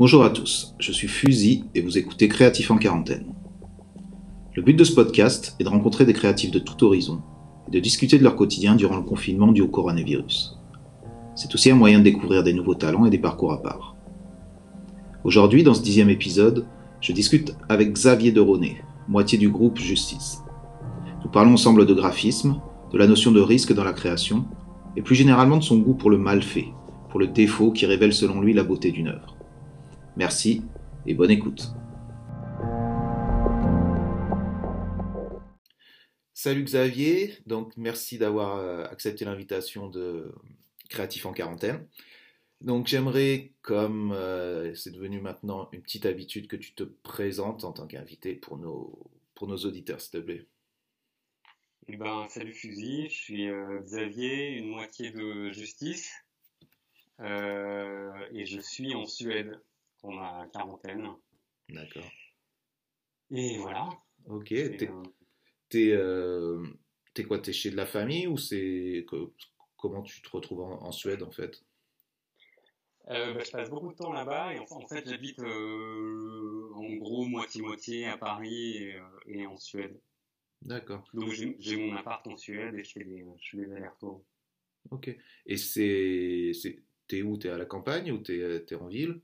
Bonjour 0.00 0.24
à 0.24 0.30
tous, 0.30 0.74
je 0.78 0.92
suis 0.92 1.08
Fusil 1.08 1.64
et 1.74 1.82
vous 1.82 1.98
écoutez 1.98 2.26
Créatif 2.26 2.70
en 2.70 2.78
quarantaine. 2.78 3.34
Le 4.54 4.62
but 4.62 4.72
de 4.72 4.82
ce 4.82 4.94
podcast 4.94 5.54
est 5.60 5.64
de 5.64 5.68
rencontrer 5.68 6.06
des 6.06 6.14
créatifs 6.14 6.50
de 6.50 6.58
tout 6.58 6.82
horizon 6.84 7.20
et 7.68 7.70
de 7.70 7.80
discuter 7.80 8.16
de 8.16 8.22
leur 8.22 8.34
quotidien 8.34 8.76
durant 8.76 8.96
le 8.96 9.02
confinement 9.02 9.52
dû 9.52 9.60
au 9.60 9.68
coronavirus. 9.68 10.58
C'est 11.34 11.54
aussi 11.54 11.70
un 11.70 11.74
moyen 11.74 11.98
de 11.98 12.04
découvrir 12.04 12.42
des 12.42 12.54
nouveaux 12.54 12.76
talents 12.76 13.04
et 13.04 13.10
des 13.10 13.18
parcours 13.18 13.52
à 13.52 13.60
part. 13.60 13.94
Aujourd'hui, 15.22 15.64
dans 15.64 15.74
ce 15.74 15.82
dixième 15.82 16.08
épisode, 16.08 16.64
je 17.02 17.12
discute 17.12 17.54
avec 17.68 17.92
Xavier 17.92 18.32
Deroné, 18.32 18.80
moitié 19.06 19.36
du 19.36 19.50
groupe 19.50 19.78
Justice. 19.78 20.38
Nous 21.22 21.30
parlons 21.30 21.52
ensemble 21.52 21.84
de 21.84 21.92
graphisme, 21.92 22.58
de 22.90 22.96
la 22.96 23.06
notion 23.06 23.32
de 23.32 23.40
risque 23.42 23.74
dans 23.74 23.84
la 23.84 23.92
création, 23.92 24.46
et 24.96 25.02
plus 25.02 25.14
généralement 25.14 25.58
de 25.58 25.62
son 25.62 25.76
goût 25.76 25.92
pour 25.92 26.08
le 26.08 26.16
mal 26.16 26.42
fait, 26.42 26.68
pour 27.10 27.20
le 27.20 27.26
défaut 27.26 27.70
qui 27.70 27.84
révèle 27.84 28.14
selon 28.14 28.40
lui 28.40 28.54
la 28.54 28.64
beauté 28.64 28.92
d'une 28.92 29.08
œuvre. 29.08 29.36
Merci 30.20 30.60
et 31.06 31.14
bonne 31.14 31.30
écoute. 31.30 31.62
Salut 36.34 36.62
Xavier, 36.62 37.38
donc 37.46 37.74
merci 37.78 38.18
d'avoir 38.18 38.58
euh, 38.58 38.84
accepté 38.84 39.24
l'invitation 39.24 39.88
de 39.88 40.30
Créatif 40.90 41.24
en 41.24 41.32
quarantaine. 41.32 41.88
Donc 42.60 42.86
j'aimerais, 42.86 43.54
comme 43.62 44.12
euh, 44.12 44.74
c'est 44.74 44.90
devenu 44.90 45.22
maintenant 45.22 45.70
une 45.72 45.80
petite 45.80 46.04
habitude, 46.04 46.48
que 46.48 46.56
tu 46.56 46.74
te 46.74 46.82
présentes 46.82 47.64
en 47.64 47.72
tant 47.72 47.86
qu'invité 47.86 48.34
pour 48.34 48.58
nos, 48.58 49.10
pour 49.34 49.48
nos 49.48 49.56
auditeurs, 49.56 50.02
s'il 50.02 50.10
te 50.10 50.18
plaît. 50.18 50.46
Eh 51.88 51.96
ben, 51.96 52.26
salut 52.28 52.52
Fusil, 52.52 53.08
je 53.08 53.14
suis 53.14 53.48
euh, 53.48 53.80
Xavier, 53.80 54.50
une 54.50 54.68
moitié 54.68 55.12
de 55.12 55.50
Justice, 55.50 56.12
euh, 57.20 58.12
et 58.34 58.44
je 58.44 58.60
suis 58.60 58.94
en 58.94 59.06
Suède 59.06 59.58
pour 60.00 60.12
ma 60.12 60.48
quarantaine. 60.52 61.08
D'accord. 61.68 62.10
Et 63.30 63.58
voilà. 63.58 63.88
Ok. 64.26 64.48
T'es 64.48 64.88
euh, 64.88 65.02
t'es, 65.68 65.92
euh, 65.92 66.64
quoi 67.28 67.38
T'es 67.38 67.52
chez 67.52 67.70
de 67.70 67.76
la 67.76 67.86
famille 67.86 68.26
ou 68.26 68.36
c'est 68.36 69.04
co- 69.06 69.34
comment 69.76 70.02
tu 70.02 70.20
te 70.20 70.30
retrouves 70.30 70.60
en, 70.60 70.82
en 70.82 70.92
Suède 70.92 71.22
en 71.22 71.30
fait? 71.30 71.62
Euh, 73.08 73.34
bah, 73.34 73.40
je 73.44 73.50
passe 73.50 73.70
beaucoup 73.70 73.88
de 73.92 73.96
temps 73.96 74.12
là-bas, 74.12 74.54
et 74.54 74.58
en, 74.58 74.66
en 74.70 74.86
fait 74.86 75.08
j'habite 75.08 75.38
euh, 75.40 76.70
en 76.74 76.94
gros 76.96 77.24
moitié-moitié 77.24 78.06
à 78.06 78.16
Paris 78.18 78.76
et, 78.76 79.00
et 79.26 79.46
en 79.46 79.56
Suède. 79.56 79.98
D'accord. 80.62 81.08
Donc 81.14 81.30
j'ai 81.30 81.76
mon 81.76 81.96
appart 81.96 82.26
en 82.26 82.36
Suède 82.36 82.74
et 82.74 82.84
je 82.84 82.92
fais 82.92 83.04
des, 83.04 83.24
je 83.40 83.50
fais 83.50 83.56
des 83.56 83.72
allers-retours. 83.72 84.22
Ok. 84.90 85.16
Et 85.46 85.56
c'est, 85.56 86.52
c'est, 86.54 86.78
t'es 87.06 87.22
où? 87.22 87.36
T'es 87.36 87.48
à 87.48 87.58
la 87.58 87.64
campagne 87.64 88.12
ou 88.12 88.18
t'es, 88.18 88.64
t'es 88.66 88.74
en 88.74 88.88
ville? 88.88 89.20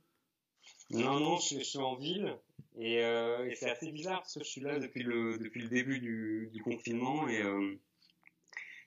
Non, 0.90 1.20
non, 1.20 1.38
je, 1.38 1.58
je 1.58 1.64
suis 1.64 1.78
en 1.78 1.94
ville 1.96 2.36
et, 2.78 3.02
euh, 3.02 3.48
et 3.48 3.54
c'est 3.54 3.70
assez 3.70 3.90
bizarre 3.90 4.20
parce 4.20 4.34
que 4.34 4.44
je 4.44 4.48
suis 4.48 4.60
là 4.60 4.78
depuis 4.78 5.02
le, 5.02 5.38
depuis 5.38 5.62
le 5.62 5.68
début 5.68 5.98
du, 5.98 6.48
du 6.52 6.62
confinement 6.62 7.26
et, 7.28 7.42
euh, 7.42 7.74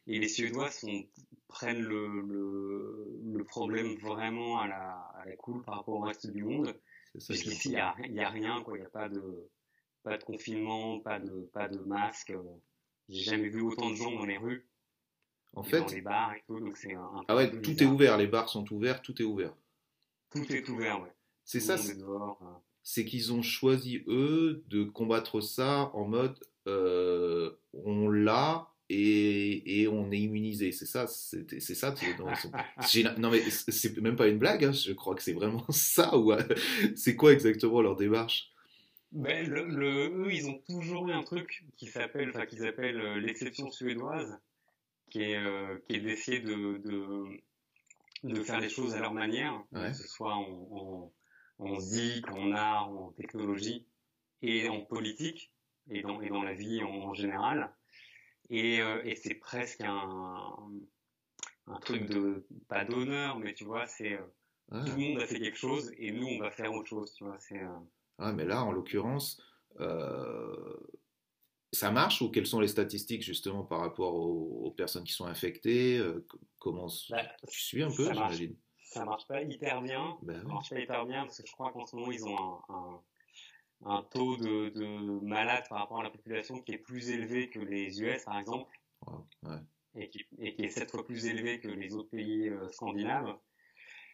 et 0.07 0.19
les 0.19 0.27
Suédois 0.27 0.71
sont, 0.71 1.05
prennent 1.47 1.81
le, 1.81 2.21
le, 2.21 3.19
le 3.33 3.43
problème 3.43 3.95
vraiment 3.97 4.59
à 4.59 4.67
la, 4.67 4.91
à 5.21 5.25
la 5.25 5.35
cool 5.35 5.63
par 5.63 5.75
rapport 5.75 5.95
au 5.95 6.01
reste 6.01 6.27
du 6.27 6.43
monde. 6.43 6.79
C'est 7.13 7.19
ça. 7.21 7.33
que 7.33 7.39
Puisqu'ici, 7.39 7.69
il 7.69 7.71
n'y 7.71 7.79
a, 7.79 7.95
il 8.05 8.13
y 8.13 8.21
a 8.21 8.29
rien, 8.29 8.61
quoi. 8.61 8.77
Il 8.77 8.81
n'y 8.81 8.85
a 8.85 8.89
pas 8.89 9.09
de, 9.09 9.49
pas 10.03 10.17
de 10.17 10.23
confinement, 10.23 10.99
pas 10.99 11.19
de, 11.19 11.49
pas 11.53 11.67
de 11.67 11.79
masque. 11.79 12.33
J'ai 13.09 13.23
jamais 13.23 13.49
vu 13.49 13.61
autant 13.61 13.89
de 13.89 13.95
gens 13.95 14.11
dans 14.11 14.25
les 14.25 14.37
rues 14.37 14.67
En 15.55 15.63
et 15.63 15.71
dans 15.71 15.87
fait, 15.87 15.95
les 15.95 16.01
bars 16.01 16.33
et 16.35 16.43
tout, 16.47 16.59
donc 16.59 16.77
c'est 16.77 16.93
un, 16.93 17.01
un 17.01 17.25
ah 17.27 17.35
ouais, 17.35 17.49
tout 17.49 17.83
est 17.83 17.85
ouvert. 17.87 18.17
Les 18.17 18.27
bars 18.27 18.47
sont 18.47 18.71
ouverts, 18.71 19.01
tout 19.01 19.19
est 19.19 19.25
ouvert. 19.25 19.53
Tout 20.31 20.45
est 20.53 20.69
ouvert, 20.69 21.01
ouais. 21.01 21.11
C'est 21.51 21.59
ça. 21.59 21.77
monde 21.77 21.85
c'est- 21.85 21.95
euh. 22.43 22.49
qu'ils 23.05 23.33
ont 23.33 23.41
choisi, 23.41 24.03
eux, 24.07 24.63
de 24.67 24.83
combattre 24.83 25.41
ça 25.41 25.91
en 25.93 26.05
mode 26.07 26.39
euh, 26.67 27.51
on 27.73 28.07
l'a 28.09 28.67
et, 28.89 29.81
et 29.81 29.87
on 29.87 30.11
est 30.11 30.19
immunisé. 30.19 30.71
C'est 30.71 30.85
ça, 30.85 31.05
c'est 31.07 31.75
ça. 31.75 31.93
non, 32.19 32.35
sont- 32.35 32.51
mais 33.31 33.41
c'est 33.49 33.97
même 33.99 34.15
pas 34.15 34.27
une 34.27 34.37
blague, 34.39 34.63
hein, 34.65 34.71
je 34.71 34.93
crois 34.93 35.15
que 35.15 35.23
c'est 35.23 35.33
vraiment 35.33 35.65
ça. 35.69 36.17
Ou 36.17 36.31
c'est 36.95 37.15
quoi 37.15 37.33
exactement 37.33 37.81
leur 37.81 37.95
démarche? 37.95 38.51
Ben, 39.11 39.47
le, 39.49 39.65
le- 39.65 40.25
eux, 40.27 40.31
ils 40.33 40.47
ont 40.47 40.59
toujours 40.67 41.07
eu 41.09 41.11
un 41.13 41.23
truc 41.23 41.63
qui 41.77 41.87
s'appelle, 41.87 42.29
enfin, 42.29 42.45
qu'ils 42.45 42.65
appellent 42.67 43.01
euh, 43.01 43.19
l'exception 43.19 43.71
suédoise, 43.71 44.39
qui 45.09 45.23
est, 45.23 45.37
euh, 45.37 45.79
qui 45.87 45.95
est 45.95 45.99
d'essayer 45.99 46.39
de, 46.41 46.77
de, 46.77 47.23
de 48.23 48.43
faire 48.43 48.59
les 48.59 48.69
choses 48.69 48.93
à 48.93 48.99
leur 48.99 49.13
manière, 49.13 49.63
Ouais. 49.71 49.89
que 49.89 49.97
ce 49.97 50.07
soit 50.07 50.35
en, 50.35 50.67
en, 50.71 51.13
en 51.59 51.79
zik, 51.79 52.29
en 52.31 52.51
art, 52.53 52.89
en 52.89 53.11
technologie 53.11 53.85
et 54.41 54.69
en 54.69 54.81
politique 54.81 55.53
et 55.89 56.01
dans, 56.01 56.21
et 56.21 56.29
dans 56.29 56.43
la 56.43 56.53
vie 56.53 56.81
en, 56.83 56.89
en 56.89 57.13
général. 57.13 57.73
Et, 58.49 58.81
euh, 58.81 59.01
et 59.03 59.15
c'est 59.15 59.35
presque 59.35 59.81
un, 59.81 60.55
un 61.67 61.79
truc 61.79 62.09
de, 62.09 62.47
pas 62.67 62.85
d'honneur, 62.85 63.37
mais 63.37 63.53
tu 63.53 63.63
vois, 63.63 63.85
c'est 63.85 64.13
euh, 64.13 64.25
ah. 64.71 64.83
tout 64.85 64.95
le 64.95 64.97
monde 64.97 65.19
a 65.19 65.27
fait 65.27 65.39
quelque 65.39 65.57
chose 65.57 65.91
et 65.97 66.11
nous, 66.11 66.25
on 66.25 66.39
va 66.39 66.49
faire 66.49 66.73
autre 66.73 66.87
chose, 66.87 67.13
tu 67.13 67.25
vois, 67.25 67.37
c'est, 67.39 67.61
euh, 67.61 67.77
Ah, 68.17 68.31
mais 68.33 68.45
là, 68.45 68.63
en 68.63 68.71
l'occurrence, 68.71 69.41
ça 71.71 71.91
marche 71.91 72.21
ou 72.21 72.31
quelles 72.31 72.47
sont 72.47 72.59
les 72.59 72.67
statistiques 72.67 73.21
justement 73.21 73.63
par 73.63 73.81
rapport 73.81 74.15
aux, 74.15 74.65
aux 74.65 74.71
personnes 74.71 75.03
qui 75.03 75.13
sont 75.13 75.25
infectées 75.25 76.01
Comment 76.57 76.87
bah, 77.11 77.23
tu 77.47 77.61
suis 77.61 77.83
un 77.83 77.91
peu, 77.91 78.11
j'imagine? 78.11 78.55
Ça 78.89 79.05
marche 79.05 79.27
pas 79.27 79.41
hyper 79.43 79.81
bien. 79.81 80.17
Ben 80.23 80.41
Ça 80.41 80.47
marche 80.47 80.69
pas 80.71 80.79
hyper 80.79 81.05
bien 81.05 81.23
parce 81.23 81.41
que 81.41 81.47
je 81.47 81.51
crois 81.51 81.71
qu'en 81.71 81.85
ce 81.85 81.95
moment 81.95 82.11
ils 82.11 82.25
ont 82.25 82.37
un, 82.37 82.63
un, 82.69 83.01
un 83.85 84.03
taux 84.03 84.35
de, 84.37 84.69
de 84.69 85.25
malades 85.25 85.67
par 85.69 85.79
rapport 85.79 85.99
à 85.99 86.03
la 86.03 86.09
population 86.09 86.59
qui 86.61 86.73
est 86.73 86.79
plus 86.79 87.11
élevé 87.11 87.49
que 87.49 87.59
les 87.59 88.01
US 88.01 88.23
par 88.25 88.39
exemple 88.39 88.69
Wow, 89.05 89.25
ouais. 89.43 89.59
et 89.95 90.09
qui, 90.09 90.25
et 90.39 90.55
qui 90.55 90.63
est 90.65 90.69
sept 90.69 90.89
fois 90.91 91.05
plus 91.05 91.25
élevé 91.27 91.59
que 91.59 91.69
les 91.69 91.95
autres 91.95 92.09
pays 92.09 92.49
euh, 92.49 92.69
scandinaves. 92.71 93.37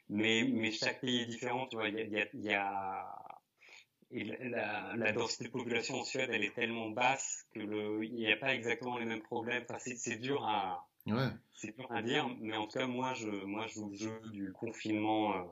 Mais, 0.09 0.43
mais 0.43 0.71
chaque 0.71 1.01
pays 1.01 1.21
est 1.21 1.25
différent, 1.25 1.65
tu 1.67 1.77
vois. 1.77 1.87
Il 1.87 1.95
y 1.95 2.01
a, 2.01 2.03
il 2.03 2.11
y 2.11 2.21
a, 2.21 2.27
il 2.33 2.43
y 2.43 2.53
a- 2.53 3.15
et 4.11 4.23
la, 4.49 5.11
densité 5.13 5.45
de 5.45 5.49
population 5.49 5.95
en 5.95 6.03
Suède, 6.03 6.29
elle 6.31 6.43
est 6.43 6.53
tellement 6.53 6.89
basse 6.89 7.47
que 7.53 7.59
le, 7.59 8.05
il 8.05 8.13
n'y 8.13 8.31
a 8.31 8.37
pas 8.37 8.53
exactement 8.53 8.99
les 8.99 9.05
mêmes 9.05 9.23
problèmes. 9.23 9.65
Enfin, 9.67 9.79
c'est 9.79 10.17
dur 10.17 10.45
à, 10.45 10.87
Ouais. 11.07 11.29
c'est 11.53 11.75
dur 11.77 11.91
à 11.91 12.01
dire, 12.01 12.27
mais 12.41 12.55
en 12.55 12.67
tout 12.67 12.77
cas, 12.77 12.87
moi, 12.87 13.13
je, 13.13 13.29
moi, 13.29 13.67
je 13.67 13.73
joue 13.75 13.89
le 13.89 13.95
jeu 13.95 14.19
du 14.31 14.51
confinement 14.53 15.35
euh, 15.35 15.43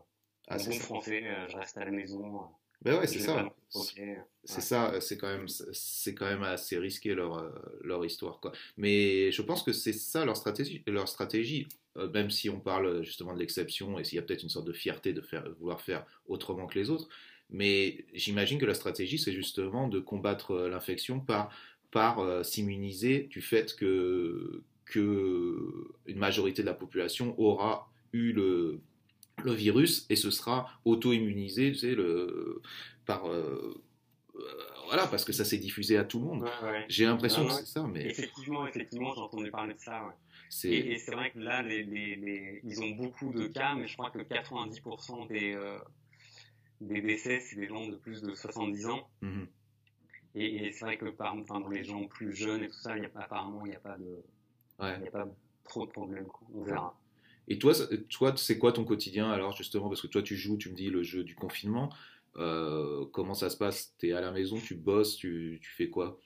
Ah, 0.47 0.57
bon 0.59 0.79
français. 0.79 1.23
euh, 1.25 1.47
je 1.47 1.57
reste 1.57 1.77
à 1.77 1.85
la 1.85 1.91
maison. 1.91 2.35
euh, 2.43 2.45
Ben 2.81 2.99
ouais, 2.99 3.07
c'est 3.07 3.19
ça. 3.19 3.49
provoquer, 3.69 4.17
C'est 4.43 4.55
ouais. 4.55 4.61
ça, 4.61 4.99
c'est 5.01 5.17
quand 5.17 5.27
même, 5.29 5.47
c'est 5.47 6.13
quand 6.15 6.25
même 6.25 6.43
assez 6.43 6.77
risqué 6.77 7.13
leur, 7.15 7.37
euh, 7.37 7.49
leur 7.81 8.05
histoire, 8.05 8.39
quoi. 8.41 8.51
Mais 8.77 9.31
je 9.31 9.41
pense 9.41 9.63
que 9.63 9.71
c'est 9.73 9.93
ça 9.93 10.25
leur 10.25 10.35
stratégie, 10.37 10.83
leur 10.87 11.07
stratégie. 11.07 11.67
Euh, 11.95 12.09
même 12.09 12.31
si 12.31 12.49
on 12.49 12.59
parle 12.59 13.03
justement 13.03 13.33
de 13.35 13.39
l'exception 13.39 13.99
et 13.99 14.03
s'il 14.03 14.15
y 14.15 14.19
a 14.19 14.23
peut-être 14.23 14.41
une 14.41 14.49
sorte 14.49 14.65
de 14.65 14.73
fierté 14.73 15.13
de 15.13 15.21
faire, 15.21 15.43
de 15.43 15.51
vouloir 15.51 15.79
faire 15.79 16.05
autrement 16.25 16.65
que 16.65 16.77
les 16.79 16.89
autres. 16.89 17.07
Mais 17.51 18.05
j'imagine 18.13 18.59
que 18.59 18.65
la 18.65 18.73
stratégie, 18.73 19.19
c'est 19.19 19.31
justement 19.33 19.87
de 19.87 19.99
combattre 19.99 20.51
euh, 20.51 20.69
l'infection 20.69 21.19
par, 21.19 21.55
par 21.91 22.19
euh, 22.19 22.41
s'immuniser 22.43 23.23
du 23.23 23.41
fait 23.41 23.75
que, 23.75 24.63
que 24.85 25.87
une 26.05 26.17
majorité 26.19 26.61
de 26.61 26.67
la 26.67 26.73
population 26.73 27.39
aura 27.39 27.89
eu 28.11 28.31
le, 28.33 28.79
le 29.43 29.51
virus 29.53 30.05
et 30.09 30.15
ce 30.15 30.29
sera 30.31 30.69
auto-immunisé, 30.85 31.71
tu 31.71 31.77
sais, 31.79 31.95
le, 31.95 32.61
par, 33.05 33.27
euh, 33.29 33.81
euh, 34.35 34.39
voilà, 34.87 35.07
parce 35.07 35.25
que 35.25 35.33
ça 35.33 35.45
s'est 35.45 35.57
diffusé 35.57 35.97
à 35.97 36.03
tout 36.03 36.19
le 36.19 36.25
monde. 36.25 36.41
Ouais, 36.43 36.69
ouais. 36.69 36.85
J'ai 36.89 37.05
l'impression 37.05 37.43
Non, 37.43 37.49
que 37.49 37.53
c'est 37.55 37.65
ça, 37.65 37.83
mais 37.83 38.05
Effectivement, 38.05 38.67
effectivement, 38.67 39.13
j'ai 39.13 39.21
entendu 39.21 39.51
parler 39.51 39.73
de 39.73 39.79
ça. 39.79 40.15
Et, 40.65 40.93
et 40.93 40.97
c'est 40.99 41.13
vrai 41.13 41.31
que 41.31 41.39
là, 41.39 41.61
les, 41.63 41.83
les, 41.83 42.15
les, 42.15 42.61
ils 42.63 42.81
ont 42.81 42.91
beaucoup 42.91 43.33
de 43.33 43.47
cas, 43.47 43.73
mais 43.75 43.87
je 43.87 43.93
crois 43.97 44.11
que 44.11 44.19
90% 44.19 45.27
des, 45.27 45.53
euh, 45.55 45.79
des 46.81 47.01
décès, 47.01 47.39
c'est 47.39 47.55
des 47.55 47.67
gens 47.67 47.87
de 47.87 47.95
plus 47.95 48.21
de 48.21 48.35
70 48.35 48.85
ans. 48.87 49.09
Mhm. 49.21 49.47
Et, 50.35 50.65
et 50.67 50.71
c'est 50.71 50.85
vrai 50.85 50.97
que 50.97 51.05
par, 51.09 51.35
enfin, 51.35 51.59
dans 51.59 51.69
les 51.69 51.83
gens 51.83 52.05
plus 52.07 52.35
jeunes 52.35 52.63
et 52.63 52.67
tout 52.67 52.79
ça, 52.79 52.97
y 52.97 53.05
a, 53.05 53.09
apparemment, 53.15 53.65
il 53.65 53.69
n'y 53.69 53.75
a, 53.75 53.79
pas 53.79 53.97
de- 53.97 54.23
Ouais. 54.79 54.95
il 54.99 55.05
y 55.05 55.07
a 55.07 55.11
pas 55.11 55.27
trop 55.63 55.85
de 55.85 55.91
problèmes. 55.91 56.27
On 56.53 56.63
verra. 56.63 56.99
Et 57.47 57.59
toi, 57.59 57.73
toi, 58.09 58.33
c'est 58.37 58.57
quoi 58.57 58.71
ton 58.71 58.85
quotidien 58.85 59.29
alors 59.29 59.55
justement? 59.55 59.89
Parce 59.89 60.01
que 60.01 60.07
toi, 60.07 60.21
tu 60.21 60.35
joues, 60.35 60.57
tu 60.57 60.69
me 60.69 60.75
dis 60.75 60.89
le 60.89 61.03
jeu 61.03 61.23
du 61.23 61.35
confinement. 61.35 61.93
Euh, 62.37 63.05
comment 63.11 63.33
ça 63.33 63.49
se 63.49 63.57
passe? 63.57 63.95
T'es 63.97 64.11
à 64.13 64.21
la 64.21 64.31
maison, 64.31 64.57
tu 64.57 64.75
bosses, 64.75 65.17
tu, 65.17 65.59
tu 65.61 65.71
fais 65.71 65.89
quoi? 65.89 66.19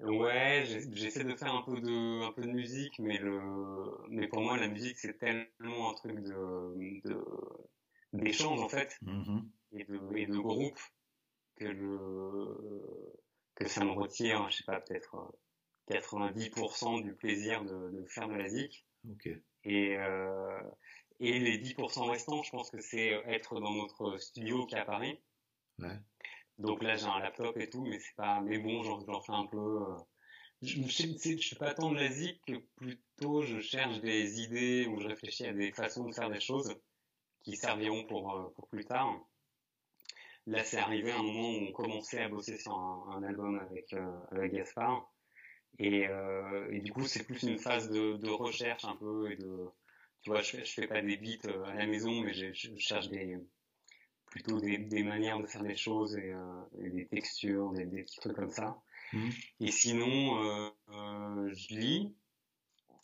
Ouais, 0.00 0.64
j'essaie 0.92 1.22
de 1.24 1.36
faire 1.36 1.54
un 1.54 1.62
peu 1.62 1.80
de, 1.80 2.24
un 2.26 2.32
peu 2.32 2.42
de 2.42 2.50
musique, 2.50 2.98
mais 2.98 3.16
le, 3.18 3.40
mais 4.08 4.26
pour 4.26 4.42
moi, 4.42 4.56
la 4.58 4.66
musique, 4.68 4.98
c'est 4.98 5.16
tellement 5.18 5.92
un 5.92 5.94
truc 5.94 6.20
de, 6.20 7.00
de, 7.04 7.24
d'échange, 8.12 8.60
en 8.60 8.68
fait, 8.68 8.98
Mhm. 9.02 9.48
et 9.72 9.84
de, 9.84 10.16
et 10.16 10.26
de 10.26 10.36
groupe, 10.36 10.78
que 11.56 11.64
le, 11.64 12.56
que 13.54 13.68
ça 13.68 13.84
me 13.84 13.92
retire, 13.92 14.50
je 14.50 14.56
sais 14.56 14.64
pas, 14.64 14.80
peut-être 14.80 15.14
euh, 15.14 15.28
90% 15.88 17.02
du 17.02 17.14
plaisir 17.14 17.64
de, 17.64 17.90
de 17.90 18.06
faire 18.06 18.28
de 18.28 18.34
la 18.34 18.48
zik. 18.48 18.86
Ok. 19.10 19.28
Et, 19.64 19.96
euh, 19.96 20.60
Et 21.20 21.38
les 21.38 21.58
10% 21.58 22.10
restants, 22.10 22.42
je 22.42 22.50
pense 22.50 22.70
que 22.70 22.80
c'est 22.80 23.08
être 23.26 23.60
dans 23.60 23.72
notre 23.72 24.18
studio 24.18 24.66
qui 24.66 24.74
est 24.74 24.78
à 24.78 24.84
Paris. 24.84 25.18
Ouais. 25.78 25.98
Donc 26.58 26.82
là, 26.82 26.96
j'ai 26.96 27.06
un 27.06 27.18
laptop 27.18 27.56
et 27.58 27.68
tout, 27.68 27.84
mais 27.84 27.98
c'est 27.98 28.14
pas, 28.16 28.40
mais 28.40 28.58
bon, 28.58 28.82
j'en 28.82 29.20
fais 29.20 29.32
un 29.32 29.46
peu. 29.46 29.82
Euh, 29.82 29.96
je, 30.62 30.80
je, 30.82 31.36
suis 31.38 31.56
pas 31.56 31.74
tant 31.74 31.90
de 31.90 31.96
la 31.96 32.10
zik 32.10 32.40
que 32.46 32.56
plutôt 32.76 33.42
je 33.42 33.60
cherche 33.60 34.00
des 34.00 34.40
idées 34.40 34.86
ou 34.86 35.00
je 35.00 35.08
réfléchis 35.08 35.46
à 35.46 35.52
des 35.52 35.72
façons 35.72 36.08
de 36.08 36.14
faire 36.14 36.30
des 36.30 36.40
choses 36.40 36.74
qui 37.42 37.56
serviront 37.56 38.04
pour, 38.06 38.34
euh, 38.34 38.48
pour 38.54 38.68
plus 38.68 38.84
tard. 38.84 39.20
Là, 40.46 40.62
c'est 40.62 40.78
arrivé 40.78 41.10
à 41.10 41.18
un 41.18 41.22
moment 41.22 41.50
où 41.50 41.68
on 41.68 41.72
commençait 41.72 42.20
à 42.20 42.28
bosser 42.28 42.58
sur 42.58 42.76
un, 42.76 43.22
album 43.22 43.58
avec, 43.58 43.92
euh, 43.94 44.20
avec 44.30 44.52
Gaspard. 44.52 45.10
Et, 45.78 46.06
euh, 46.08 46.70
et, 46.70 46.80
du 46.80 46.92
coup, 46.92 47.04
c'est 47.04 47.24
plus 47.24 47.42
une 47.42 47.58
phase 47.58 47.90
de, 47.90 48.16
de, 48.16 48.30
recherche 48.30 48.84
un 48.84 48.96
peu 48.96 49.30
et 49.32 49.36
de, 49.36 49.68
tu 50.22 50.30
vois, 50.30 50.40
je, 50.40 50.58
je 50.58 50.72
fais 50.72 50.86
pas 50.86 51.02
des 51.02 51.16
beats 51.16 51.50
à 51.66 51.74
la 51.74 51.86
maison, 51.86 52.20
mais 52.20 52.32
je, 52.32 52.52
je 52.52 52.70
cherche 52.78 53.08
des, 53.08 53.36
plutôt 54.26 54.60
des, 54.60 54.78
des, 54.78 55.02
manières 55.02 55.40
de 55.40 55.46
faire 55.46 55.62
des 55.62 55.76
choses 55.76 56.16
et, 56.16 56.32
et 56.80 56.90
des 56.90 57.06
textures, 57.06 57.72
des, 57.72 57.86
des, 57.86 58.02
petits 58.02 58.20
trucs 58.20 58.36
comme 58.36 58.50
ça. 58.50 58.80
Mmh. 59.12 59.30
Et 59.60 59.70
sinon, 59.70 60.42
euh, 60.42 60.70
euh, 60.90 61.54
je 61.54 61.74
lis. 61.74 62.14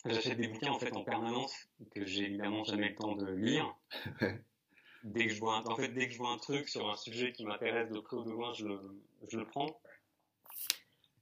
J'achète 0.03 0.37
des 0.37 0.47
bouquins 0.47 0.71
en 0.71 0.79
fait 0.79 0.95
en 0.95 1.03
permanence 1.03 1.53
que 1.93 2.05
j'ai 2.05 2.23
évidemment 2.23 2.63
jamais 2.63 2.89
le 2.89 2.95
temps 2.95 3.15
de 3.15 3.31
lire. 3.31 3.75
dès 5.03 5.27
que 5.27 5.33
je 5.33 5.39
vois 5.39 5.57
un, 5.57 5.63
en 5.65 5.75
fait 5.75 5.89
dès 5.89 6.07
que 6.07 6.13
je 6.13 6.17
vois 6.17 6.31
un 6.31 6.39
truc 6.39 6.67
sur 6.69 6.89
un 6.89 6.95
sujet 6.95 7.31
qui 7.31 7.45
m'intéresse 7.45 7.91
de 7.91 7.99
près 7.99 8.17
ou 8.17 8.23
de 8.23 8.31
loin, 8.31 8.51
je 8.53 8.65
le, 8.65 8.79
je 9.29 9.37
le 9.37 9.45
prends. 9.45 9.79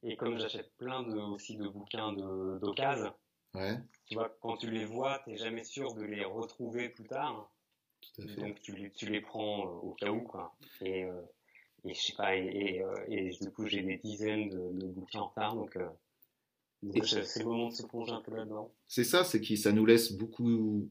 Et 0.03 0.15
comme 0.15 0.37
j'achète 0.37 0.71
plein 0.77 1.03
de, 1.03 1.15
aussi 1.15 1.57
de 1.57 1.67
bouquins 1.67 2.13
d'occasion, 2.13 3.13
ouais. 3.55 3.77
tu 4.05 4.15
vois, 4.15 4.35
quand 4.41 4.57
tu 4.57 4.71
les 4.71 4.85
vois, 4.85 5.19
tu 5.23 5.31
n'es 5.31 5.37
jamais 5.37 5.63
sûr 5.63 5.93
de 5.93 6.03
les 6.03 6.23
retrouver 6.23 6.89
plus 6.89 7.07
tard. 7.07 7.51
Donc 8.37 8.61
tu, 8.61 8.91
tu, 8.95 9.05
les 9.07 9.19
prends 9.19 9.65
euh, 9.65 9.71
au 9.71 9.93
cas 9.93 10.09
où, 10.09 10.21
quoi. 10.21 10.55
Et, 10.81 11.03
euh, 11.03 11.21
et 11.85 11.93
je 11.93 12.01
sais 12.01 12.13
pas, 12.13 12.35
et, 12.35 12.81
euh, 12.81 13.05
et, 13.07 13.29
du 13.29 13.51
coup 13.51 13.67
j'ai 13.67 13.81
des 13.81 13.97
dizaines 13.97 14.49
de, 14.49 14.79
de, 14.79 14.87
bouquins 14.87 15.19
en 15.19 15.27
retard, 15.27 15.55
donc, 15.55 15.75
euh, 15.75 15.89
c'est 17.03 17.39
le 17.39 17.45
moment 17.45 17.69
de 17.69 17.73
se 17.73 17.83
plonger 17.83 18.13
un 18.13 18.21
peu 18.21 18.35
là-dedans. 18.35 18.73
C'est 18.87 19.03
ça, 19.03 19.23
c'est 19.23 19.41
que 19.41 19.55
ça 19.55 19.71
nous 19.71 19.85
laisse 19.85 20.13
beaucoup. 20.13 20.89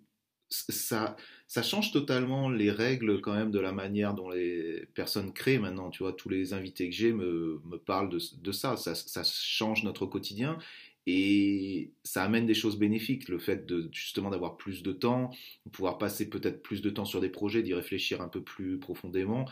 Ça, 0.50 1.16
change 1.62 1.92
totalement 1.92 2.48
les 2.48 2.70
règles 2.70 3.20
quand 3.20 3.34
même 3.34 3.50
de 3.50 3.58
la 3.58 3.72
manière 3.72 4.14
dont 4.14 4.30
les 4.30 4.86
personnes 4.94 5.32
créent 5.32 5.58
maintenant. 5.58 5.90
Tu 5.90 6.02
vois, 6.02 6.12
tous 6.12 6.28
les 6.28 6.52
invités 6.52 6.88
que 6.88 6.94
j'ai 6.94 7.12
me, 7.12 7.60
parlent 7.84 8.08
de, 8.08 8.52
ça. 8.52 8.76
ça. 8.76 9.22
change 9.24 9.84
notre 9.84 10.06
quotidien 10.06 10.58
et 11.06 11.90
ça 12.02 12.22
amène 12.22 12.46
des 12.46 12.54
choses 12.54 12.78
bénéfiques. 12.78 13.28
Le 13.28 13.38
fait 13.38 13.66
de 13.66 13.88
justement 13.92 14.30
d'avoir 14.30 14.56
plus 14.56 14.82
de 14.82 14.92
temps, 14.92 15.30
de 15.66 15.70
pouvoir 15.70 15.98
passer 15.98 16.28
peut-être 16.28 16.62
plus 16.62 16.82
de 16.82 16.90
temps 16.90 17.06
sur 17.06 17.20
des 17.20 17.30
projets, 17.30 17.62
d'y 17.62 17.74
réfléchir 17.74 18.20
un 18.20 18.28
peu 18.28 18.42
plus 18.42 18.78
profondément. 18.78 19.46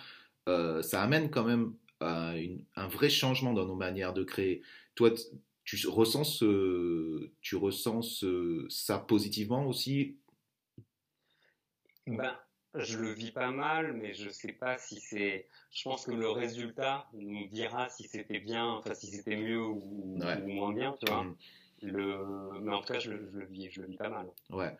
Euh, 0.48 0.82
ça 0.82 1.02
amène 1.02 1.30
quand 1.30 1.44
même 1.44 1.72
un 2.00 2.88
vrai 2.88 3.08
changement 3.08 3.54
dans 3.54 3.66
nos 3.66 3.74
manières 3.74 4.12
de 4.12 4.22
créer. 4.22 4.62
Toi, 4.94 5.12
tu 5.64 5.88
ressens, 5.88 6.44
tu 7.40 7.56
ressens 7.56 8.24
ça 8.68 8.98
positivement 8.98 9.66
aussi 9.66 10.16
ben, 12.06 12.36
Je 12.74 12.98
le 12.98 13.10
vis 13.10 13.32
pas 13.32 13.50
mal, 13.50 13.92
mais 13.94 14.14
je 14.14 14.28
sais 14.28 14.52
pas 14.52 14.78
si 14.78 15.00
c'est. 15.00 15.48
Je 15.70 15.82
pense 15.84 16.06
que 16.06 16.12
le 16.12 16.30
résultat 16.30 17.08
nous 17.14 17.46
dira 17.48 17.88
si 17.88 18.04
c'était 18.04 18.40
bien, 18.40 18.66
enfin 18.66 18.94
si 18.94 19.06
c'était 19.06 19.36
mieux 19.36 19.64
ou, 19.66 20.18
moins 20.46 20.72
bien, 20.72 20.94
tu 21.00 21.10
vois. 21.10 21.24
Mmh. 21.24 21.36
Le... 21.82 22.60
Mais 22.60 22.72
en 22.72 22.80
tout 22.80 22.92
cas, 22.92 22.98
je, 22.98 23.10
je, 23.10 23.38
le 23.38 23.46
vis, 23.46 23.70
je 23.70 23.82
le 23.82 23.88
vis 23.88 23.96
pas 23.96 24.08
mal. 24.08 24.26
Ouais. 24.50 24.74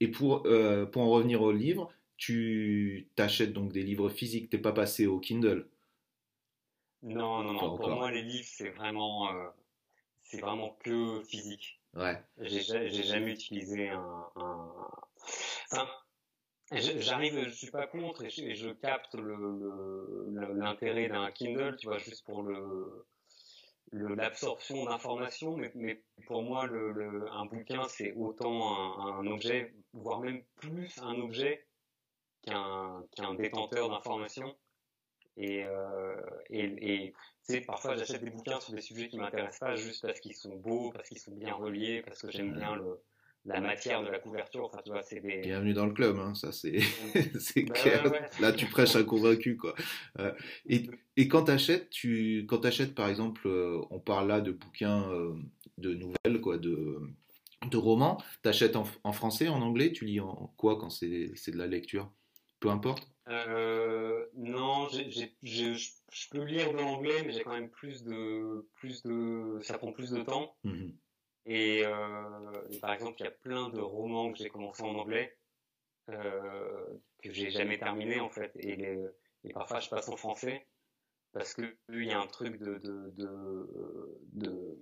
Et 0.00 0.08
pour, 0.08 0.46
euh, 0.46 0.86
pour 0.86 1.02
en 1.02 1.10
revenir 1.10 1.42
au 1.42 1.52
livre, 1.52 1.90
tu 2.16 3.08
t'achètes 3.14 3.52
donc 3.52 3.72
des 3.72 3.82
livres 3.82 4.08
physiques, 4.08 4.50
t'es 4.50 4.58
pas 4.58 4.72
passé 4.72 5.06
au 5.06 5.18
Kindle? 5.18 5.68
Non, 7.02 7.42
non, 7.42 7.52
non. 7.52 7.76
Pour 7.76 7.90
moi, 7.90 8.10
les 8.10 8.22
livres, 8.22 8.48
c'est 8.48 8.70
vraiment, 8.70 9.32
euh, 9.32 9.48
c'est 10.22 10.40
vraiment 10.40 10.76
que 10.82 11.22
physique. 11.24 11.80
Ouais. 11.94 12.22
J'ai 12.38 13.02
jamais 13.02 13.32
utilisé 13.32 13.90
un. 13.90 14.26
un... 14.36 14.70
Enfin, 15.70 15.88
J'arrive, 16.72 17.44
je 17.48 17.54
suis 17.54 17.70
pas 17.70 17.86
contre 17.86 18.24
et 18.24 18.30
je, 18.30 18.70
capte 18.70 19.14
l'intérêt 19.14 21.06
le, 21.06 21.14
d'un 21.14 21.30
Kindle, 21.30 21.76
tu 21.76 21.86
vois, 21.86 21.98
juste 21.98 22.24
pour 22.24 22.42
le 22.42 23.06
l'absorption 23.92 24.84
d'informations, 24.84 25.56
mais, 25.56 25.70
mais, 25.74 26.02
pour 26.26 26.42
moi, 26.42 26.66
le, 26.66 27.24
un 27.30 27.46
bouquin, 27.46 27.86
c'est 27.88 28.12
autant 28.14 28.98
un, 29.00 29.20
un, 29.20 29.26
objet, 29.28 29.72
voire 29.92 30.20
même 30.20 30.42
plus 30.56 30.98
un 30.98 31.14
objet 31.20 31.64
qu'un 32.42 33.34
détenteur 33.38 33.88
d'informations. 33.88 34.56
Et, 35.36 35.64
euh, 35.64 36.16
et, 36.48 37.12
et 37.50 37.60
parfois 37.60 37.94
j'achète 37.94 38.24
des 38.24 38.30
bouquins 38.30 38.58
sur 38.58 38.72
des 38.72 38.80
sujets 38.80 39.08
qui 39.08 39.18
m'intéressent 39.18 39.58
pas 39.58 39.76
juste 39.76 40.06
parce 40.06 40.18
qu'ils 40.18 40.34
sont 40.34 40.56
beaux, 40.56 40.90
parce 40.92 41.08
qu'ils 41.08 41.18
sont 41.18 41.34
bien 41.34 41.54
reliés, 41.54 42.02
parce 42.02 42.22
que 42.22 42.30
j'aime 42.30 42.54
bien 42.54 42.74
le, 42.74 43.02
la 43.46 43.60
matière 43.60 44.02
de 44.02 44.08
la 44.08 44.18
couverture. 44.18 44.64
Enfin, 44.64 44.80
tu 44.84 44.90
vois, 44.90 45.02
c'est 45.02 45.20
des... 45.20 45.38
Bienvenue 45.38 45.72
dans 45.72 45.86
le 45.86 45.92
club, 45.92 46.18
hein, 46.18 46.34
ça 46.34 46.52
c'est 46.52 46.72
bah 47.14 47.74
clair. 47.74 48.12
Là, 48.40 48.52
tu 48.52 48.66
prêches 48.66 48.96
un 48.96 49.04
convaincu, 49.04 49.56
quoi. 49.56 49.74
Euh, 50.18 50.32
et, 50.66 50.86
et, 51.16 51.28
quand 51.28 51.44
tu 51.44 51.52
achètes, 51.52 51.90
tu, 51.90 52.44
quand 52.48 52.64
achètes, 52.64 52.94
par 52.94 53.08
exemple, 53.08 53.46
euh, 53.46 53.80
on 53.90 54.00
parle 54.00 54.28
là 54.28 54.40
de 54.40 54.52
bouquins 54.52 55.10
euh, 55.10 55.34
de 55.78 55.94
nouvelles, 55.94 56.40
quoi, 56.40 56.58
de, 56.58 57.00
de 57.70 57.76
romans, 57.76 58.18
tu 58.42 58.48
achètes 58.48 58.76
en, 58.76 58.84
en, 59.04 59.12
français, 59.12 59.48
en 59.48 59.62
anglais, 59.62 59.92
tu 59.92 60.04
lis 60.04 60.20
en 60.20 60.52
quoi 60.56 60.78
quand 60.78 60.90
c'est 60.90 61.06
de 61.08 61.58
la 61.58 61.66
lecture? 61.66 62.10
Peu 62.58 62.70
importe 62.70 63.06
euh, 63.28 64.24
Non, 64.34 64.88
je 64.88 66.30
peux 66.30 66.44
lire 66.44 66.72
de 66.72 66.78
l'anglais, 66.78 67.22
mais 67.24 67.32
j'ai 67.32 67.42
quand 67.42 67.52
même 67.52 67.68
plus 67.68 68.02
de, 68.02 68.66
plus 68.76 69.02
de, 69.02 69.58
ça 69.62 69.76
prend 69.78 69.92
plus 69.92 70.10
de 70.10 70.22
temps. 70.22 70.56
Mhm. 70.64 70.94
Et, 71.46 71.84
euh, 71.84 72.78
par 72.80 72.92
exemple, 72.92 73.16
il 73.20 73.24
y 73.24 73.28
a 73.28 73.30
plein 73.30 73.68
de 73.70 73.80
romans 73.80 74.32
que 74.32 74.38
j'ai 74.38 74.48
commencé 74.48 74.82
en 74.82 74.94
anglais 74.96 75.36
euh, 76.10 76.86
que 77.22 77.32
j'ai 77.32 77.50
jamais 77.50 77.78
terminé 77.78 78.20
en 78.20 78.30
fait, 78.30 78.52
et, 78.56 78.76
les, 78.76 79.04
et 79.44 79.52
parfois 79.52 79.80
je 79.80 79.88
passe 79.88 80.08
en 80.08 80.16
français 80.16 80.64
parce 81.32 81.54
que 81.54 81.76
il 81.88 82.04
y 82.04 82.12
a 82.12 82.20
un 82.20 82.26
truc 82.26 82.58
de, 82.58 82.78
de, 82.78 83.12
de, 83.16 84.20
de 84.32 84.78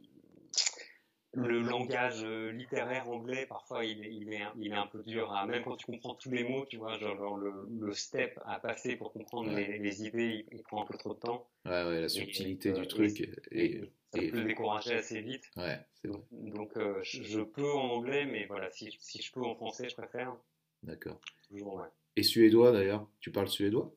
le 1.37 1.61
langage 1.61 2.23
euh, 2.25 2.53
littéraire 2.53 3.09
anglais, 3.09 3.47
parfois, 3.47 3.85
il 3.85 4.05
est, 4.05 4.15
il, 4.15 4.33
est, 4.33 4.43
il 4.57 4.73
est 4.73 4.77
un 4.77 4.87
peu 4.87 5.03
dur 5.03 5.33
à, 5.33 5.47
même 5.47 5.63
quand 5.65 5.77
tu 5.77 5.87
comprends 5.87 6.15
tous 6.15 6.31
les 6.31 6.45
mots, 6.45 6.65
tu 6.67 6.77
vois, 6.77 6.97
genre, 6.99 7.37
le, 7.37 7.53
le, 7.81 7.93
step 7.93 8.39
à 8.47 8.61
passer 8.61 8.97
pour 8.97 9.13
comprendre 9.13 9.51
les, 9.55 9.79
les, 9.79 10.05
idées, 10.05 10.47
il, 10.53 10.63
prend 10.63 10.83
un 10.83 10.87
peu 10.87 10.97
trop 10.97 11.15
de 11.15 11.19
temps. 11.19 11.49
Ouais, 11.65 11.85
ouais, 11.85 12.01
la 12.03 12.09
subtilité 12.09 12.73
du 12.73 12.87
truc. 12.87 13.29
Et, 13.51 13.81
ça 14.15 14.31
peut 14.31 14.45
décourager 14.45 14.95
assez 14.95 15.21
vite. 15.21 15.51
Ouais, 15.57 15.79
c'est 15.95 16.09
Donc, 16.09 16.25
donc 16.31 16.77
euh, 16.77 17.01
je, 17.03 17.41
peux 17.41 17.73
en 17.73 17.91
anglais, 17.91 18.27
mais 18.27 18.47
voilà, 18.47 18.71
si, 18.71 18.97
si 19.01 19.23
je 19.23 19.33
peux 19.33 19.43
en 19.43 19.55
français, 19.55 19.89
je 19.89 19.97
préfère. 19.97 20.37
D'accord. 20.83 21.21
Toujours, 21.49 21.77
ouais. 21.77 21.89
Et 22.17 22.23
suédois 22.23 22.73
d'ailleurs 22.73 23.09
Tu 23.21 23.31
parles 23.31 23.49
suédois? 23.49 23.93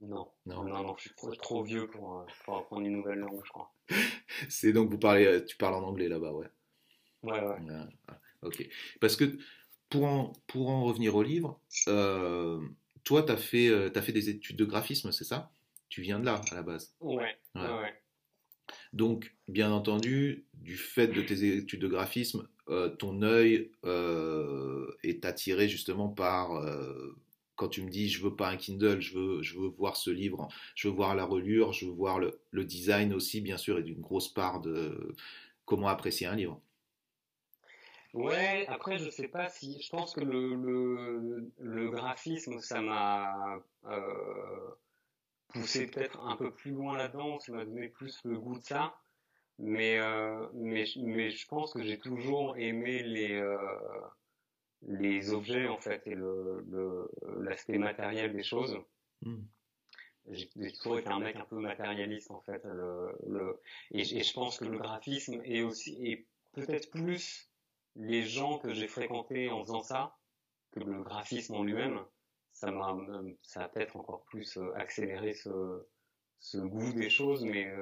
Non. 0.00 0.28
Non. 0.46 0.64
non, 0.64 0.82
non, 0.82 0.96
je 0.96 1.02
suis 1.02 1.14
trop, 1.14 1.34
trop 1.36 1.62
vieux 1.62 1.86
pour, 1.86 2.18
euh, 2.18 2.26
pour, 2.44 2.58
apprendre 2.58 2.86
une 2.86 2.92
nouvelle 2.92 3.20
langue, 3.20 3.40
je 3.44 3.50
crois. 3.50 3.72
c'est 4.48 4.72
donc 4.72 4.90
vous 4.90 4.98
parlez, 4.98 5.44
tu 5.44 5.56
parles 5.56 5.74
en 5.74 5.82
anglais 5.84 6.08
là-bas, 6.08 6.32
ouais. 6.32 6.48
Ouais, 7.22 7.40
ouais. 7.40 7.56
Ah, 8.08 8.18
ok. 8.42 8.68
Parce 9.00 9.16
que 9.16 9.38
pour 9.88 10.04
en, 10.04 10.32
pour 10.46 10.70
en 10.70 10.84
revenir 10.84 11.14
au 11.14 11.22
livre, 11.22 11.60
euh, 11.88 12.60
toi, 13.04 13.22
tu 13.22 13.32
as, 13.32 13.36
fait, 13.36 13.68
euh, 13.68 13.90
as 13.94 14.02
fait 14.02 14.12
des 14.12 14.28
études 14.28 14.56
de 14.56 14.64
graphisme, 14.64 15.12
c'est 15.12 15.24
ça? 15.24 15.52
Tu 15.88 16.02
viens 16.02 16.18
de 16.18 16.24
là, 16.24 16.40
à 16.50 16.54
la 16.54 16.62
base? 16.62 16.94
Ouais, 17.00 17.36
ouais. 17.54 18.01
Donc, 18.92 19.34
bien 19.48 19.72
entendu, 19.72 20.46
du 20.54 20.76
fait 20.76 21.08
de 21.08 21.22
tes 21.22 21.56
études 21.56 21.80
de 21.80 21.88
graphisme, 21.88 22.48
euh, 22.68 22.88
ton 22.88 23.22
œil 23.22 23.70
est 25.02 25.24
attiré 25.24 25.68
justement 25.68 26.08
par 26.08 26.62
quand 27.56 27.68
tu 27.68 27.82
me 27.82 27.90
dis 27.90 28.08
je 28.08 28.22
veux 28.22 28.34
pas 28.34 28.48
un 28.48 28.56
Kindle, 28.56 29.00
je 29.00 29.16
veux, 29.18 29.42
je 29.42 29.58
veux 29.58 29.68
voir 29.68 29.96
ce 29.96 30.10
livre, 30.10 30.48
je 30.74 30.88
veux 30.88 30.94
voir 30.94 31.14
la 31.14 31.24
relure, 31.24 31.72
je 31.72 31.86
veux 31.86 31.92
voir 31.92 32.18
le, 32.18 32.40
le 32.50 32.64
design 32.64 33.12
aussi, 33.14 33.40
bien 33.40 33.56
sûr, 33.56 33.78
et 33.78 33.82
d'une 33.82 34.00
grosse 34.00 34.32
part 34.32 34.60
de 34.60 35.14
comment 35.64 35.88
apprécier 35.88 36.26
un 36.26 36.34
livre. 36.34 36.60
Ouais, 38.14 38.66
après 38.68 38.98
je 38.98 39.08
sais 39.08 39.28
pas 39.28 39.48
si 39.48 39.80
je 39.80 39.88
pense 39.88 40.12
que 40.12 40.20
le, 40.20 40.54
le, 40.54 41.50
le 41.58 41.90
graphisme 41.90 42.60
ça 42.60 42.82
m'a 42.82 43.62
euh, 43.86 44.70
poussé 45.52 45.86
peut-être 45.86 46.20
un 46.20 46.36
peu 46.36 46.52
plus 46.52 46.72
loin 46.72 46.96
là-dedans, 46.96 47.38
ça 47.40 47.52
m'a 47.52 47.64
donné 47.64 47.88
plus 47.88 48.20
le 48.24 48.38
goût 48.38 48.58
de 48.58 48.64
ça. 48.64 48.94
Mais 49.58 49.98
euh, 49.98 50.48
mais 50.54 50.84
mais 50.96 51.30
je 51.30 51.46
pense 51.46 51.72
que 51.72 51.82
j'ai 51.82 51.98
toujours 51.98 52.56
aimé 52.56 53.02
les 53.02 53.34
euh, 53.34 53.56
les 54.82 55.32
objets 55.32 55.68
en 55.68 55.78
fait 55.78 56.06
et 56.06 56.14
le 56.14 56.64
l'aspect 57.40 57.78
matériel 57.78 58.32
des 58.32 58.42
choses. 58.42 58.76
Hmm. 59.20 59.42
J'ai 60.26 60.72
toujours 60.72 60.98
été 60.98 61.08
un 61.08 61.18
mec 61.18 61.36
un 61.36 61.44
peu 61.44 61.58
matérialiste 61.58 62.30
en 62.30 62.40
fait. 62.40 62.62
Le, 62.64 63.12
le 63.26 63.60
et, 63.90 64.00
et 64.00 64.22
je 64.22 64.32
pense 64.32 64.58
que 64.58 64.64
le 64.64 64.78
graphisme 64.78 65.40
est 65.44 65.62
aussi 65.62 65.98
et 66.04 66.26
peut-être 66.52 66.90
plus 66.90 67.50
les 67.96 68.22
gens 68.22 68.58
que 68.58 68.72
j'ai 68.72 68.88
fréquentés 68.88 69.50
en 69.50 69.64
faisant 69.64 69.82
ça 69.82 70.16
que 70.72 70.80
le 70.80 71.02
graphisme 71.02 71.54
en 71.54 71.62
lui-même, 71.62 72.00
ça 72.62 72.70
m'a, 72.70 72.96
ça 73.42 73.64
a 73.64 73.68
peut-être 73.68 73.96
encore 73.96 74.22
plus 74.24 74.56
accéléré 74.76 75.34
ce, 75.34 75.84
ce 76.38 76.58
goût 76.58 76.92
des 76.92 77.10
choses, 77.10 77.44
mais 77.44 77.72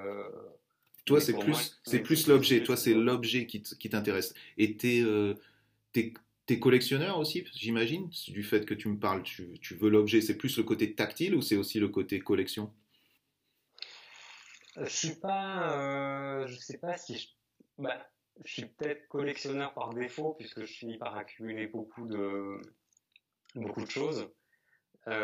toi, 1.04 1.20
c'est 1.20 1.36
plus, 1.36 1.80
c'est 1.84 2.00
plus 2.00 2.26
l'objet. 2.28 2.62
Toi, 2.62 2.76
c'est 2.76 2.94
l'objet 2.94 3.46
qui 3.46 3.62
t'intéresse. 3.62 4.34
Et 4.56 4.76
t'es, 4.76 5.02
euh, 5.02 5.34
t'es, 5.92 6.14
collectionneur 6.58 7.18
aussi, 7.18 7.44
j'imagine, 7.52 8.08
du 8.28 8.42
fait 8.42 8.64
que 8.64 8.74
tu 8.74 8.88
me 8.88 8.98
parles. 8.98 9.22
Tu, 9.22 9.58
tu 9.60 9.74
veux 9.74 9.90
l'objet. 9.90 10.20
C'est 10.20 10.36
plus 10.36 10.56
le 10.56 10.62
côté 10.62 10.94
tactile 10.94 11.34
ou 11.34 11.42
c'est 11.42 11.56
aussi 11.56 11.78
le 11.78 11.88
côté 11.88 12.20
collection? 12.20 12.72
Euh, 14.78 14.84
Je 14.86 14.96
suis 14.96 15.16
pas, 15.16 15.74
euh, 15.74 16.46
je 16.46 16.56
sais 16.56 16.78
pas 16.78 16.96
si 16.96 17.18
je, 17.18 17.28
bah, 17.78 18.08
je 18.44 18.52
suis 18.52 18.66
peut-être 18.66 19.08
collectionneur 19.08 19.74
par 19.74 19.92
défaut 19.92 20.34
puisque 20.38 20.60
je 20.60 20.72
finis 20.72 20.96
par 20.96 21.16
accumuler 21.16 21.66
beaucoup 21.66 22.06
de, 22.06 22.60
beaucoup 23.54 23.84
de 23.84 23.90
choses. 23.90 24.28
Mais, 25.06 25.14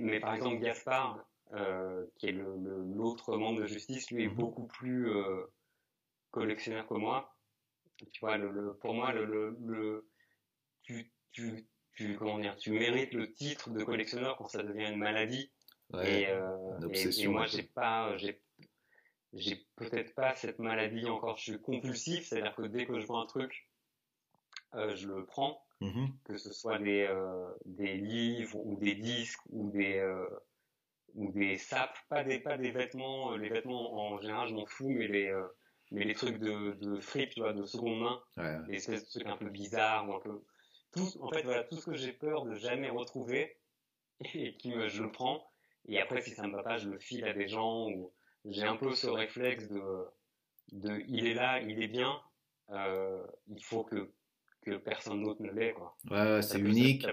mais 0.00 0.20
par 0.20 0.34
exemple, 0.34 0.60
Gaspard, 0.60 1.24
euh, 1.54 2.04
qui 2.16 2.26
est 2.26 2.32
l'autre 2.32 3.32
le, 3.32 3.38
membre 3.38 3.62
de 3.62 3.66
justice, 3.66 4.10
lui 4.10 4.24
est 4.24 4.28
mhm. 4.28 4.34
beaucoup 4.34 4.66
plus 4.66 5.10
euh, 5.10 5.44
collectionneur 6.30 6.86
que 6.86 6.94
moi. 6.94 7.34
Tu 8.12 8.20
vois, 8.20 8.36
le, 8.36 8.74
pour 8.74 8.94
moi, 8.94 9.12
le, 9.12 10.06
tu, 10.82 11.10
tu, 11.32 11.66
tu, 11.92 12.16
comment 12.16 12.38
dire, 12.38 12.56
tu 12.56 12.70
mérites 12.70 13.12
le 13.12 13.32
titre 13.32 13.70
de 13.70 13.82
collectionneur 13.82 14.36
quand 14.36 14.46
ça 14.46 14.62
devient 14.62 14.92
une 14.92 14.98
maladie. 14.98 15.50
et, 15.94 16.28
euh, 16.28 16.78
et, 16.92 17.28
moi, 17.28 17.46
j'ai 17.46 17.62
pas, 17.62 18.16
j'ai, 18.18 18.40
j'ai 19.32 19.66
peut-être 19.76 20.14
pas 20.14 20.34
cette 20.34 20.58
maladie 20.58 21.08
encore. 21.08 21.38
Je 21.38 21.52
suis 21.52 21.60
compulsif, 21.60 22.26
c'est-à-dire 22.26 22.54
que 22.54 22.62
dès 22.62 22.86
que 22.86 23.00
je 23.00 23.06
vois 23.06 23.20
un 23.20 23.26
truc, 23.26 23.68
euh, 24.74 24.94
je 24.94 25.08
le 25.08 25.24
prends, 25.24 25.66
mhm. 25.80 26.18
que 26.24 26.36
ce 26.36 26.52
soit 26.52 26.78
des, 26.78 27.06
euh, 27.08 27.48
des 27.64 27.94
livres 27.94 28.58
ou 28.64 28.76
des 28.76 28.94
disques 28.94 29.40
ou 29.50 29.70
des, 29.70 30.00
ou 31.14 31.32
des 31.32 31.56
sapes, 31.56 31.98
pas 32.08 32.24
des, 32.24 32.38
pas 32.38 32.56
des 32.56 32.70
vêtements, 32.70 33.32
euh, 33.32 33.36
les 33.36 33.48
vêtements 33.48 33.94
en 33.94 34.20
général 34.20 34.48
je 34.48 34.54
m'en 34.54 34.66
fous, 34.66 34.90
mais 34.90 35.08
les, 35.08 35.28
euh, 35.28 35.46
mais 35.90 36.04
les 36.04 36.14
trucs 36.14 36.38
de, 36.38 36.72
de 36.72 37.00
fripe, 37.00 37.30
tu 37.30 37.40
vois, 37.40 37.52
de 37.52 37.64
seconde 37.64 38.00
main, 38.00 38.22
les 38.68 38.76
espèces 38.76 39.04
de 39.04 39.10
trucs 39.10 39.26
un 39.26 39.36
peu 39.36 39.48
bizarres 39.48 40.08
ou 40.08 40.14
un 40.14 40.20
peu, 40.20 40.44
tout, 40.92 41.08
en 41.20 41.30
fait 41.30 41.42
voilà, 41.42 41.64
tout 41.64 41.76
ce 41.76 41.86
que 41.86 41.96
j'ai 41.96 42.12
peur 42.12 42.44
de 42.44 42.54
jamais 42.54 42.90
retrouver 42.90 43.56
et 44.34 44.56
qui 44.56 44.70
me, 44.70 44.88
je 44.88 45.02
le 45.02 45.10
prends, 45.10 45.50
et 45.86 46.00
après 46.00 46.20
si 46.20 46.30
ça 46.30 46.46
me 46.46 46.54
va 46.54 46.62
pas, 46.62 46.78
je 46.78 46.88
le 46.88 46.98
file 46.98 47.24
à 47.24 47.32
des 47.32 47.48
gens 47.48 47.88
ou 47.90 48.12
j'ai 48.44 48.64
un 48.64 48.76
peu 48.76 48.94
ce 48.94 49.08
réflexe 49.08 49.68
de, 49.68 50.04
de 50.72 51.02
il 51.08 51.26
est 51.26 51.34
là, 51.34 51.60
il 51.60 51.82
est 51.82 51.88
bien, 51.88 52.20
euh, 52.70 53.26
il 53.48 53.64
faut 53.64 53.84
que 53.84 54.12
que 54.68 54.76
personne 54.76 55.22
d'autre 55.22 55.42
ne 55.42 55.50
l'est. 55.50 55.72
Quoi. 55.72 55.96
Ouais, 56.10 56.42
c'est 56.42 56.58
unique. 56.58 57.06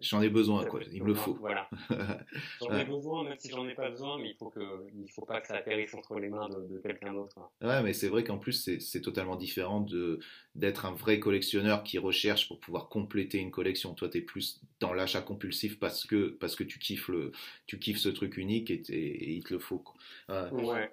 J'en 0.00 0.20
ai 0.20 0.28
besoin, 0.28 0.64
quoi. 0.64 0.80
Il 0.92 1.02
me 1.02 1.08
le 1.08 1.14
faut. 1.14 1.34
Voilà. 1.34 1.68
J'en 2.60 2.76
ai 2.76 2.84
besoin, 2.84 3.24
même 3.24 3.38
si 3.38 3.50
j'en 3.50 3.66
ai 3.66 3.74
pas 3.74 3.88
besoin, 3.88 4.18
mais 4.18 4.30
il 4.30 4.36
faut 4.36 4.50
que, 4.50 4.86
il 4.94 5.10
faut 5.10 5.24
pas 5.24 5.40
que 5.40 5.46
ça 5.46 5.56
atterrisse 5.56 5.94
entre 5.94 6.18
les 6.18 6.28
mains 6.28 6.48
de, 6.48 6.78
quelqu'un 6.78 7.14
d'autre. 7.14 7.36
Ouais, 7.62 7.82
mais 7.82 7.92
c'est 7.92 8.08
vrai 8.08 8.24
qu'en 8.24 8.38
plus, 8.38 8.78
c'est 8.78 9.00
totalement 9.00 9.36
différent 9.36 9.80
de 9.80 10.18
d'être 10.54 10.86
un 10.86 10.92
vrai 10.92 11.20
collectionneur 11.20 11.82
qui 11.82 11.98
recherche 11.98 12.48
pour 12.48 12.60
pouvoir 12.60 12.88
compléter 12.88 13.38
une 13.38 13.50
collection. 13.50 13.94
Toi, 13.94 14.08
tu 14.08 14.18
es 14.18 14.20
plus 14.22 14.60
dans 14.80 14.94
l'achat 14.94 15.20
compulsif 15.20 15.78
parce 15.78 16.06
que, 16.06 16.28
parce 16.40 16.56
que 16.56 16.64
tu 16.64 16.78
kiffes 16.78 17.08
le, 17.08 17.32
tu 17.66 17.78
kiffes 17.78 17.98
ce 17.98 18.08
truc 18.08 18.36
unique 18.36 18.70
et, 18.70 18.82
et, 18.88 19.32
il 19.32 19.44
te 19.44 19.52
le 19.52 19.60
faut. 19.60 19.78
Quoi. 19.78 20.52
Ouais. 20.52 20.90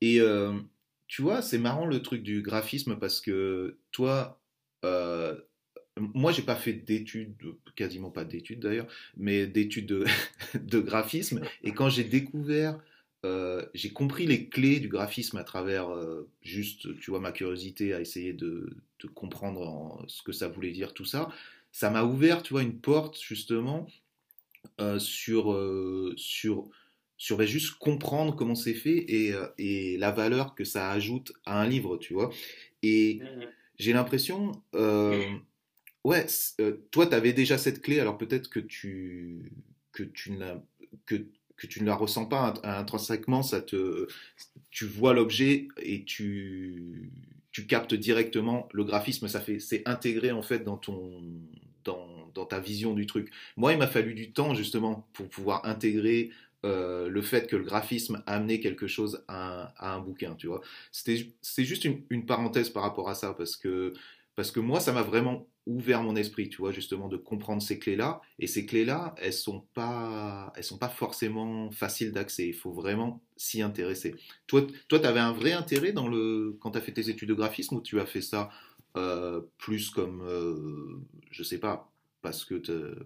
Et 0.00 0.20
euh, 0.20 0.52
tu 1.06 1.22
vois, 1.22 1.42
c'est 1.42 1.58
marrant 1.58 1.86
le 1.86 2.02
truc 2.02 2.22
du 2.22 2.42
graphisme 2.42 2.96
parce 2.98 3.20
que 3.20 3.78
toi, 3.92 4.40
euh, 4.84 5.34
moi, 5.98 6.32
j'ai 6.32 6.42
pas 6.42 6.56
fait 6.56 6.72
d'études, 6.72 7.36
quasiment 7.76 8.10
pas 8.10 8.24
d'études 8.24 8.60
d'ailleurs, 8.60 8.86
mais 9.16 9.46
d'études 9.46 9.86
de, 10.54 10.80
graphisme. 10.80 11.40
Et 11.62 11.72
quand 11.72 11.88
j'ai 11.88 12.04
découvert, 12.04 12.78
euh, 13.24 13.64
j'ai 13.74 13.90
compris 13.90 14.26
les 14.26 14.48
clés 14.48 14.80
du 14.80 14.88
graphisme 14.88 15.38
à 15.38 15.44
travers 15.44 15.88
euh, 15.90 16.28
juste, 16.42 16.98
tu 17.00 17.10
vois, 17.10 17.20
ma 17.20 17.32
curiosité 17.32 17.94
à 17.94 18.00
essayer 18.00 18.32
de, 18.32 18.76
comprendre 19.14 20.02
ce 20.08 20.22
que 20.22 20.32
ça 20.32 20.48
voulait 20.48 20.70
dire, 20.70 20.94
tout 20.94 21.04
ça. 21.04 21.28
Ça 21.72 21.90
m'a 21.90 22.04
ouvert, 22.04 22.42
tu 22.42 22.54
vois, 22.54 22.62
une 22.62 22.78
porte 22.78 23.20
justement 23.20 23.86
sur, 24.96 25.54
sur, 26.16 26.70
sur 27.18 27.36
ben, 27.36 27.46
juste 27.46 27.74
comprendre 27.74 28.34
comment 28.34 28.54
c'est 28.54 28.72
fait 28.72 28.96
et, 28.96 29.34
et, 29.58 29.98
la 29.98 30.10
valeur 30.10 30.54
que 30.54 30.64
ça 30.64 30.90
ajoute 30.90 31.34
à 31.44 31.60
un 31.60 31.68
livre, 31.68 31.98
tu 31.98 32.14
vois. 32.14 32.30
Et. 32.82 33.20
Mmh 33.22 33.44
j'ai 33.78 33.92
l'impression, 33.92 34.52
euh, 34.74 35.24
ouais, 36.04 36.26
euh, 36.60 36.76
toi, 36.90 37.06
tu 37.06 37.14
avais 37.14 37.32
déjà 37.32 37.58
cette 37.58 37.82
clé, 37.82 38.00
alors 38.00 38.18
peut-être 38.18 38.48
que 38.48 38.60
tu, 38.60 39.52
que 39.92 40.02
tu 40.02 40.32
ne 40.32 40.54
que, 41.06 41.26
que 41.56 41.66
tu 41.66 41.80
ne 41.80 41.86
la 41.86 41.94
ressens 41.94 42.26
pas 42.26 42.54
intrinsèquement, 42.62 43.42
ça 43.42 43.60
te, 43.60 44.06
tu 44.70 44.86
vois 44.86 45.14
l'objet 45.14 45.68
et 45.78 46.04
tu, 46.04 47.10
tu 47.52 47.66
captes 47.66 47.94
directement 47.94 48.68
le 48.72 48.84
graphisme, 48.84 49.28
ça 49.28 49.40
fait, 49.40 49.60
c'est 49.60 49.86
intégré 49.86 50.32
en 50.32 50.42
fait 50.42 50.60
dans 50.60 50.76
ton, 50.76 51.22
dans, 51.84 52.30
dans 52.34 52.46
ta 52.46 52.60
vision 52.60 52.94
du 52.94 53.06
truc. 53.06 53.30
Moi, 53.56 53.72
il 53.72 53.78
m'a 53.78 53.86
fallu 53.86 54.14
du 54.14 54.32
temps 54.32 54.54
justement 54.54 55.08
pour 55.12 55.28
pouvoir 55.28 55.64
intégrer 55.66 56.30
euh, 56.64 57.08
le 57.08 57.22
fait 57.22 57.46
que 57.46 57.56
le 57.56 57.64
graphisme 57.64 58.22
amenait 58.26 58.58
quelque 58.58 58.86
chose 58.86 59.22
à 59.28 59.74
un, 59.78 60.00
bouquin, 60.00 60.34
tu 60.34 60.46
vois. 60.46 60.62
C'est 60.92 61.64
juste 61.64 61.84
une, 61.84 62.24
parenthèse 62.26 62.70
par 62.70 62.82
rapport 62.82 63.08
à 63.10 63.14
ça, 63.14 63.34
parce 63.34 63.56
que, 63.56 63.92
parce 64.34 64.50
que 64.50 64.60
moi, 64.60 64.80
ça 64.80 64.92
m'a 64.92 65.02
vraiment 65.02 65.46
ouvert 65.66 66.02
mon 66.02 66.16
esprit, 66.16 66.48
tu 66.48 66.58
vois, 66.58 66.72
justement, 66.72 67.08
de 67.08 67.16
comprendre 67.18 67.62
ces 67.62 67.78
clés-là. 67.78 68.20
Et 68.38 68.46
ces 68.46 68.64
clés-là, 68.66 69.14
elles 69.18 69.34
sont 69.34 69.60
pas, 69.74 70.52
elles 70.56 70.64
sont 70.64 70.78
pas 70.78 70.88
forcément 70.88 71.70
faciles 71.70 72.12
d'accès. 72.12 72.48
Il 72.48 72.54
faut 72.54 72.72
vraiment 72.72 73.22
s'y 73.36 73.60
intéresser. 73.62 74.14
Toi, 74.46 74.66
toi, 74.88 74.98
tu 74.98 75.06
avais 75.06 75.20
un 75.20 75.32
vrai 75.32 75.52
intérêt 75.52 75.92
dans 75.92 76.08
le, 76.08 76.56
quand 76.60 76.76
as 76.76 76.80
fait 76.80 76.92
tes 76.92 77.10
études 77.10 77.28
de 77.28 77.34
graphisme, 77.34 77.76
ou 77.76 77.80
tu 77.82 78.00
as 78.00 78.06
fait 78.06 78.22
ça 78.22 78.50
euh, 78.96 79.42
plus 79.58 79.90
comme, 79.90 80.22
euh, 80.22 81.00
je 81.30 81.42
sais 81.42 81.58
pas, 81.58 81.90
parce 82.22 82.44
que, 82.44 82.54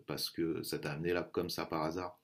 parce 0.06 0.30
que 0.30 0.62
ça 0.62 0.78
t'a 0.78 0.92
amené 0.92 1.12
là 1.12 1.22
comme 1.22 1.50
ça 1.50 1.66
par 1.66 1.82
hasard? 1.82 2.18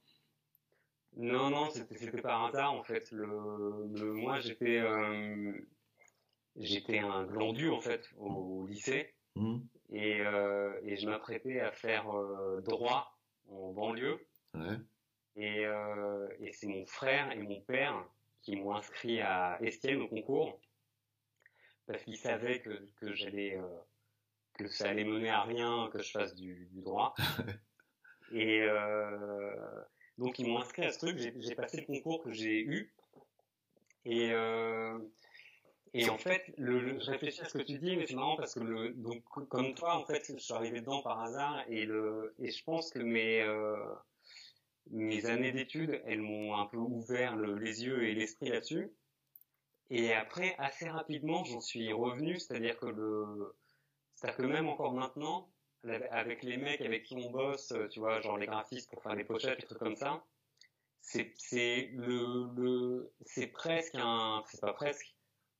Non, 1.16 1.50
non, 1.50 1.71
c'était 1.71 2.21
par 2.21 2.47
hasard 2.47 2.73
en 2.73 2.83
fait. 2.83 3.11
Le, 3.12 4.12
moi, 4.14 4.40
j'étais 4.40 4.78
euh, 4.78 5.52
j'étais 6.56 6.99
un 6.99 7.25
glandu 7.25 7.71
en 7.71 7.80
fait 7.80 8.11
au, 8.16 8.66
lycée 8.66 9.14
mmh. 9.37 9.59
et, 9.90 10.21
euh, 10.21 10.73
et, 10.83 10.97
je 10.97 11.09
m'apprêtais 11.09 11.61
à 11.61 11.71
faire 11.71 12.11
euh, 12.11 12.61
droit 12.62 13.16
en 13.49 13.73
banlieue. 13.73 14.18
Et, 15.37 15.64
et 16.38 16.52
c'est 16.52 16.68
mon 16.68 16.87
frère 16.87 17.33
et 17.33 17.38
mon 17.38 17.61
père 17.62 18.06
qui 18.42 18.54
m'ont 18.54 18.76
inscrit 18.76 19.21
à 19.21 19.59
Estienne 19.62 20.00
au 20.02 20.06
concours 20.06 20.61
parce 21.88 22.04
qu'ils 22.04 22.16
savaient 22.16 22.61
que, 22.61 22.88
que 23.00 23.12
j'allais 23.14 23.59
que 24.56 24.68
ça 24.68 24.88
allait 24.88 25.04
mener 25.04 25.30
à 25.30 25.42
rien 25.42 25.90
que 25.92 26.00
je 26.00 26.11
fasse 26.12 26.37
du, 26.37 26.68
du 26.71 26.83
droit. 26.83 27.16
et 28.33 28.64
donc 30.18 30.38
ils 30.38 30.47
m'ont 30.47 30.59
inscrit 30.59 30.85
à 30.85 30.92
ce 30.92 30.99
truc, 30.99 31.18
j'ai 31.18 31.54
passé 31.54 31.78
le 31.78 31.87
concours 31.87 32.23
que 32.23 32.33
j'ai 32.33 32.61
eu. 32.61 32.92
Et, 34.04 34.33
euh, 34.33 34.99
et 35.94 36.09
en 36.11 36.18
fait, 36.18 36.52
le, 36.56 36.99
je 37.00 37.11
réfléchis 37.11 37.40
à 37.40 37.49
ce 37.49 37.56
que 37.59 37.62
tu 37.62 37.78
dis, 37.78 37.97
mais 37.97 38.06
c'est 38.06 38.14
marrant 38.14 38.37
parce 38.37 38.54
que 38.54 38.61
le, 38.61 38.90
donc, 38.90 39.23
comme 39.49 39.75
toi, 39.75 39.97
en 39.97 40.04
fait, 40.04 40.25
je 40.28 40.38
suis 40.38 40.52
arrivé 40.52 40.80
dedans 40.80 41.02
par 41.02 41.21
hasard 41.21 41.64
et, 41.68 41.85
le, 41.87 42.35
et 42.38 42.50
je 42.50 42.64
pense 42.64 42.90
que 42.90 42.99
mes, 42.99 43.42
euh, 43.42 43.76
mes 44.90 45.26
années 45.26 45.52
d'études, 45.52 46.02
elles 46.04 46.21
m'ont 46.21 46.56
un 46.56 46.66
peu 46.66 46.76
ouvert 46.76 47.37
les 47.37 47.85
yeux 47.85 48.04
et 48.04 48.14
l'esprit 48.14 48.50
là-dessus. 48.50 48.90
Et 49.90 50.12
après, 50.12 50.54
assez 50.59 50.88
rapidement, 50.88 51.44
j'en 51.44 51.61
suis 51.61 51.92
revenu, 51.92 52.38
c'est-à-dire 52.38 52.76
que 52.78 52.87
le, 52.87 53.54
c'est-à-dire 54.14 54.37
que 54.38 54.47
même 54.47 54.68
encore 54.68 54.94
maintenant, 54.94 55.49
avec 56.11 56.43
les 56.43 56.57
mecs 56.57 56.81
avec 56.81 57.05
qui 57.05 57.17
on 57.17 57.31
bosse, 57.31 57.73
euh, 57.73 57.88
tu 57.88 58.00
vois, 58.00 58.21
genre 58.21 58.38
les 58.38 58.47
graphistes 58.47 58.91
pour 58.91 59.03
faire 59.03 59.17
des 59.17 59.25
pochettes, 59.25 59.61
des 59.61 59.67
trucs 59.67 59.79
comme 59.79 59.97
ça, 59.97 60.25
c'est 61.00 61.33
c'est 61.37 61.91
le, 61.95 62.49
le 62.57 63.12
c'est 63.26 63.49
presque 63.49 63.95
un 63.97 64.43
c'est 64.49 64.61
pas 64.61 64.73
presque. 64.73 65.14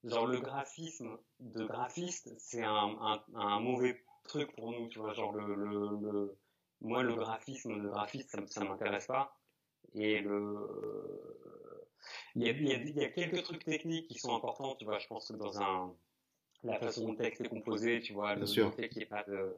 Genre 0.05 0.27
le 0.27 0.41
graphisme 0.41 1.19
de 1.41 1.65
graphiste 1.65 2.35
c'est 2.39 2.63
un, 2.63 2.97
un, 3.01 3.25
un, 3.35 3.61
mauvais 3.61 4.05
truc 4.25 4.55
pour 4.57 4.73
nous 4.73 4.89
tu 4.89 4.99
vois. 4.99 5.13
Genre 5.15 5.33
le, 5.33 5.55
le, 5.55 6.13
le 6.13 6.39
moi 6.81 7.03
le 7.03 7.15
graphisme 7.15 7.83
de 7.83 7.89
graphiste 7.89 8.31
ça, 8.31 8.39
ça 8.47 8.65
m'intéresse 8.65 9.07
pas. 9.07 9.37
Et 9.95 10.21
le 10.21 10.59
il 12.35 12.43
y, 12.43 12.49
a, 12.49 12.53
il, 12.53 12.69
y 12.69 12.73
a, 12.73 12.77
il 12.77 12.97
y 12.97 13.05
a 13.05 13.11
quelques 13.11 13.43
trucs 13.45 13.65
techniques 13.65 14.09
qui 14.09 14.19
sont 14.19 14.35
importants 14.35 14.75
tu 14.77 14.85
vois. 14.85 14.99
Je 14.99 15.07
pense 15.07 15.29
que 15.29 15.35
dans 15.35 15.61
un 15.61 15.95
la 16.65 16.79
façon 16.79 17.03
dont 17.03 17.13
le 17.13 17.19
texte 17.19 17.43
est 17.43 17.49
composé, 17.49 18.01
tu 18.01 18.13
vois, 18.15 18.35
Bien 18.35 18.47
sûr. 18.47 18.75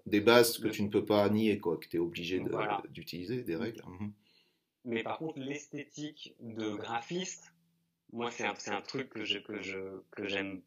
des 0.06 0.20
bases 0.20 0.58
que 0.58 0.68
tu 0.68 0.82
ne 0.82 0.88
peux 0.88 1.04
pas 1.04 1.28
nier, 1.28 1.58
quoi, 1.58 1.78
que 1.78 1.86
tu 1.86 1.96
es 1.96 2.00
obligé 2.00 2.42
d'utiliser, 2.90 3.42
des 3.42 3.56
règles. 3.56 3.82
Mhm. 3.86 4.12
Mais 4.84 5.02
par 5.02 5.18
contre, 5.18 5.38
l'esthétique 5.40 6.36
de 6.40 6.74
graphiste, 6.74 7.52
moi, 8.12 8.30
c'est 8.30 8.44
un, 8.44 8.54
un, 8.68 8.82
truc 8.82 9.10
que 9.10 9.24
je 9.24 9.38
que 9.38 9.60
je 9.60 9.78
que 10.12 10.28
j'aime 10.28 10.62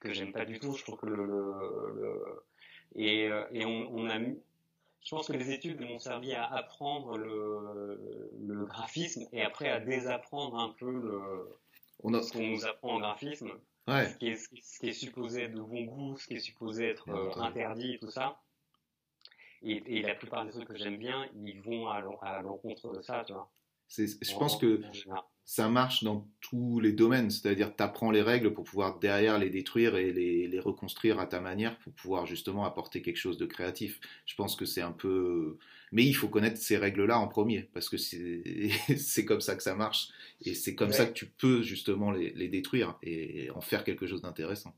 que 0.00 0.12
j'aime 0.12 0.32
pas 0.32 0.44
du 0.44 0.58
tout. 0.58 0.74
Je 0.74 0.82
trouve 0.82 0.98
que 0.98 1.06
le, 1.06 1.24
le, 1.24 2.44
et, 2.96 3.28
euh, 3.28 3.44
et 3.52 3.64
on, 3.64 3.94
on, 3.94 4.10
a 4.10 4.18
je 4.18 5.10
pense 5.10 5.26
que 5.26 5.32
les 5.32 5.50
études 5.50 5.80
m'ont 5.80 5.98
servi 5.98 6.34
à 6.34 6.44
apprendre 6.52 7.16
le, 7.16 8.28
le, 8.46 8.64
graphisme 8.66 9.26
et 9.32 9.42
après 9.42 9.68
à 9.68 9.80
désapprendre 9.80 10.58
un 10.58 10.74
peu 10.78 10.90
le, 10.90 12.20
ce 12.22 12.32
qu'on 12.32 12.46
nous 12.46 12.66
apprend 12.66 12.96
en 12.96 13.00
graphisme. 13.00 13.50
Ce, 13.88 14.16
qui 14.16 14.28
est, 14.28 14.36
ce, 14.36 14.78
qui 14.78 14.88
est, 14.88 14.92
supposé 14.92 15.42
être 15.42 15.54
de 15.54 15.60
bon 15.60 15.82
goût, 15.84 16.16
ce 16.16 16.26
qui 16.26 16.34
est 16.34 16.40
supposé 16.40 16.88
être 16.88 17.08
euh, 17.08 17.40
interdit 17.40 17.94
et 17.94 17.98
tout 17.98 18.10
ça. 18.10 18.40
Et, 19.62 19.98
et, 19.98 20.02
la 20.02 20.14
plupart 20.14 20.44
des 20.44 20.52
trucs 20.52 20.68
que 20.68 20.76
j'aime 20.76 20.98
bien, 20.98 21.28
ils 21.34 21.60
vont 21.60 21.88
à 21.88 22.00
l'encontre 22.00 22.92
de 22.96 23.02
ça, 23.02 23.24
tu 23.26 23.32
vois. 23.32 23.50
Je 23.98 24.34
pense 24.34 24.56
que 24.56 24.80
ça 25.44 25.68
marche 25.68 26.04
dans 26.04 26.28
tous 26.40 26.80
les 26.80 26.92
domaines, 26.92 27.30
c'est-à-dire 27.30 27.74
tu 27.76 27.82
apprends 27.82 28.10
les 28.10 28.22
règles 28.22 28.54
pour 28.54 28.64
pouvoir 28.64 28.98
derrière 28.98 29.38
les 29.38 29.50
détruire 29.50 29.96
et 29.96 30.12
les, 30.12 30.46
les, 30.46 30.60
reconstruire 30.60 31.18
à 31.18 31.26
ta 31.26 31.40
manière 31.40 31.78
pour 31.80 31.92
pouvoir 31.92 32.26
justement 32.26 32.64
apporter 32.64 33.02
quelque 33.02 33.16
chose 33.16 33.38
de 33.38 33.46
créatif. 33.46 34.00
Je 34.24 34.34
pense 34.34 34.56
que 34.56 34.64
c'est 34.64 34.80
un 34.80 34.92
peu... 34.92 35.58
Mais 35.90 36.04
il 36.04 36.14
faut 36.14 36.28
connaître 36.28 36.56
ces 36.56 36.78
règles-là 36.78 37.18
en 37.18 37.28
premier, 37.28 37.68
parce 37.74 37.90
que 37.90 37.98
c'est 37.98 39.24
comme 39.26 39.40
ça 39.40 39.56
que 39.56 39.62
ça 39.62 39.74
marche, 39.74 40.08
et 40.42 40.54
c'est 40.54 40.74
comme 40.74 40.92
ça 40.92 41.04
que 41.04 41.12
tu 41.12 41.26
peux 41.26 41.62
justement 41.62 42.12
les, 42.12 42.32
les 42.32 42.48
détruire 42.48 42.98
et 43.02 43.50
en 43.50 43.60
faire 43.60 43.84
quelque 43.84 44.06
chose 44.06 44.22
d'intéressant. 44.22 44.74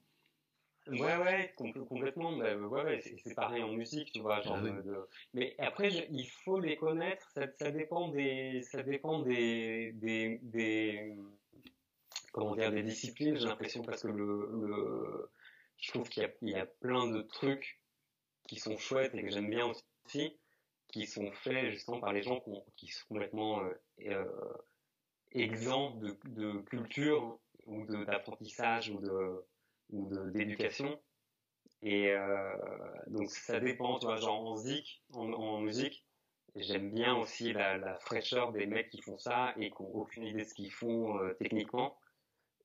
Ouais, 0.89 1.17
ouais, 1.17 1.55
complètement. 1.89 2.37
Bah, 2.37 2.55
ouais, 2.57 2.85
ouais, 2.85 3.01
c'est 3.25 3.35
pareil 3.35 3.63
en 3.63 3.73
musique, 3.73 4.13
tu 4.13 4.21
vois. 4.21 4.41
Genre 4.43 4.59
ah 4.63 5.07
Mais 5.33 5.55
après, 5.59 5.89
il 6.11 6.27
faut 6.45 6.61
les 6.61 6.77
connaître. 6.77 7.31
Ça, 7.31 7.47
ça, 7.59 7.71
dépend 7.71 8.09
des, 8.09 8.63
ça 8.63 8.83
dépend 8.83 9.21
des, 9.21 9.93
des, 9.93 10.41
des 10.43 11.17
comment 12.33 12.55
dire, 12.55 12.71
des 12.71 12.83
disciplines. 12.83 13.37
J'ai 13.37 13.47
l'impression 13.47 13.83
parce 13.83 14.03
que 14.03 14.09
le, 14.09 14.51
le, 14.53 15.31
je 15.79 15.91
trouve 15.91 16.09
qu'il 16.09 16.29
y, 16.43 16.51
y, 16.51 16.55
a 16.57 16.67
plein 16.67 17.07
de 17.07 17.23
trucs 17.23 17.81
qui 18.47 18.57
sont 18.57 18.77
chouettes 18.77 19.15
et 19.15 19.23
que 19.23 19.31
j'aime 19.31 19.49
bien 19.49 19.67
aussi, 19.67 20.39
qui 20.89 21.07
sont 21.07 21.33
faits 21.33 21.71
justement 21.71 22.01
par 22.01 22.13
les 22.13 22.23
gens 22.23 22.41
qui, 22.41 22.53
qui 22.77 22.89
sont 22.89 23.07
complètement 23.09 23.63
euh, 23.63 23.73
euh 24.09 24.53
exempts 25.37 25.97
de, 25.97 26.17
de 26.27 26.61
culture 26.61 27.41
ou 27.67 27.85
d'apprentissage 28.05 28.91
ou 28.91 29.01
de 29.01 29.45
ou 29.91 30.09
d'éducation. 30.31 31.01
Et 31.83 32.11
euh, 32.11 32.57
donc 33.09 33.31
ça 33.31 33.61
dépend, 33.61 33.99
tu 33.99 34.07
vois, 34.07 34.17
genre 34.17 34.47
en 34.47 34.57
zik, 34.57 35.03
en, 35.13 35.61
musique, 35.61 36.07
j'aime 36.57 36.93
bien 36.93 37.15
aussi 37.15 37.53
la, 37.53 37.77
la, 37.77 37.99
fraîcheur 37.99 38.53
des 38.53 38.67
mecs 38.67 38.89
qui 38.89 39.03
font 39.03 39.19
ça 39.19 39.53
et 39.59 39.71
qui 39.71 39.83
n'ont 39.83 39.95
aucune 39.95 40.25
idée 40.25 40.45
de 40.45 40.49
ce 40.49 40.55
qu'ils 40.55 40.73
font 40.73 41.19
euh, 41.19 41.35
techniquement. 41.35 41.99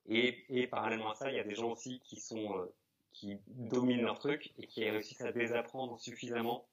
Et, 0.07 0.45
et, 0.49 0.67
parallèlement 0.67 1.11
à 1.11 1.15
ça, 1.15 1.29
il 1.29 1.35
y 1.35 1.39
a 1.39 1.43
des 1.43 1.55
gens 1.55 1.71
aussi 1.71 1.99
qui 1.99 2.19
sont 2.19 2.57
euh, 2.57 2.73
qui 3.11 3.37
dominent 3.47 4.03
leur 4.03 4.19
truc 4.19 4.53
et 4.57 4.67
qui 4.67 4.89
réussissent 4.89 5.21
à 5.21 5.33
désapprendre 5.33 5.99
suffisamment 5.99 6.69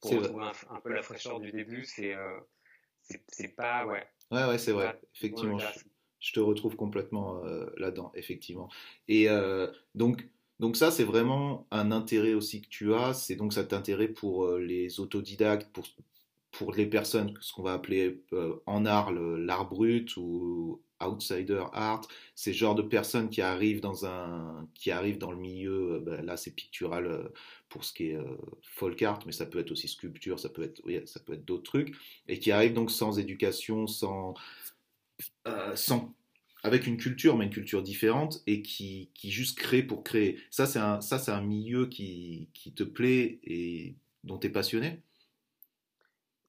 pour 0.00 0.10
retrouver 0.12 0.50
un, 0.68 0.80
peu 0.80 0.92
la 0.92 1.02
fraîcheur 1.02 1.40
du 1.40 1.50
début. 1.50 1.84
C'est 1.86 2.14
c'est 3.28 3.48
pas 3.48 3.86
ouais. 3.86 4.06
Ouais 4.30 4.44
ouais 4.44 4.58
c'est 4.58 4.72
vrai. 4.72 5.00
Effectivement 5.14 5.58
je 6.22 6.32
te 6.32 6.40
retrouve 6.40 6.76
complètement 6.76 7.44
euh, 7.44 7.66
là-dedans, 7.76 8.12
effectivement. 8.14 8.70
Et 9.08 9.28
euh, 9.28 9.66
donc, 9.94 10.28
donc 10.60 10.76
ça, 10.76 10.92
c'est 10.92 11.04
vraiment 11.04 11.66
un 11.72 11.90
intérêt 11.90 12.34
aussi 12.34 12.62
que 12.62 12.68
tu 12.68 12.94
as, 12.94 13.12
c'est 13.12 13.34
donc 13.34 13.52
cet 13.52 13.72
intérêt 13.72 14.08
pour 14.08 14.44
euh, 14.44 14.60
les 14.60 15.00
autodidactes, 15.00 15.70
pour, 15.72 15.84
pour 16.52 16.72
les 16.72 16.86
personnes, 16.86 17.34
ce 17.40 17.52
qu'on 17.52 17.64
va 17.64 17.72
appeler 17.72 18.22
en 18.66 18.86
art 18.86 19.10
l'art 19.12 19.68
brut 19.68 20.16
ou 20.16 20.80
outsider 21.00 21.64
art, 21.72 22.06
ces 22.36 22.52
genres 22.52 22.76
de 22.76 22.82
personnes 22.82 23.28
qui 23.28 23.42
arrivent 23.42 23.80
dans 23.80 24.06
un, 24.06 24.68
qui 24.74 24.92
arrivent 24.92 25.18
dans 25.18 25.32
le 25.32 25.38
milieu, 25.38 26.00
ben 26.06 26.24
là 26.24 26.36
c'est 26.36 26.54
pictural 26.54 27.32
pour 27.68 27.84
ce 27.84 27.92
qui 27.92 28.10
est 28.10 28.18
folk 28.62 29.02
art, 29.02 29.20
mais 29.26 29.32
ça 29.32 29.46
peut 29.46 29.58
être 29.58 29.72
aussi 29.72 29.88
sculpture, 29.88 30.38
ça 30.38 30.50
peut 30.50 30.62
être, 30.62 30.88
être 30.88 31.44
d'autres 31.44 31.64
trucs, 31.64 31.96
et 32.28 32.38
qui 32.38 32.52
arrivent 32.52 32.74
donc 32.74 32.90
sans 32.92 33.18
éducation, 33.18 33.86
sans 33.86 34.34
sans, 35.74 36.14
avec 36.62 36.86
une 36.86 36.96
culture, 36.96 37.36
mais 37.36 37.46
une 37.46 37.50
culture 37.50 37.82
différente, 37.82 38.42
et 38.46 38.62
qui, 38.62 39.10
qui 39.14 39.30
juste 39.30 39.58
crée 39.58 39.82
pour 39.82 40.04
créer. 40.04 40.38
Ça, 40.50 40.66
c'est 40.66 40.78
un, 40.78 41.00
ça, 41.00 41.18
c'est 41.18 41.32
un 41.32 41.42
milieu 41.42 41.86
qui, 41.86 42.48
qui 42.54 42.72
te 42.72 42.84
plaît 42.84 43.40
et 43.44 43.96
dont 44.24 44.38
tu 44.38 44.46
es 44.46 44.50
passionné? 44.50 45.02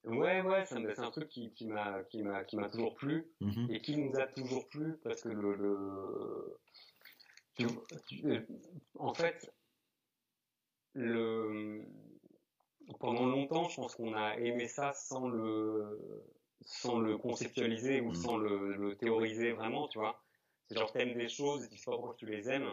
Ouais, 0.06 0.42
ouais, 0.42 0.66
c'est 0.66 1.00
un 1.00 1.12
truc 1.12 1.30
qui, 1.30 1.54
qui 1.54 1.66
m'a 1.66 2.04
qui 2.04 2.24
m'a 2.24 2.44
qui 2.44 2.58
m'a 2.58 2.70
toujours 2.70 2.94
plu 2.94 3.26
mm-hmm. 3.42 3.74
et 3.74 3.82
qui 3.82 3.98
nous 3.98 4.14
a 4.20 4.28
toujours 4.28 4.68
plu 4.68 4.98
parce 5.02 5.22
que 5.22 5.30
le, 5.30 5.56
le 5.56 6.60
en 9.00 9.14
fait 9.14 9.50
le 10.94 11.86
pendant 13.00 13.28
longtemps, 13.28 13.70
je 13.70 13.78
pense 13.78 13.96
qu'on 13.96 14.14
a 14.14 14.36
aimé 14.40 14.68
ça 14.68 14.92
sans 14.92 15.30
le 15.30 16.26
sans 16.66 17.00
le 17.00 17.18
conceptualiser 17.18 18.02
ou 18.02 18.14
sans 18.14 18.38
le, 18.38 18.96
théoriser 18.96 19.52
vraiment, 19.52 19.88
tu 19.88 20.00
vois. 20.00 20.24
C'est 20.68 20.78
genre 20.78 20.92
t'aimes 20.92 21.14
des 21.14 21.30
choses 21.30 21.68
tu 21.70 21.78
sais 21.78 21.86
pas 21.86 21.98
pourquoi 21.98 22.16
tu 22.18 22.26
les 22.26 22.50
aimes. 22.50 22.70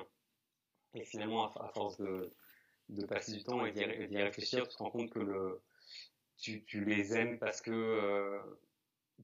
Et 0.95 1.05
finalement, 1.05 1.53
à, 1.57 1.69
force 1.69 1.99
de, 1.99 2.33
de, 2.89 3.07
passer 3.07 3.33
du 3.33 3.45
temps 3.45 3.65
et 3.65 3.73
d'y 3.73 4.17
réfléchir, 4.17 4.67
tu 4.67 4.77
te 4.77 4.83
rends 4.83 4.91
compte 4.91 5.11
que 5.11 5.21
le, 5.21 5.61
tu, 6.41 6.65
tu 6.65 6.85
les 6.85 7.15
aimes 7.17 7.39
parce 7.39 7.61
que... 7.61 7.71
Euh, 7.71 8.39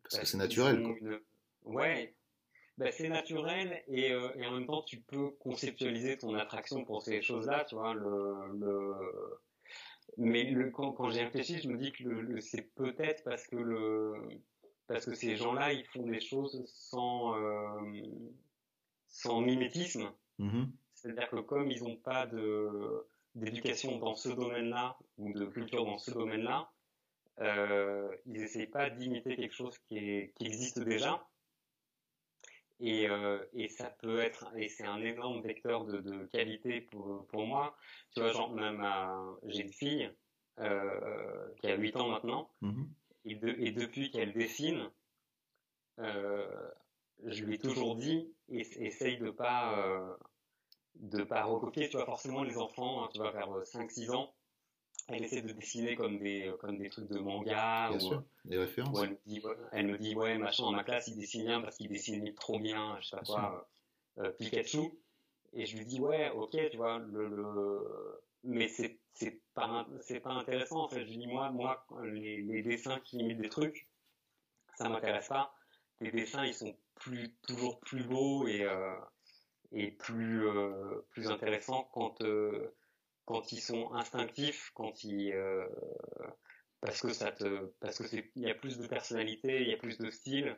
parce, 0.02 0.18
que 0.18 0.26
c'est 0.26 0.36
naturel. 0.36 0.96
Ouais, 1.64 2.14
ben, 2.78 2.92
c'est 2.92 3.08
naturel 3.08 3.82
et, 3.88 4.12
euh, 4.12 4.28
et, 4.36 4.46
en 4.46 4.52
même 4.52 4.66
temps 4.66 4.82
tu 4.82 5.00
peux 5.00 5.30
conceptualiser 5.30 6.18
ton 6.18 6.34
attraction 6.34 6.84
pour 6.84 7.02
ces 7.02 7.22
choses-là, 7.22 7.64
tu 7.64 7.74
vois. 7.74 7.94
Le, 7.94 8.52
le... 8.58 8.94
Mais 10.18 10.44
le, 10.44 10.70
quand, 10.70 10.92
quand 10.92 11.10
j'ai 11.10 11.24
réfléchi, 11.24 11.60
je 11.60 11.68
me 11.68 11.76
dis 11.76 11.92
que 11.92 12.04
le, 12.04 12.40
c'est 12.40 12.74
peut-être 12.74 13.24
parce 13.24 13.46
que 13.46 13.56
le, 13.56 14.14
parce 14.86 15.04
que 15.06 15.14
ces 15.14 15.36
gens-là, 15.36 15.72
ils 15.72 15.84
font 15.86 16.06
des 16.06 16.20
choses 16.20 16.64
sans, 16.66 17.36
euh, 17.36 18.02
sans 19.08 19.40
mimétisme. 19.40 20.10
Mm-hmm. 20.38 20.68
C'est-à-dire 20.94 21.28
que 21.30 21.40
comme 21.40 21.70
ils 21.70 21.82
n'ont 21.82 21.96
pas 21.96 22.26
de, 22.26 23.06
d'éducation 23.34 23.98
dans 23.98 24.14
ce 24.14 24.28
domaine-là, 24.28 24.96
ou 25.18 25.32
de 25.32 25.46
culture 25.46 25.84
dans 25.84 25.98
ce 25.98 26.10
domaine-là, 26.10 26.70
euh, 27.40 28.08
ils 28.24 28.40
n'essayent 28.40 28.66
pas 28.66 28.90
d'imiter 28.90 29.36
quelque 29.36 29.54
chose 29.54 29.78
qui, 29.88 29.98
est, 29.98 30.32
qui 30.36 30.46
existe 30.46 30.80
déjà. 30.80 31.26
Et, 32.78 33.08
euh, 33.08 33.42
et 33.54 33.68
ça 33.68 33.88
peut 33.88 34.18
être, 34.18 34.46
et 34.56 34.68
c'est 34.68 34.84
un 34.86 35.00
énorme 35.00 35.40
vecteur 35.40 35.84
de, 35.84 35.98
de 35.98 36.26
qualité 36.26 36.82
pour, 36.82 37.26
pour 37.28 37.46
moi. 37.46 37.76
Tu 38.14 38.20
vois, 38.20 38.32
genre, 38.32 38.52
même 38.52 38.86
j'ai 39.44 39.62
une 39.62 39.72
fille 39.72 40.10
euh, 40.60 41.48
qui 41.60 41.68
a 41.68 41.76
8 41.76 41.96
ans 41.96 42.08
maintenant, 42.08 42.50
mm-hmm. 42.62 42.86
Et, 43.26 43.72
depuis 43.72 44.10
qu'elle 44.10 44.32
dessine, 44.32 44.88
euh, 45.98 46.46
je 47.24 47.44
lui 47.44 47.56
ai 47.56 47.58
toujours 47.58 47.96
dit, 47.96 48.32
essaye 48.48 49.18
de 49.18 49.30
pas 49.30 49.78
euh, 49.78 50.14
de 50.94 51.24
pas 51.24 51.44
recopier, 51.44 51.88
tu 51.88 51.96
vois, 51.96 52.06
forcément 52.06 52.42
les 52.42 52.56
enfants, 52.56 53.04
hein, 53.04 53.08
tu 53.12 53.18
vas 53.18 53.32
vers 53.32 53.48
5-6 53.48 54.12
ans, 54.12 54.32
elle 55.08 55.24
essaie 55.24 55.42
de 55.42 55.52
dessiner 55.52 55.94
comme 55.94 56.18
des, 56.18 56.52
comme 56.60 56.78
des 56.78 56.88
trucs 56.88 57.08
de 57.08 57.18
manga. 57.18 57.88
Bien 57.90 57.98
sûr, 57.98 58.22
des 58.44 58.58
références. 58.58 58.98
elle, 59.72 59.86
me 59.86 59.98
dit, 59.98 60.14
ouais, 60.14 60.38
machin, 60.38 60.64
dans 60.64 60.72
ma 60.72 60.84
classe, 60.84 61.08
il 61.08 61.16
dessine 61.16 61.44
bien 61.44 61.60
parce 61.60 61.76
qu'il 61.76 61.88
dessine 61.88 62.32
trop 62.34 62.58
bien, 62.58 62.96
je 63.00 63.08
sais 63.08 63.16
pas 63.16 63.22
quoi, 63.22 63.68
euh, 64.18 64.30
Pikachu. 64.32 64.92
Et 65.52 65.64
je 65.66 65.76
lui 65.76 65.86
dis, 65.86 66.00
ouais, 66.00 66.30
ok, 66.30 66.56
tu 66.70 66.76
vois, 66.76 66.98
le, 66.98 67.28
le... 67.28 68.20
mais 68.46 68.68
c'est 68.68 69.00
c'est 69.14 69.40
pas 69.54 69.86
c'est 70.00 70.20
pas 70.20 70.32
intéressant 70.32 70.84
en 70.84 70.88
fait. 70.88 71.04
Je 71.06 71.12
dis 71.12 71.26
moi 71.26 71.50
moi 71.50 71.86
les, 72.04 72.42
les 72.42 72.62
dessins 72.62 73.00
qui 73.00 73.18
imitent 73.18 73.40
des 73.40 73.48
trucs 73.48 73.88
ça 74.76 74.88
m'intéresse 74.88 75.28
pas. 75.28 75.54
Les 76.00 76.10
dessins 76.10 76.44
ils 76.44 76.54
sont 76.54 76.76
plus 76.94 77.34
toujours 77.46 77.80
plus 77.80 78.04
beaux 78.04 78.46
et 78.46 78.62
euh, 78.62 78.96
et 79.72 79.90
plus 79.90 80.46
euh, 80.46 81.04
plus 81.10 81.30
intéressants 81.30 81.88
quand 81.92 82.20
euh, 82.22 82.74
quand 83.24 83.52
ils 83.52 83.60
sont 83.60 83.92
instinctifs 83.94 84.70
quand 84.74 85.02
ils 85.04 85.34
parce 86.80 87.00
que 87.00 87.12
ça 87.12 87.32
te 87.32 87.72
parce 87.80 87.98
que 87.98 88.06
c'est 88.06 88.30
il 88.36 88.42
y 88.42 88.50
a 88.50 88.54
plus 88.54 88.78
de 88.78 88.86
personnalité 88.86 89.62
il 89.62 89.68
y 89.68 89.74
a 89.74 89.78
plus 89.78 89.98
de 89.98 90.10
style 90.10 90.56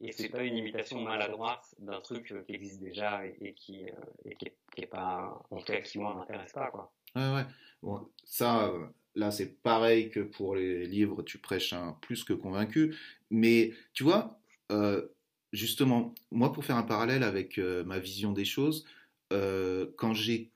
et 0.00 0.12
c'est 0.12 0.28
pas 0.28 0.42
une 0.42 0.56
imitation 0.56 1.00
maladroite 1.00 1.74
d'un 1.78 2.00
truc 2.00 2.34
qui 2.46 2.54
existe 2.54 2.80
déjà 2.80 3.26
et, 3.26 3.54
qui 3.54 3.86
et 4.24 4.34
qui, 4.36 4.46
est, 4.46 4.56
qui 4.74 4.82
est 4.82 4.86
pas 4.86 5.40
en 5.50 5.58
tout 5.58 5.64
cas 5.64 5.80
qui 5.80 5.98
moi 5.98 6.14
m'intéresse 6.14 6.52
pas 6.52 6.70
quoi 6.70 6.92
ouais 7.16 7.34
ouais 7.34 7.46
Bon, 7.82 8.08
ça, 8.24 8.68
euh, 8.68 8.86
là, 9.14 9.30
c'est 9.30 9.60
pareil 9.62 10.10
que 10.10 10.20
pour 10.20 10.56
les 10.56 10.86
livres, 10.86 11.22
tu 11.22 11.38
prêches 11.38 11.74
un 11.74 11.92
plus 12.00 12.24
que 12.24 12.32
convaincu. 12.32 12.94
Mais 13.30 13.74
tu 13.92 14.04
vois, 14.04 14.40
euh, 14.72 15.06
justement, 15.52 16.14
moi, 16.30 16.50
pour 16.52 16.64
faire 16.64 16.76
un 16.76 16.82
parallèle 16.82 17.22
avec 17.22 17.58
euh, 17.58 17.84
ma 17.84 17.98
vision 17.98 18.32
des 18.32 18.44
choses, 18.46 18.86
quand 19.96 20.14
j'ai 20.14 20.52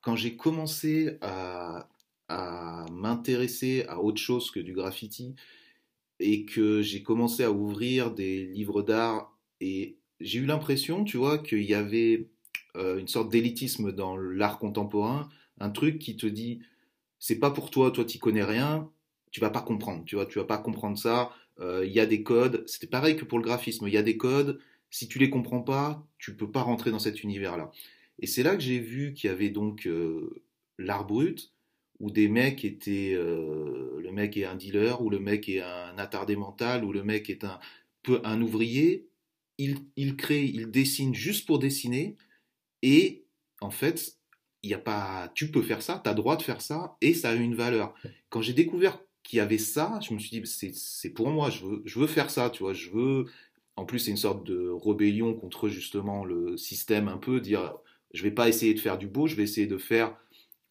quand 0.00 0.16
j'ai 0.16 0.36
commencé 0.36 1.18
à, 1.20 1.88
à 2.28 2.86
m'intéresser 2.90 3.84
à 3.88 4.00
autre 4.00 4.20
chose 4.20 4.50
que 4.50 4.60
du 4.60 4.72
graffiti 4.72 5.34
et 6.20 6.46
que 6.46 6.80
j'ai 6.80 7.02
commencé 7.02 7.44
à 7.44 7.52
ouvrir 7.52 8.12
des 8.12 8.46
livres 8.46 8.82
d'art 8.82 9.36
et 9.60 9.98
j'ai 10.20 10.38
eu 10.38 10.46
l'impression, 10.46 11.04
tu 11.04 11.18
vois, 11.18 11.38
qu'il 11.38 11.64
y 11.64 11.74
avait 11.74 12.30
une 12.74 13.08
sorte 13.08 13.30
d'élitisme 13.30 13.92
dans 13.92 14.16
l'art 14.16 14.58
contemporain 14.58 15.28
un 15.60 15.70
truc 15.70 15.98
qui 15.98 16.16
te 16.16 16.26
dit 16.26 16.60
c'est 17.18 17.38
pas 17.38 17.50
pour 17.50 17.70
toi, 17.70 17.90
toi 17.90 18.04
tu 18.04 18.18
connais 18.18 18.44
rien, 18.44 18.90
tu 19.30 19.40
vas 19.40 19.50
pas 19.50 19.62
comprendre, 19.62 20.04
tu 20.04 20.16
vois, 20.16 20.26
tu 20.26 20.38
vas 20.38 20.44
pas 20.44 20.58
comprendre 20.58 20.98
ça. 20.98 21.32
Il 21.60 21.90
y 21.90 22.00
a 22.00 22.06
des 22.06 22.22
codes. 22.22 22.64
C'était 22.66 22.86
pareil 22.86 23.16
que 23.16 23.24
pour 23.24 23.38
le 23.38 23.44
graphisme. 23.44 23.88
Il 23.88 23.94
y 23.94 23.96
a 23.96 24.02
des 24.02 24.18
codes. 24.18 24.60
Si 24.90 25.08
tu 25.08 25.18
les 25.18 25.30
comprends 25.30 25.62
pas, 25.62 26.06
tu 26.18 26.36
peux 26.36 26.50
pas 26.50 26.62
rentrer 26.62 26.90
dans 26.90 26.98
cet 26.98 27.22
univers-là. 27.22 27.70
Et 28.18 28.26
c'est 28.26 28.42
là 28.42 28.54
que 28.54 28.62
j'ai 28.62 28.78
vu 28.78 29.14
qu'il 29.14 29.30
y 29.30 29.32
avait 29.32 29.48
donc 29.48 29.88
l'art 30.78 31.06
brut, 31.06 31.52
où 31.98 32.10
des 32.10 32.28
mecs 32.28 32.64
étaient, 32.64 33.14
le 33.14 34.10
mec 34.12 34.36
est 34.36 34.44
un 34.44 34.54
dealer, 34.54 35.00
ou 35.00 35.08
le 35.08 35.18
mec 35.18 35.48
est 35.48 35.62
un 35.62 35.96
attardé 35.96 36.36
mental, 36.36 36.84
ou 36.84 36.92
le 36.92 37.02
mec 37.02 37.30
est 37.30 37.44
un, 37.44 37.58
peu 38.06 38.20
un 38.24 38.40
ouvrier, 38.40 39.08
il, 39.58 39.78
il 39.96 40.16
crée, 40.16 40.44
il 40.44 40.70
dessine 40.70 41.14
juste 41.14 41.46
pour 41.46 41.58
dessiner, 41.58 42.16
et 42.82 43.24
en 43.60 43.70
fait, 43.70 44.15
y 44.68 44.74
a 44.74 44.78
pas, 44.78 45.30
tu 45.34 45.50
peux 45.50 45.62
faire 45.62 45.82
ça, 45.82 46.00
tu 46.02 46.10
as 46.10 46.14
droit 46.14 46.36
de 46.36 46.42
faire 46.42 46.60
ça, 46.60 46.96
et 47.00 47.14
ça 47.14 47.30
a 47.30 47.34
une 47.34 47.54
valeur. 47.54 47.94
Quand 48.28 48.42
j'ai 48.42 48.52
découvert 48.52 48.98
qu'il 49.22 49.38
y 49.38 49.40
avait 49.40 49.58
ça, 49.58 49.98
je 50.06 50.14
me 50.14 50.18
suis 50.18 50.40
dit, 50.40 50.72
c'est 50.74 51.10
pour 51.10 51.30
moi, 51.30 51.50
je 51.50 51.64
veux, 51.64 51.82
je 51.84 51.98
veux 51.98 52.06
faire 52.06 52.30
ça, 52.30 52.50
tu 52.50 52.62
vois, 52.62 52.72
je 52.72 52.90
veux. 52.90 53.26
En 53.76 53.84
plus, 53.84 53.98
c'est 53.98 54.10
une 54.10 54.16
sorte 54.16 54.46
de 54.46 54.70
rébellion 54.70 55.34
contre 55.34 55.68
justement 55.68 56.24
le 56.24 56.56
système, 56.56 57.08
un 57.08 57.18
peu, 57.18 57.40
dire, 57.40 57.74
je 58.14 58.22
vais 58.22 58.30
pas 58.30 58.48
essayer 58.48 58.72
de 58.72 58.80
faire 58.80 58.98
du 58.98 59.06
beau, 59.06 59.26
je 59.26 59.34
vais 59.34 59.42
essayer 59.42 59.66
de 59.66 59.76
faire 59.78 60.16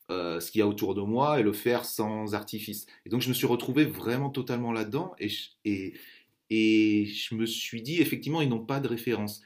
euh, 0.09 0.39
ce 0.39 0.51
qu'il 0.51 0.59
y 0.59 0.61
a 0.63 0.67
autour 0.67 0.95
de 0.95 1.01
moi 1.01 1.39
et 1.39 1.43
le 1.43 1.53
faire 1.53 1.85
sans 1.85 2.33
artifice. 2.33 2.87
Et 3.05 3.09
donc, 3.09 3.21
je 3.21 3.29
me 3.29 3.33
suis 3.33 3.45
retrouvé 3.45 3.85
vraiment 3.85 4.29
totalement 4.29 4.71
là-dedans, 4.71 5.13
et, 5.19 5.29
et, 5.65 5.93
et 6.49 7.05
je 7.05 7.35
me 7.35 7.45
suis 7.45 7.81
dit, 7.81 8.01
effectivement, 8.01 8.41
ils 8.41 8.49
n'ont 8.49 8.65
pas 8.65 8.79
de 8.79 8.87
référence. 8.87 9.41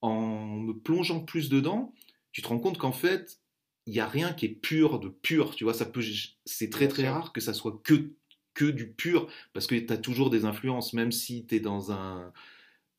En 0.00 0.46
me 0.46 0.72
plongeant 0.72 1.20
plus 1.20 1.48
dedans, 1.48 1.92
tu 2.32 2.40
te 2.40 2.48
rends 2.48 2.58
compte 2.58 2.78
qu'en 2.78 2.92
fait, 2.92 3.41
il 3.86 3.92
n'y 3.92 4.00
a 4.00 4.06
rien 4.06 4.32
qui 4.32 4.46
est 4.46 4.48
pur 4.48 5.00
de 5.00 5.08
pur. 5.08 5.54
Tu 5.54 5.64
vois, 5.64 5.74
ça 5.74 5.84
peut, 5.84 6.02
c'est 6.44 6.70
très 6.70 6.88
très 6.88 7.08
rare 7.08 7.32
que 7.32 7.40
ça 7.40 7.52
soit 7.54 7.80
que, 7.84 8.10
que 8.54 8.66
du 8.66 8.92
pur, 8.92 9.28
parce 9.52 9.66
que 9.66 9.74
tu 9.74 9.92
as 9.92 9.98
toujours 9.98 10.30
des 10.30 10.44
influences, 10.44 10.92
même 10.92 11.12
si 11.12 11.46
tu 11.46 11.56
es 11.56 11.60
dans 11.60 11.92
un. 11.92 12.32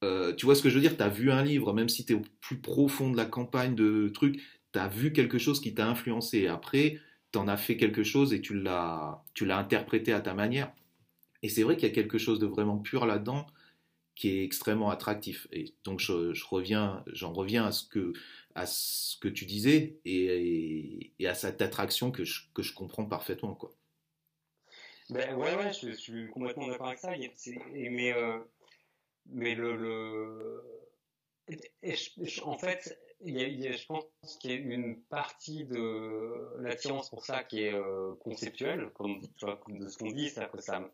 Euh, 0.04 0.34
tu 0.36 0.46
vois 0.46 0.56
ce 0.56 0.62
que 0.62 0.70
je 0.70 0.76
veux 0.76 0.82
dire? 0.82 0.98
Tu 0.98 1.04
as 1.04 1.10
vu 1.10 1.32
un 1.32 1.44
livre, 1.44 1.74
même 1.74 1.90
si 1.90 2.06
tu 2.06 2.14
es 2.14 2.16
au 2.16 2.24
plus 2.42 2.60
profond 2.60 3.12
de 3.12 3.18
la 3.18 3.26
campagne 3.26 3.76
de 3.76 4.10
trucs, 4.14 4.42
tu 4.74 4.80
as 4.80 4.88
vu 4.88 5.14
quelque 5.14 5.38
chose 5.38 5.62
qui 5.62 5.74
t'a 5.74 5.88
influencé. 5.88 6.48
Après, 6.48 7.00
tu 7.32 7.40
en 7.40 7.48
as 7.48 7.58
fait 7.58 7.78
quelque 7.78 8.04
chose 8.04 8.34
et 8.34 8.42
tu 8.42 8.60
l'as, 8.60 9.24
tu 9.34 9.46
l'as 9.46 9.58
interprété 9.58 10.14
à 10.14 10.22
ta 10.22 10.34
manière. 10.34 10.72
Et 11.44 11.50
c'est 11.50 11.64
vrai 11.64 11.76
qu'il 11.78 11.88
y 11.88 11.92
a 11.92 11.96
quelque 11.96 12.18
chose 12.18 12.40
de 12.40 12.48
vraiment 12.48 12.78
pur 12.78 13.06
là-dedans 13.06 13.48
qui 14.16 14.30
est 14.30 14.44
extrêmement 14.44 14.90
attractif. 14.90 15.48
Et 15.52 15.74
donc 15.84 16.00
je, 16.00 16.34
reviens, 16.46 17.04
j'en 17.08 17.34
reviens 17.34 17.66
à 17.66 17.72
ce 17.72 17.84
que 17.88 18.14
à 18.56 18.66
ce 18.66 19.18
que 19.18 19.28
tu 19.28 19.46
disais 19.46 20.00
et, 20.06 21.14
à 21.26 21.36
cette 21.36 21.62
attraction 21.62 22.12
que 22.12 22.24
je, 22.24 22.74
comprends 22.74 23.06
parfaitement 23.06 23.56
quoi. 23.56 23.74
Ben 25.10 25.36
ouais 25.36 25.56
ouais, 25.56 25.74
je, 25.74 25.92
suis 25.92 26.30
complètement 26.30 26.68
d'accord 26.68 26.88
avec 26.88 27.00
ça. 27.00 27.12
Mais 27.12 28.14
euh, 28.14 28.40
mais 29.28 29.56
le, 29.56 29.76
le... 29.76 30.64
en 32.44 32.58
fait 32.58 32.98
je 33.26 33.86
pense 33.86 34.06
qu'il 34.40 34.52
y 34.52 34.54
a 34.54 34.58
une 34.58 35.02
partie 35.04 35.66
de 35.66 36.58
l'attirance 36.60 37.10
pour 37.10 37.26
ça 37.26 37.44
qui 37.44 37.64
est 37.64 37.74
euh, 37.74 38.16
conceptuelle, 38.16 38.90
comme, 38.94 39.22
de 39.22 39.88
ce 39.88 39.98
qu'on 39.98 40.12
dit, 40.12 40.30
c'est 40.30 40.50
que 40.52 40.62
ça, 40.62 40.92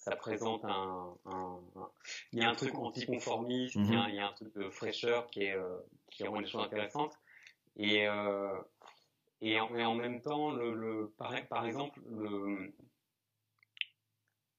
ça 0.00 0.16
présente 0.16 0.64
un, 0.64 1.14
il 2.32 2.38
y 2.38 2.42
a 2.42 2.48
un 2.48 2.54
truc 2.54 2.74
anticonformiste, 2.74 3.74
il, 3.76 3.92
y 3.92 3.96
a, 3.96 4.04
mhm. 4.04 4.08
il 4.08 4.14
y 4.14 4.18
a 4.18 4.28
un 4.28 4.32
truc 4.32 4.52
de 4.54 4.70
fraîcheur 4.70 5.28
qui 5.30 5.42
est 5.42 5.54
euh, 5.54 5.78
qui 6.10 6.26
rend 6.26 6.40
les 6.40 6.46
choses 6.46 6.64
intéressantes. 6.64 7.14
et 7.76 8.08
euh, 8.08 8.58
et, 9.42 9.58
en, 9.60 9.74
en, 9.74 9.94
même 9.94 10.20
temps 10.20 10.50
le, 10.52 10.74
le 10.74 11.14
par, 11.16 11.34
par, 11.48 11.66
exemple 11.66 12.00
le 12.10 12.74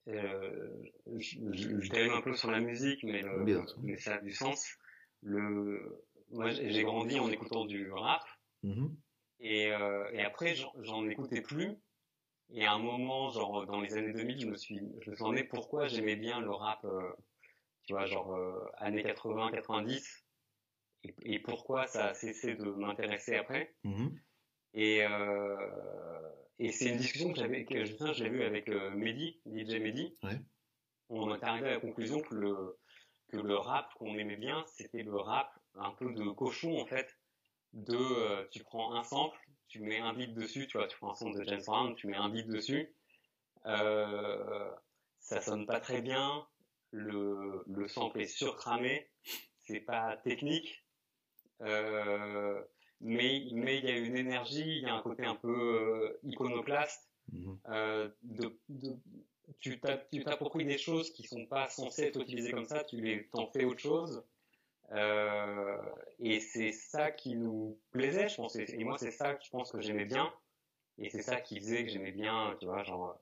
euh, 0.07 0.83
je, 1.17 1.37
je, 1.53 1.89
dérive 1.89 2.13
un 2.13 2.21
peu 2.21 2.35
sur 2.35 2.49
la 2.49 2.59
musique 2.59 3.03
mais, 3.03 3.21
le, 3.21 3.63
mais 3.81 3.97
ça 3.97 4.15
a 4.15 4.21
du 4.21 4.31
sens. 4.31 4.77
Le 5.23 6.03
moi 6.29 6.51
j'ai 6.51 6.83
grandi 6.83 7.19
en 7.19 7.29
écoutant 7.29 7.65
du 7.65 7.91
rap. 7.91 8.23
Mhm. 8.63 8.95
et, 9.39 9.71
euh, 9.71 10.07
et 10.13 10.21
après 10.21 10.55
j'en 10.83 11.07
écoutais 11.09 11.41
plus 11.41 11.79
et 12.53 12.65
à 12.65 12.73
un 12.73 12.79
moment, 12.79 13.29
genre 13.31 13.65
dans 13.65 13.79
les 13.79 13.95
années 13.95 14.13
2000, 14.13 14.41
je 14.41 14.47
me 14.47 14.57
suis, 14.57 14.77
je 14.77 15.09
me 15.09 15.15
suis 15.15 15.23
demandé 15.23 15.43
pourquoi 15.43 15.87
j'aimais 15.87 16.17
bien 16.17 16.41
le 16.41 16.51
rap, 16.51 16.83
euh, 16.83 17.11
tu 17.83 17.93
vois, 17.93 18.05
genre 18.05 18.33
euh, 18.33 18.69
années 18.77 19.03
80, 19.03 19.51
90, 19.51 20.25
et, 21.03 21.15
et, 21.23 21.39
pourquoi 21.39 21.87
ça 21.87 22.07
a 22.07 22.13
cessé 22.13 22.55
de 22.55 22.65
m'intéresser 22.71 23.35
après. 23.35 23.73
Mm-hmm. 23.85 24.19
Et, 24.73 25.03
euh, 25.03 26.29
et 26.59 26.71
c'est 26.71 26.89
une 26.89 26.97
discussion 26.97 27.31
que 27.31 27.39
j'avais, 27.39 27.63
que 27.65 27.73
l'ai 27.73 28.29
vu 28.29 28.43
avec 28.43 28.67
Mehdi, 28.67 29.41
DJ 29.45 29.79
Mehdi. 29.79 30.17
Ouais. 30.23 30.39
On 31.09 31.33
est 31.33 31.43
arrivé 31.43 31.67
à 31.67 31.71
la 31.71 31.79
conclusion 31.79 32.21
que 32.21 32.35
le, 32.35 32.77
que 33.29 33.37
le 33.37 33.55
rap 33.55 33.93
qu'on 33.95 34.17
aimait 34.17 34.37
bien, 34.37 34.63
c'était 34.67 35.03
le 35.03 35.15
rap 35.15 35.51
un 35.75 35.91
peu 35.91 36.13
de 36.13 36.29
cochon 36.31 36.79
en 36.79 36.85
fait, 36.85 37.17
de 37.73 38.47
tu 38.49 38.63
prends 38.63 38.93
un 38.93 39.03
sample, 39.03 39.37
tu 39.71 39.79
mets 39.81 39.99
un 39.99 40.13
beat 40.13 40.33
dessus, 40.33 40.67
tu 40.67 40.77
vois, 40.77 40.87
tu 40.87 40.97
prends 40.97 41.11
un 41.11 41.15
son 41.15 41.29
de 41.31 41.43
James 41.45 41.63
Brown, 41.65 41.95
tu 41.95 42.07
mets 42.07 42.17
un 42.17 42.29
beat 42.29 42.47
dessus, 42.47 42.93
euh, 43.65 44.69
ça 45.19 45.41
sonne 45.41 45.65
pas 45.65 45.79
très 45.79 46.01
bien, 46.01 46.45
le, 46.91 47.63
le 47.67 47.87
sample 47.87 48.21
est 48.21 48.27
surcramé, 48.27 49.09
c'est 49.59 49.79
pas 49.79 50.17
technique, 50.17 50.85
euh, 51.61 52.61
mais 52.99 53.47
mais 53.53 53.77
il 53.79 53.85
y 53.85 53.91
a 53.91 53.97
une 53.97 54.17
énergie, 54.17 54.77
il 54.79 54.83
y 54.83 54.87
a 54.87 54.93
un 54.93 55.01
côté 55.01 55.25
un 55.25 55.35
peu 55.35 55.49
euh, 55.49 56.19
iconoclaste, 56.23 57.09
euh, 57.69 58.09
de, 58.23 58.59
de, 58.69 58.97
tu 59.59 59.79
t'appropries 59.79 60.65
des 60.65 60.77
choses 60.77 61.11
qui 61.11 61.23
sont 61.23 61.45
pas 61.45 61.69
censées 61.69 62.03
être 62.03 62.19
utilisées 62.21 62.51
comme 62.51 62.65
ça, 62.65 62.83
tu 62.83 62.99
les 63.01 63.29
t'en 63.29 63.47
fais 63.47 63.63
autre 63.65 63.79
chose. 63.79 64.25
Euh, 64.91 65.77
et 66.19 66.39
c'est 66.39 66.71
ça 66.71 67.11
qui 67.11 67.35
nous 67.35 67.79
plaisait, 67.91 68.27
je 68.27 68.35
pense. 68.35 68.55
Et, 68.55 68.83
moi, 68.83 68.97
c'est 68.97 69.11
ça 69.11 69.33
que 69.33 69.43
je 69.43 69.49
pense 69.49 69.71
que 69.71 69.81
j'aimais 69.81 70.05
bien. 70.05 70.31
Et 70.97 71.09
c'est 71.09 71.21
ça 71.21 71.39
qui 71.39 71.59
faisait 71.59 71.83
que 71.85 71.89
j'aimais 71.89 72.11
bien, 72.11 72.55
tu 72.59 72.65
vois, 72.65 72.83
genre, 72.83 73.17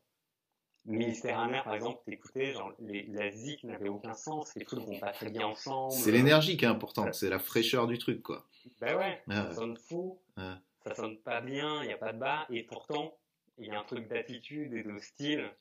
Ministère 0.86 1.39
amer, 1.39 1.63
par 1.63 1.75
exemple, 1.75 2.01
t'écoutais, 2.05 2.53
genre, 2.53 2.73
les, 2.79 3.05
la 3.08 3.29
zik 3.29 3.63
n'avait 3.63 3.89
aucun 3.89 4.15
sens, 4.15 4.55
les 4.55 4.65
trucs 4.65 4.79
vont 4.79 4.99
pas 4.99 5.12
très 5.12 5.29
bien 5.29 5.45
ensemble. 5.45 5.91
C'est 5.91 6.12
l'énergie 6.12 6.58
qui 6.58 6.65
est 6.65 6.69
importante, 6.69 7.13
c'est 7.13 7.29
la 7.29 7.38
fraîcheur 7.38 7.86
du 7.86 7.97
truc, 7.97 8.23
quoi. 8.23 8.47
Ben 8.79 8.97
ouais, 8.97 9.21
ça 9.27 9.53
sonne 9.53 9.77
fou, 9.77 10.19
ça 10.38 10.95
sonne 10.95 11.17
pas 11.19 11.41
bien, 11.41 11.84
il 11.84 11.88
n'y 11.88 11.93
a 11.93 11.97
pas 11.97 12.13
de 12.13 12.17
bas, 12.17 12.47
et 12.49 12.63
pourtant, 12.63 13.15
il 13.58 13.67
y 13.67 13.71
a 13.71 13.79
un 13.79 13.84
truc 13.84 14.08
d'attitude 14.08 14.73
et 14.73 14.84
de 14.84 14.97
style 14.99 15.51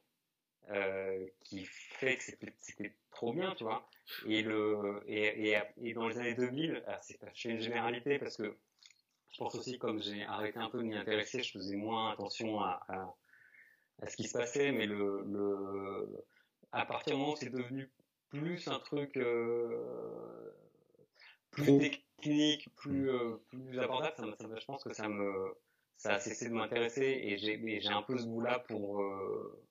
euh, 0.70 1.26
qui 1.44 1.64
fait 1.66 2.16
que 2.18 2.22
c'était 2.24 2.98
trop 3.11 3.33
bien, 3.33 3.54
tu 3.54 3.64
vois. 3.64 3.88
Et, 4.22 4.42
le, 4.42 5.02
et, 5.07 5.50
et, 5.52 5.61
et 5.76 5.92
dans 5.94 6.09
les 6.09 6.18
années 6.18 6.35
2000, 6.35 6.85
c'est 7.02 7.48
une 7.48 7.61
généralité 7.61 8.18
parce 8.18 8.37
que 8.37 8.61
je 9.33 9.38
pense 9.38 9.54
aussi, 9.57 9.78
comme 9.78 10.00
j'ai 10.02 10.24
arrêté 10.24 10.59
un 10.59 10.70
peu 10.70 10.78
de 10.78 10.85
m'y 10.85 10.96
intéresser, 10.96 11.42
je 11.42 11.52
faisais 11.52 11.76
moins 11.76 12.11
attention 12.12 12.61
à, 12.61 12.81
à, 12.88 13.14
à, 14.02 14.09
ce 14.09 14.16
qui 14.16 14.24
se 14.28 14.33
passait, 14.38 14.72
mais 14.72 14.87
le, 14.87 15.22
le, 15.24 16.26
à 16.72 16.87
partir 16.87 17.14
du 17.14 17.20
moment 17.20 17.33
où 17.35 17.37
c'est 17.37 17.50
devenu 17.50 17.92
plus 18.31 18.68
un 18.68 18.81
truc 18.81 19.16
euh, 19.16 20.52
plus 21.50 21.76
technique, 21.76 22.74
plus, 22.76 23.11
euh, 23.11 23.38
plus 23.48 23.78
abordable, 23.78 24.16
ça, 24.16 24.24
ça, 24.48 24.59
je 24.59 24.64
pense 24.66 24.85
que 24.85 24.92
ça 24.94 25.09
me 25.09 25.54
ça 25.96 26.14
a 26.14 26.20
cessé 26.20 26.48
de 26.48 26.54
m'intéresser 26.54 27.02
et 27.02 27.38
j'ai 27.38 27.88
un 27.88 28.02
peu 28.02 28.16
ce 28.18 28.24
goût-là 28.26 28.61
pour, 28.61 29.02
euh, 29.02 29.67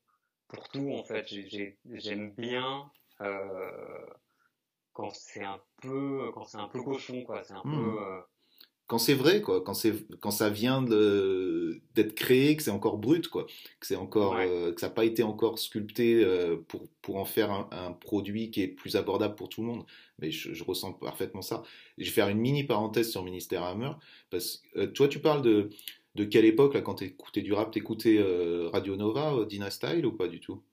pour 0.47 0.67
tout 0.69 0.91
en 0.93 1.03
fait. 1.03 1.25
J'aime 1.93 2.31
bien 2.37 2.89
euh, 3.21 4.05
quand 4.93 5.11
c'est 5.13 5.43
un 5.43 5.59
peu 5.81 6.31
quand 6.33 6.45
c'est 6.45 6.57
un 6.57 6.67
peu 6.67 6.81
cochon 6.81 7.23
quoi. 7.23 7.43
C'est 7.43 7.53
un 7.53 7.61
hmm. 7.63 7.75
peu 7.75 8.01
euh, 8.01 8.19
quand 8.87 8.99
c'est 8.99 9.13
vrai 9.13 9.41
quoi, 9.41 9.61
quand 9.61 9.73
c'est 9.73 9.93
quand 10.21 10.31
ça 10.31 10.49
vient 10.49 10.81
d'être 10.81 12.15
créé, 12.15 12.55
que 12.55 12.63
c'est 12.63 12.71
encore 12.71 12.97
brut 12.97 13.27
quoi, 13.27 13.45
que 13.79 13.85
c'est 13.85 13.97
encore 13.97 14.37
euh, 14.37 14.71
que 14.71 14.79
ça 14.79 14.87
n'a 14.87 14.93
pas 14.93 15.03
été 15.03 15.23
encore 15.23 15.59
sculpté 15.59 16.25
pour 16.69 16.87
pour 17.01 17.17
en 17.17 17.25
faire 17.25 17.51
un, 17.51 17.91
produit 17.91 18.49
qui 18.49 18.61
est 18.61 18.67
plus 18.67 18.95
abordable 18.95 19.35
pour 19.35 19.49
tout 19.49 19.61
le 19.61 19.67
monde. 19.67 19.85
Mais 20.19 20.31
je, 20.31 20.63
ressens 20.63 20.93
parfaitement 20.93 21.41
ça. 21.41 21.63
Je 21.97 22.05
vais 22.05 22.11
faire 22.11 22.29
une 22.29 22.39
mini 22.39 22.63
parenthèse 22.63 23.11
sur 23.11 23.23
Ministère 23.23 23.63
Hammer 23.63 23.91
parce 24.29 24.63
que 24.73 24.85
toi 24.85 25.07
tu 25.09 25.19
parles 25.19 25.41
de 25.41 25.69
de 26.17 26.25
quelle 26.25 26.45
époque, 26.45 26.73
là, 26.73 26.81
quand 26.81 26.95
tu 26.95 27.03
écoutais 27.05 27.43
du 27.43 27.53
rap, 27.53 27.71
t'écoutais 27.71 28.17
euh, 28.17 28.69
Radio 28.69 28.95
Nova, 28.95 29.35
euh, 29.35 29.45
Dina 29.45 29.69
Style 29.69 30.03
ou 30.03 30.11
pas 30.11 30.27
du 30.27 30.39
tout? 30.39 30.63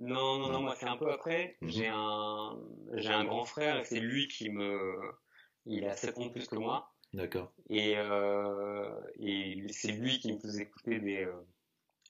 Non, 0.00 0.38
non, 0.38 0.50
non, 0.50 0.62
moi 0.62 0.74
c'est 0.76 0.88
un 0.88 0.96
peu 0.96 1.12
après. 1.12 1.56
J'ai 1.62 1.86
un, 1.86 2.58
j'ai 2.94 3.10
un 3.10 3.24
grand 3.24 3.44
frère 3.44 3.78
et 3.78 3.84
c'est 3.84 4.00
lui 4.00 4.26
qui 4.26 4.50
me, 4.50 4.96
il 5.64 5.84
a 5.86 5.94
7 5.96 6.18
ans 6.18 6.26
de 6.26 6.32
plus 6.32 6.48
que 6.48 6.56
moi. 6.56 6.92
D'accord. 7.12 7.52
Et, 7.70 7.94
euh, 7.96 8.90
et 9.20 9.64
c'est 9.70 9.92
lui 9.92 10.18
qui 10.18 10.32
me 10.32 10.40
faisait 10.40 10.64
écouter 10.64 10.98
des, 10.98 11.28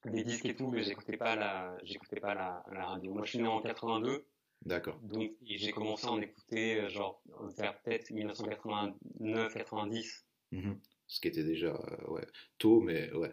des 0.07 0.25
disques 0.25 0.47
et 0.47 0.57
tout, 0.57 0.71
mais 0.71 0.83
j'écoutais 0.83 1.19
pas 1.19 1.37
la, 1.37 1.77
j'écoutais 1.83 2.21
pas 2.21 2.35
la, 2.35 2.65
la, 2.73 2.87
radio. 2.87 3.13
Moi 3.13 3.25
je 3.25 3.31
suis 3.31 3.39
né 3.39 3.47
en 3.47 3.61
82. 3.61 4.27
D'accord. 4.65 4.99
Donc 5.03 5.33
j'ai 5.43 5.73
commencé 5.73 6.07
à 6.07 6.11
en 6.11 6.21
écouter 6.21 6.89
genre 6.89 7.23
vers 7.57 7.79
peut-être 7.83 8.11
1989-90 8.11 10.25
ce 11.09 11.21
qui 11.21 11.29
était 11.29 11.45
déjà 11.45 11.69
euh, 11.75 12.11
ouais, 12.13 12.27
tôt, 12.59 12.81
mais 12.81 13.13
ouais. 13.13 13.33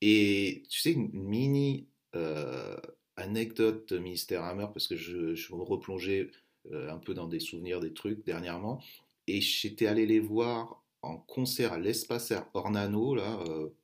Et 0.00 0.62
tu 0.68 0.80
sais, 0.80 0.92
une 0.92 1.10
mini 1.12 1.88
euh, 2.14 2.76
anecdote 3.16 3.92
Ministère 3.92 4.44
Hammer, 4.44 4.66
parce 4.72 4.86
que 4.86 4.96
je, 4.96 5.34
je 5.34 5.54
me 5.54 5.62
replongeais 5.62 6.30
un 6.72 6.96
peu 6.96 7.12
dans 7.12 7.28
des 7.28 7.40
souvenirs 7.40 7.80
des 7.80 7.92
trucs 7.92 8.24
dernièrement, 8.24 8.82
et 9.26 9.40
j'étais 9.40 9.86
allé 9.86 10.06
les 10.06 10.20
voir 10.20 10.82
en 11.02 11.18
concert 11.18 11.74
à 11.74 11.78
l'Espace 11.78 12.32
Ornano, 12.54 13.14
là, 13.14 13.38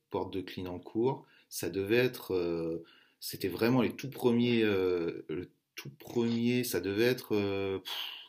porte 0.09 0.33
de 0.33 0.41
Clignancourt. 0.41 1.27
Ça 1.51 1.69
devait 1.69 1.97
être, 1.97 2.83
c'était 3.21 3.49
vraiment 3.49 3.83
les 3.83 3.95
tout 3.95 4.09
premiers, 4.09 4.63
le 4.63 5.51
tout 5.75 5.91
premier, 5.99 6.65
ça 6.65 6.81
devait 6.81 7.05
être, 7.05 7.35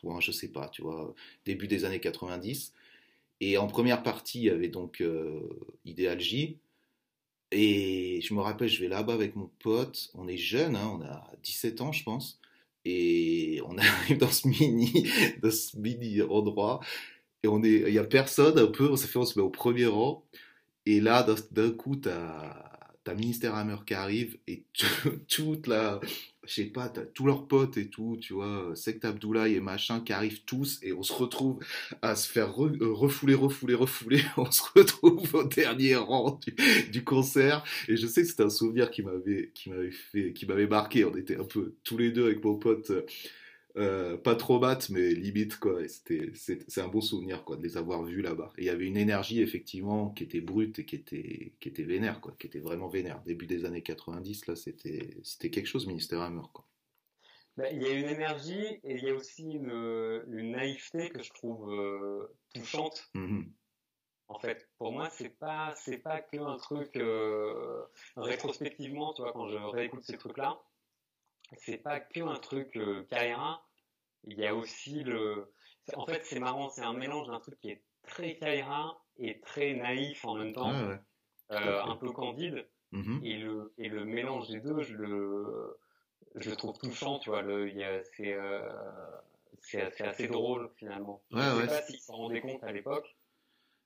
je 0.04 0.20
je 0.20 0.32
sais 0.32 0.48
pas, 0.48 0.68
tu 0.68 0.82
vois, 0.82 1.14
début 1.46 1.66
des 1.66 1.86
années 1.86 2.00
90. 2.00 2.74
Et 3.44 3.58
en 3.58 3.66
première 3.66 4.04
partie, 4.04 4.38
il 4.38 4.44
y 4.44 4.50
avait 4.50 4.68
donc 4.68 5.00
euh, 5.00 5.40
Ideal 5.84 6.20
J. 6.20 6.60
Et 7.50 8.20
je 8.22 8.34
me 8.34 8.40
rappelle, 8.40 8.68
je 8.68 8.80
vais 8.80 8.86
là-bas 8.86 9.14
avec 9.14 9.34
mon 9.34 9.50
pote. 9.58 10.12
On 10.14 10.28
est 10.28 10.36
jeune, 10.36 10.76
hein, 10.76 10.96
on 10.96 11.02
a 11.02 11.28
17 11.42 11.80
ans, 11.80 11.90
je 11.90 12.04
pense. 12.04 12.40
Et 12.84 13.60
on 13.66 13.76
arrive 13.78 14.18
dans 14.18 14.30
ce 14.30 14.46
mini, 14.46 15.10
dans 15.42 15.50
ce 15.50 15.76
mini 15.76 16.22
endroit. 16.22 16.78
Et 17.42 17.48
il 17.48 17.92
y 17.92 17.98
a 17.98 18.04
personne 18.04 18.56
un 18.56 18.68
peu. 18.68 18.88
On 18.92 18.96
fait, 18.96 19.18
on 19.18 19.24
se 19.24 19.36
met 19.36 19.44
au 19.44 19.50
premier 19.50 19.86
rang. 19.86 20.24
Et 20.86 21.00
là, 21.00 21.26
d'un 21.50 21.72
coup, 21.72 21.96
t'as 21.96 22.54
as 23.04 23.14
Ministère 23.14 23.56
Hammer 23.56 23.78
qui 23.84 23.94
arrive 23.94 24.38
et 24.46 24.62
toute 25.28 25.66
la, 25.66 25.98
je 26.44 26.54
sais 26.54 26.64
pas, 26.64 26.88
tous 26.88 27.26
leurs 27.26 27.46
potes 27.46 27.76
et 27.76 27.88
tout, 27.88 28.18
tu 28.20 28.34
vois, 28.34 28.72
Sect 28.74 29.04
Abdoulaye 29.04 29.54
et 29.54 29.60
machin 29.60 30.00
qui 30.00 30.12
arrivent 30.12 30.42
tous 30.44 30.80
et 30.82 30.92
on 30.92 31.02
se 31.02 31.12
retrouve 31.12 31.60
à 32.02 32.16
se 32.16 32.28
faire 32.28 32.48
euh, 32.64 32.92
refouler, 32.92 33.34
refouler, 33.34 33.74
refouler. 33.74 34.22
On 34.36 34.50
se 34.50 34.62
retrouve 34.74 35.34
au 35.34 35.44
dernier 35.44 35.96
rang 35.96 36.40
du, 36.90 37.04
concert 37.04 37.62
et 37.88 37.96
je 37.96 38.06
sais 38.06 38.22
que 38.22 38.28
c'était 38.28 38.42
un 38.42 38.50
souvenir 38.50 38.90
qui 38.90 39.02
m'avait, 39.02 39.50
qui 39.54 39.70
m'avait 39.70 39.90
fait, 39.90 40.32
qui 40.32 40.46
m'avait 40.46 40.66
marqué. 40.66 41.04
On 41.04 41.14
était 41.16 41.36
un 41.36 41.44
peu 41.44 41.74
tous 41.84 41.96
les 41.96 42.10
deux 42.10 42.24
avec 42.26 42.42
mon 42.42 42.56
pote 42.56 42.90
euh, 43.76 44.18
pas 44.18 44.34
trop 44.34 44.58
mat, 44.58 44.90
mais 44.90 45.14
limite, 45.14 45.58
quoi. 45.58 45.80
C'est, 45.88 46.78
un 46.78 46.88
bon 46.88 47.00
souvenir, 47.00 47.44
quoi, 47.44 47.56
de 47.56 47.62
les 47.62 47.76
avoir 47.76 48.02
vus 48.02 48.20
là-bas. 48.20 48.52
Il 48.58 48.64
y 48.64 48.68
avait 48.68 48.86
une 48.86 48.96
énergie, 48.96 49.40
effectivement, 49.40 50.10
qui 50.10 50.24
était 50.24 50.40
brute 50.40 50.78
et 50.78 50.84
qui 50.84 50.96
était, 50.96 51.54
qui 51.60 51.68
était 51.68 51.82
vénère, 51.82 52.20
quoi, 52.20 52.34
qui 52.38 52.46
était 52.46 52.60
vraiment 52.60 52.88
vénère. 52.88 53.22
Début 53.22 53.46
des 53.46 53.64
années 53.64 53.82
90, 53.82 54.46
là, 54.46 54.56
c'était, 54.56 55.22
quelque 55.50 55.66
chose, 55.66 55.86
Ministère 55.86 56.20
Hammer, 56.20 56.46
quoi. 56.52 56.66
Bah, 57.56 57.70
il 57.70 57.82
y 57.82 57.86
a 57.86 57.92
une 57.92 58.08
énergie 58.08 58.80
et 58.82 58.96
il 58.96 59.04
y 59.04 59.10
a 59.10 59.14
aussi 59.14 59.42
une, 59.42 60.22
une 60.28 60.52
naïveté 60.52 61.10
que 61.10 61.22
je 61.22 61.30
trouve 61.32 61.70
euh, 61.70 62.34
touchante. 62.54 63.10
Mm-hmm. 63.14 63.44
En 64.28 64.38
fait, 64.38 64.66
pour 64.78 64.92
moi, 64.92 65.10
c'est 65.10 65.38
pas, 65.38 65.74
c'est 65.76 65.98
pas 65.98 66.22
qu'un 66.22 66.56
truc 66.56 66.96
euh, 66.96 67.82
rétrospectivement, 68.16 69.12
tu 69.12 69.20
vois, 69.20 69.32
quand 69.32 69.48
je 69.48 69.56
réécoute 69.56 70.04
ces 70.04 70.16
trucs-là 70.16 70.62
c'est 71.58 71.78
pas 71.78 72.00
que 72.00 72.20
un 72.20 72.38
truc 72.38 72.76
euh, 72.76 73.04
Kaira. 73.10 73.62
Il 74.24 74.38
y 74.38 74.46
a 74.46 74.54
aussi 74.54 75.02
le. 75.02 75.52
En 75.94 76.06
fait, 76.06 76.24
c'est 76.24 76.38
marrant, 76.38 76.68
c'est 76.68 76.82
un 76.82 76.92
mélange 76.92 77.26
d'un 77.26 77.40
truc 77.40 77.58
qui 77.60 77.70
est 77.70 77.82
très 78.06 78.36
Kaira 78.36 79.02
et 79.18 79.40
très 79.40 79.74
naïf 79.74 80.24
en 80.24 80.36
même 80.36 80.52
temps, 80.52 80.72
euh, 80.72 81.82
un 81.82 81.96
peu 81.96 82.10
candide. 82.12 82.66
Mm-hmm. 82.92 83.24
et, 83.24 83.38
le, 83.38 83.72
et 83.78 83.88
le 83.88 84.04
mélange 84.04 84.48
des 84.48 84.60
deux, 84.60 84.82
je 84.82 84.94
le, 84.94 85.78
je 86.34 86.50
le 86.50 86.56
trouve 86.56 86.76
touchant, 86.78 87.18
tu 87.18 87.30
vois. 87.30 87.40
Le, 87.40 87.70
c'est, 88.16 88.34
euh, 88.34 88.68
c'est, 89.60 90.00
assez 90.02 90.28
drôle 90.28 90.70
finalement. 90.76 91.22
je 91.30 91.38
sais 91.38 91.66
pas 91.66 91.82
s'ils 91.82 92.00
s'en 92.00 92.16
rendaient 92.16 92.42
compte 92.42 92.62
à 92.62 92.70
l'époque. 92.70 93.16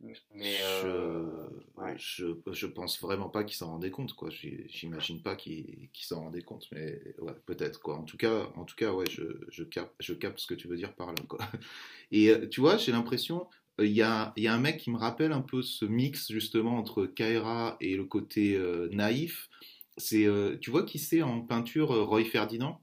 Mais 0.00 0.58
euh, 0.62 1.48
je, 1.96 2.26
je, 2.52 2.66
pense 2.66 3.00
vraiment 3.00 3.30
pas 3.30 3.44
qu'ils 3.44 3.56
s'en 3.56 3.68
rendaient 3.68 3.90
compte, 3.90 4.12
quoi. 4.12 4.28
J'imagine 4.30 5.22
pas 5.22 5.36
qu'ils 5.36 5.88
s'en 5.94 6.20
rendaient 6.20 6.42
compte, 6.42 6.66
mais 6.70 7.00
ouais, 7.18 7.32
peut-être, 7.46 7.80
quoi. 7.80 7.96
En 7.96 8.02
tout 8.02 8.18
cas, 8.18 8.50
en 8.56 8.64
tout 8.64 8.76
cas, 8.76 8.92
ouais, 8.92 9.06
je, 9.10 9.22
je, 9.48 9.64
capte, 9.64 9.94
je 10.00 10.12
capte 10.12 10.38
ce 10.38 10.46
que 10.46 10.54
tu 10.54 10.68
veux 10.68 10.76
dire 10.76 10.94
par 10.94 11.08
là, 11.08 11.22
quoi. 11.26 11.38
Et 12.12 12.30
euh, 12.30 12.46
tu 12.46 12.60
vois, 12.60 12.76
j'ai 12.76 12.92
l'impression, 12.92 13.48
euh, 13.80 13.86
il 13.86 13.92
y, 13.92 14.02
a, 14.02 14.34
y, 14.36 14.46
a, 14.46 14.54
un 14.54 14.58
mec 14.58 14.78
qui 14.78 14.90
me 14.90 14.98
rappelle 14.98 15.32
un 15.32 15.40
peu 15.40 15.62
ce 15.62 15.86
mix 15.86 16.30
justement 16.30 16.76
entre 16.76 17.06
Kaira 17.06 17.76
et 17.80 17.96
le 17.96 18.04
côté 18.04 18.60
naïf. 18.92 19.48
C'est, 19.96 20.28
tu 20.60 20.70
vois 20.70 20.84
qui 20.84 20.98
c'est 20.98 21.22
en 21.22 21.40
peinture, 21.40 21.88
Roy 22.06 22.24
Ferdinand? 22.24 22.80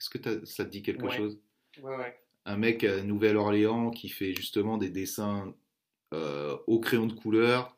Est-ce 0.00 0.08
que 0.08 0.44
ça 0.46 0.64
te 0.64 0.70
dit 0.70 0.82
quelque 0.82 1.10
chose? 1.10 1.40
Ouais. 1.82 2.16
Un 2.46 2.56
mec 2.56 2.84
à 2.84 3.02
Nouvelle-Orléans 3.02 3.90
qui 3.90 4.08
fait 4.08 4.34
justement 4.34 4.76
des 4.76 4.90
dessins 4.90 5.52
au 6.66 6.80
crayon 6.80 7.06
de 7.06 7.12
couleur. 7.12 7.76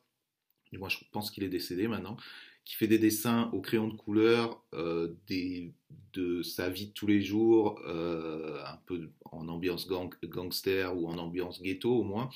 Moi, 0.73 0.89
je 0.89 0.99
pense 1.13 1.31
qu'il 1.31 1.45
est 1.45 1.49
décédé 1.49 1.89
maintenant. 1.89 2.17
Qui 2.65 2.75
fait 2.75 2.89
des 2.89 2.99
dessins 2.99 3.49
au 3.53 3.61
crayon 3.61 3.87
de 3.87 3.95
couleur 3.95 4.65
euh, 4.75 5.15
de 5.29 6.43
sa 6.43 6.69
vie 6.69 6.89
de 6.89 6.93
tous 6.93 7.07
les 7.07 7.23
jours, 7.23 7.81
euh, 7.87 8.59
un 8.65 8.79
peu 8.87 9.11
en 9.31 9.47
ambiance 9.49 9.87
gangster 9.87 10.97
ou 10.97 11.07
en 11.07 11.19
ambiance 11.19 11.63
ghetto 11.63 11.95
au 11.95 12.03
moins 12.03 12.29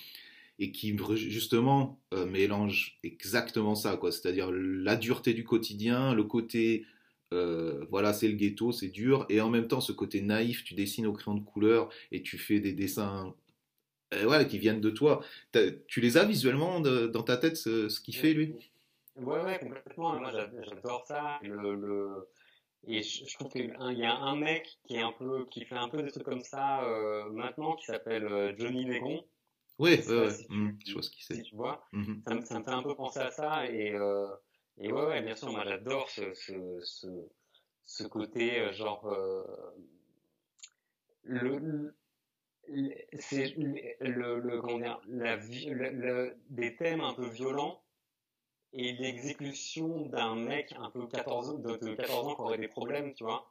et 0.61 0.73
qui 0.73 0.95
justement 1.17 1.99
mélange 2.29 3.01
exactement 3.03 3.75
ça. 3.75 3.99
C'est-à-dire 4.11 4.51
la 4.53 4.95
dureté 4.97 5.33
du 5.33 5.43
quotidien, 5.43 6.13
le 6.13 6.23
côté, 6.25 6.85
voilà, 7.33 8.13
c'est 8.13 8.29
le 8.29 8.35
ghetto, 8.35 8.71
c'est 8.71 8.89
dur, 8.89 9.25
et 9.31 9.41
en 9.41 9.49
même 9.49 9.69
temps 9.69 9.81
ce 9.81 9.93
côté 9.93 10.21
naïf, 10.21 10.63
tu 10.63 10.75
dessines 10.75 11.07
au 11.07 11.15
crayon 11.15 11.39
de 11.39 11.45
couleur 11.45 11.89
et 12.13 12.21
tu 12.21 12.37
fais 12.37 12.61
des 12.61 12.75
dessins 12.75 13.35
euh, 14.15 14.25
ouais, 14.25 14.47
qui 14.47 14.59
viennent 14.59 14.81
de 14.81 14.91
toi. 14.91 15.21
Tu 15.87 16.01
les 16.01 16.17
as 16.17 16.25
visuellement 16.25 16.81
dans 16.81 17.23
ta 17.23 17.37
tête, 17.37 17.57
ce, 17.57 18.01
qu'il 18.01 18.17
fait, 18.17 18.33
lui? 18.33 18.55
Ouais, 19.17 19.41
ouais, 19.43 19.59
complètement. 19.59 20.19
Moi, 20.19 20.31
j'adore 20.33 21.05
ça. 21.07 21.39
Le, 21.43 22.29
Et 22.87 23.03
je, 23.03 23.37
trouve 23.37 23.53
qu'il 23.53 23.67
y 23.69 24.05
a 24.05 24.15
un 24.15 24.37
mec 24.37 24.79
qui, 24.85 24.97
est 24.97 25.03
un 25.03 25.13
peu, 25.13 25.47
qui 25.47 25.65
fait 25.65 25.77
un 25.77 25.89
peu 25.89 26.03
des 26.03 26.11
trucs 26.11 26.25
comme 26.25 26.43
ça 26.43 26.83
euh, 26.85 27.31
maintenant, 27.31 27.77
qui 27.77 27.87
s'appelle 27.87 28.25
euh, 28.25 28.53
Johnny 28.57 28.85
Negron. 28.85 29.25
Oui, 29.79 29.99
ouais, 30.09 30.29
mmh, 30.51 30.71
je 30.87 30.93
vois 30.93 31.03
ce 31.03 31.11
qu'il 31.11 31.43
tu 31.43 31.55
vois, 31.55 31.87
mmh 31.93 32.15
ça, 32.27 32.35
me, 32.35 32.45
ça, 32.45 32.59
me 32.59 32.65
fait 32.65 32.71
un 32.71 32.83
peu 32.83 32.95
penser 32.95 33.21
à 33.21 33.31
ça. 33.31 33.67
Et, 33.67 33.95
et 34.79 34.93
ouais, 34.93 35.07
ouais, 35.07 35.23
bien 35.23 35.35
sûr, 35.35 35.51
moi 35.51 35.65
j'adore 35.65 36.11
ce, 36.11 36.35
ce, 36.35 36.81
ce, 36.83 37.07
ce, 37.87 38.05
côté, 38.05 38.71
genre, 38.75 39.09
le, 41.23 41.95
c'est 43.19 43.55
le, 43.57 44.39
le, 44.39 44.61
comment 44.61 44.79
dire, 44.79 45.01
la, 45.09 45.37
le, 45.37 46.37
des 46.51 46.77
thèmes 46.77 47.01
un 47.01 47.15
peu 47.15 47.27
violents 47.29 47.83
et 48.73 48.93
l'exécution 48.93 50.07
d'un 50.07 50.37
mec 50.37 50.75
un 50.79 50.91
peu 50.91 51.07
14, 51.07 51.61
de, 51.61 51.77
de 51.77 51.95
14 51.95 52.29
ans 52.29 52.35
qui 52.35 52.41
aurait 52.41 52.59
des 52.59 52.69
problèmes, 52.69 53.15
tu 53.15 53.25
vois. 53.25 53.51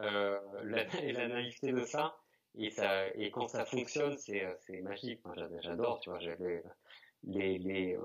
euh, 0.00 0.38
la, 0.64 0.82
et 1.02 1.12
la 1.12 1.28
naïveté 1.28 1.72
de 1.72 1.84
ça. 1.84 2.16
Et, 2.56 2.70
ça, 2.70 3.08
et 3.14 3.30
quand 3.30 3.46
ça 3.48 3.64
fonctionne, 3.64 4.16
c'est, 4.18 4.44
c'est 4.60 4.80
magique. 4.80 5.20
j'adore, 5.60 6.00
tu 6.00 6.10
vois. 6.10 6.18
Les, 6.18 6.62
les, 7.24 7.58
les, 7.58 7.94
euh, 7.94 8.04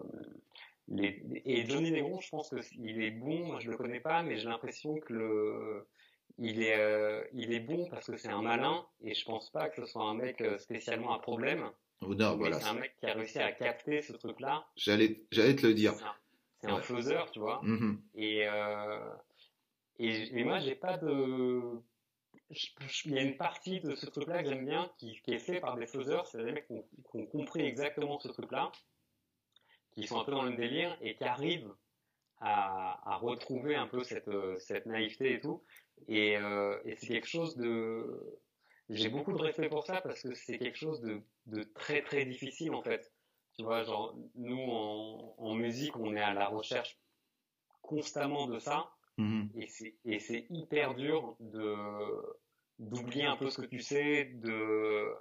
les, 0.89 1.23
et 1.45 1.65
Johnny 1.65 1.91
Negron, 1.91 2.19
je 2.19 2.29
pense 2.29 2.49
qu'il 2.49 3.01
est 3.01 3.11
bon. 3.11 3.47
Moi, 3.47 3.59
je 3.59 3.71
le 3.71 3.77
connais 3.77 3.99
pas, 3.99 4.21
mais 4.21 4.37
j'ai 4.37 4.47
l'impression 4.47 4.95
que 4.99 5.13
le, 5.13 5.87
il 6.39 6.63
est, 6.63 6.77
euh, 6.77 7.23
il 7.33 7.53
est 7.53 7.59
bon 7.59 7.87
parce 7.89 8.07
que 8.07 8.17
c'est 8.17 8.29
un 8.29 8.41
malin 8.41 8.85
et 9.01 9.13
je 9.13 9.23
pense 9.25 9.51
pas 9.51 9.69
que 9.69 9.81
ce 9.81 9.91
soit 9.91 10.03
un 10.03 10.15
mec 10.15 10.41
euh, 10.41 10.57
spécialement 10.57 11.13
à 11.13 11.19
problème. 11.19 11.69
Oh 12.01 12.15
non, 12.15 12.35
voilà. 12.35 12.59
C'est 12.59 12.67
un 12.67 12.73
mec 12.73 12.95
qui 12.99 13.05
a 13.05 13.13
réussi 13.13 13.39
à 13.39 13.51
capter 13.51 14.01
ce 14.01 14.13
truc-là. 14.13 14.65
J'allais, 14.75 15.23
j'allais 15.31 15.55
te 15.55 15.65
le 15.65 15.73
dire. 15.73 15.93
C'est 16.59 16.69
un, 16.69 16.81
faiseur, 16.81 17.29
tu 17.31 17.39
vois. 17.39 17.61
Mm-hmm. 17.63 17.97
Et, 18.15 18.47
euh, 18.47 19.13
et, 19.99 20.43
moi, 20.43 20.59
j'ai 20.59 20.75
pas 20.75 20.97
de. 20.97 21.61
Il 22.49 23.11
y 23.11 23.17
a 23.17 23.21
une 23.21 23.37
partie 23.37 23.79
de 23.81 23.95
ce 23.95 24.05
truc-là 24.05 24.43
que 24.43 24.49
j'aime 24.49 24.65
bien 24.65 24.89
qui, 24.97 25.19
qui, 25.23 25.33
est 25.33 25.39
fait 25.39 25.59
par 25.59 25.75
des 25.75 25.87
faiseurs, 25.87 26.27
c'est 26.27 26.43
des 26.43 26.51
mecs 26.51 26.67
qui 26.67 26.73
ont, 26.73 26.85
qui 27.09 27.17
ont 27.17 27.25
compris 27.25 27.61
exactement 27.61 28.19
ce 28.19 28.29
truc-là, 28.29 28.71
qui 29.91 30.05
sont 30.07 30.19
un 30.19 30.23
peu 30.23 30.31
dans 30.31 30.43
le 30.43 30.55
délire 30.55 30.95
et 31.01 31.15
qui 31.15 31.23
arrivent 31.23 31.73
à, 32.39 33.11
à 33.11 33.17
retrouver 33.17 33.75
un 33.75 33.87
peu 33.87 34.03
cette, 34.03 34.29
cette 34.59 34.85
naïveté 34.85 35.33
et 35.33 35.41
tout. 35.41 35.63
Et, 36.07 36.37
euh, 36.37 36.77
et 36.85 36.95
c'est 36.95 37.07
quelque 37.07 37.27
chose 37.27 37.55
de... 37.57 38.39
J'ai 38.89 39.09
beaucoup 39.09 39.31
de 39.33 39.41
respect 39.41 39.69
pour 39.69 39.85
ça 39.85 40.01
parce 40.01 40.21
que 40.21 40.33
c'est 40.35 40.57
quelque 40.57 40.77
chose 40.77 41.01
de, 41.01 41.21
de, 41.45 41.63
très 41.63 42.01
très 42.01 42.25
difficile 42.25 42.73
en 42.73 42.83
fait. 42.83 43.11
Tu 43.57 43.63
vois, 43.63 43.83
genre, 43.83 44.15
nous 44.35 44.59
en, 44.59 45.35
en 45.37 45.55
musique, 45.55 45.95
on 45.97 46.15
est 46.15 46.21
à 46.21 46.33
la 46.33 46.47
recherche 46.47 46.99
constamment 47.81 48.47
de 48.47 48.59
ça. 48.59 48.89
Mm 49.17 49.47
Et 50.05 50.19
c'est 50.19 50.45
hyper 50.49 50.95
dur 50.95 51.35
de 51.39 51.65
d'oublier 52.79 53.25
un 53.25 53.37
peu 53.37 53.49
ce 53.51 53.61
que 53.61 53.67
tu 53.67 53.79
sais, 53.79 54.25
de 54.25 55.13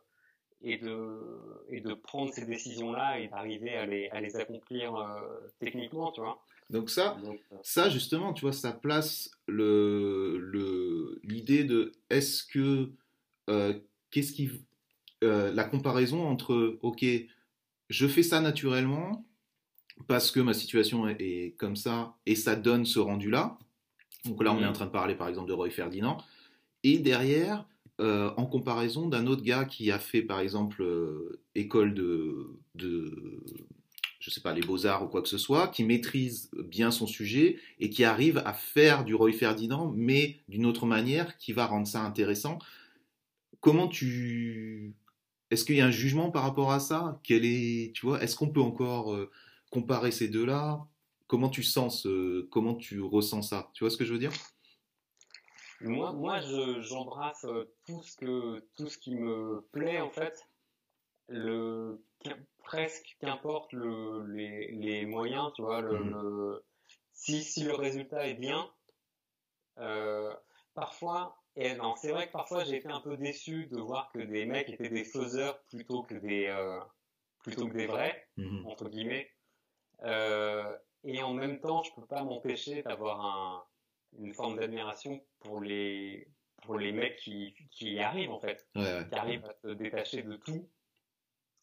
et 0.62 0.78
de 0.78 1.64
et 1.68 1.80
de 1.80 1.92
prendre 1.94 2.32
ces 2.32 2.46
décisions 2.46 2.92
là 2.92 3.18
et 3.18 3.28
d'arriver 3.28 3.76
à 3.76 3.84
les 3.84 4.08
à 4.10 4.20
les 4.20 4.36
accomplir 4.36 4.94
euh, 4.96 5.48
techniquement, 5.58 6.10
tu 6.12 6.20
vois. 6.22 6.42
Donc 6.72 6.90
ça, 6.90 7.18
euh, 7.24 7.34
ça 7.62 7.88
justement, 7.90 8.32
tu 8.32 8.42
vois, 8.42 8.52
ça 8.52 8.72
place 8.72 9.30
le, 9.46 11.20
l'idée 11.22 11.64
de 11.64 11.92
est-ce 12.10 12.42
que, 12.44 12.90
euh, 13.50 13.74
qu'est-ce 14.10 14.32
qui, 14.32 14.50
euh, 15.22 15.52
la 15.52 15.64
comparaison 15.64 16.26
entre, 16.26 16.78
ok, 16.82 17.04
je 17.90 18.06
fais 18.08 18.22
ça 18.22 18.40
naturellement 18.40 19.24
parce 20.08 20.30
que 20.30 20.40
ma 20.40 20.54
situation 20.54 21.06
est, 21.08 21.54
comme 21.58 21.76
ça 21.76 22.16
et 22.26 22.34
ça 22.34 22.56
donne 22.56 22.86
ce 22.86 22.98
rendu-là, 22.98 23.58
Donc 24.24 24.42
là, 24.42 24.52
on 24.52 24.58
est 24.58 24.62
Mhm. 24.62 24.68
en 24.68 24.72
train 24.72 24.86
de 24.86 24.90
parler 24.92 25.14
par 25.16 25.28
exemple 25.28 25.48
de 25.48 25.52
Roy 25.52 25.70
Ferdinand. 25.70 26.16
Et 26.84 26.98
derrière, 26.98 27.66
euh, 28.00 28.30
en 28.36 28.46
comparaison 28.46 29.08
d'un 29.08 29.26
autre 29.26 29.42
gars 29.42 29.64
qui 29.64 29.90
a 29.90 29.98
fait 29.98 30.22
par 30.22 30.38
exemple 30.40 30.84
école 31.56 31.92
de, 31.94 32.56
de, 32.76 33.42
je 34.22 34.30
sais 34.30 34.40
pas, 34.40 34.52
les 34.54 34.60
beaux-arts 34.60 35.02
ou 35.02 35.08
quoi 35.08 35.20
que 35.20 35.28
ce 35.28 35.36
soit, 35.36 35.66
qui 35.66 35.82
maîtrise 35.82 36.48
bien 36.56 36.92
son 36.92 37.08
sujet 37.08 37.58
et 37.80 37.90
qui 37.90 38.04
arrive 38.04 38.38
à 38.46 38.52
faire 38.52 39.04
du 39.04 39.16
Roy 39.16 39.32
Ferdinand, 39.32 39.92
mais 39.96 40.38
d'une 40.48 40.64
autre 40.64 40.86
manière 40.86 41.36
qui 41.38 41.52
va 41.52 41.66
rendre 41.66 41.88
ça 41.88 42.02
intéressant. 42.02 42.60
Comment 43.60 43.88
tu. 43.88 44.94
Est-ce 45.50 45.64
qu'il 45.64 45.74
y 45.74 45.80
a 45.80 45.86
un 45.86 45.90
jugement 45.90 46.30
par 46.30 46.44
rapport 46.44 46.70
à 46.70 46.78
ça? 46.78 47.20
Quel 47.24 47.44
est, 47.44 47.92
tu 47.94 48.06
vois, 48.06 48.22
est-ce 48.22 48.36
qu'on 48.36 48.48
peut 48.48 48.60
encore 48.60 49.12
euh, 49.12 49.28
comparer 49.72 50.12
ces 50.12 50.28
deux-là? 50.28 50.86
Comment 51.26 51.48
tu 51.48 51.64
sens, 51.64 52.02
ce- 52.04 52.42
comment 52.42 52.76
tu 52.76 53.00
ressens 53.00 53.42
ça? 53.42 53.70
Tu 53.74 53.82
vois 53.82 53.90
ce 53.90 53.96
que 53.96 54.04
je 54.04 54.12
veux 54.12 54.20
dire? 54.20 54.32
Moi, 55.80 56.12
moi, 56.12 56.40
je, 56.40 56.80
j'embrasse 56.80 57.44
euh, 57.44 57.64
tout 57.86 58.02
ce 58.04 58.60
tout 58.76 58.86
ce 58.86 58.98
qui 58.98 59.16
me 59.16 59.66
plaît 59.72 60.00
en 60.00 60.10
fait. 60.10 60.46
Presque 62.62 63.16
qu'importe 63.20 63.72
le, 63.72 64.26
les, 64.32 64.72
les 64.72 65.06
moyens, 65.06 65.52
tu 65.54 65.62
vois. 65.62 65.80
Le, 65.80 66.02
le- 66.02 66.64
si, 67.12 67.44
si 67.44 67.64
le 67.64 67.74
résultat 67.74 68.26
est 68.28 68.34
bien, 68.34 68.72
euh, 69.78 70.34
parfois, 70.74 71.44
et 71.56 71.74
non, 71.74 71.96
c'est 71.96 72.12
vrai 72.12 72.26
que 72.28 72.32
parfois 72.32 72.64
j'ai 72.64 72.76
été 72.76 72.88
un 72.88 73.00
peu 73.00 73.16
déçu 73.16 73.66
de 73.66 73.78
voir 73.78 74.10
que 74.12 74.18
des 74.20 74.46
mecs 74.46 74.68
étaient 74.68 74.90
des 74.90 75.04
faiseurs 75.04 75.64
plutôt 75.66 76.02
que 76.02 76.14
des, 76.14 76.46
euh, 76.46 76.80
plutôt 77.44 77.68
que 77.68 77.74
des 77.74 77.86
vrais, 77.86 78.28
Mhm. 78.36 78.62
entre 78.62 78.88
guillemets. 78.88 79.30
Euh, 80.02 80.78
et 81.04 81.22
en 81.22 81.34
même 81.34 81.60
temps, 81.60 81.82
je 81.82 81.94
peux 81.94 82.06
pas 82.06 82.24
m'empêcher 82.24 82.82
d'avoir 82.82 83.20
un, 83.26 83.66
une 84.18 84.34
forme 84.34 84.58
d'admiration 84.58 85.26
pour 85.40 85.60
les, 85.62 86.28
pour 86.62 86.78
les 86.78 86.92
mecs 86.92 87.18
qui, 87.18 87.54
qui 87.72 87.94
y 87.94 88.00
arrivent, 88.00 88.32
en 88.32 88.40
fait, 88.40 88.68
Ouais, 88.74 88.82
ouais. 88.82 89.10
qui 89.10 89.16
arrivent 89.16 89.46
à 89.46 89.54
se 89.62 89.68
détacher 89.68 90.22
de 90.24 90.36
tout. 90.36 90.72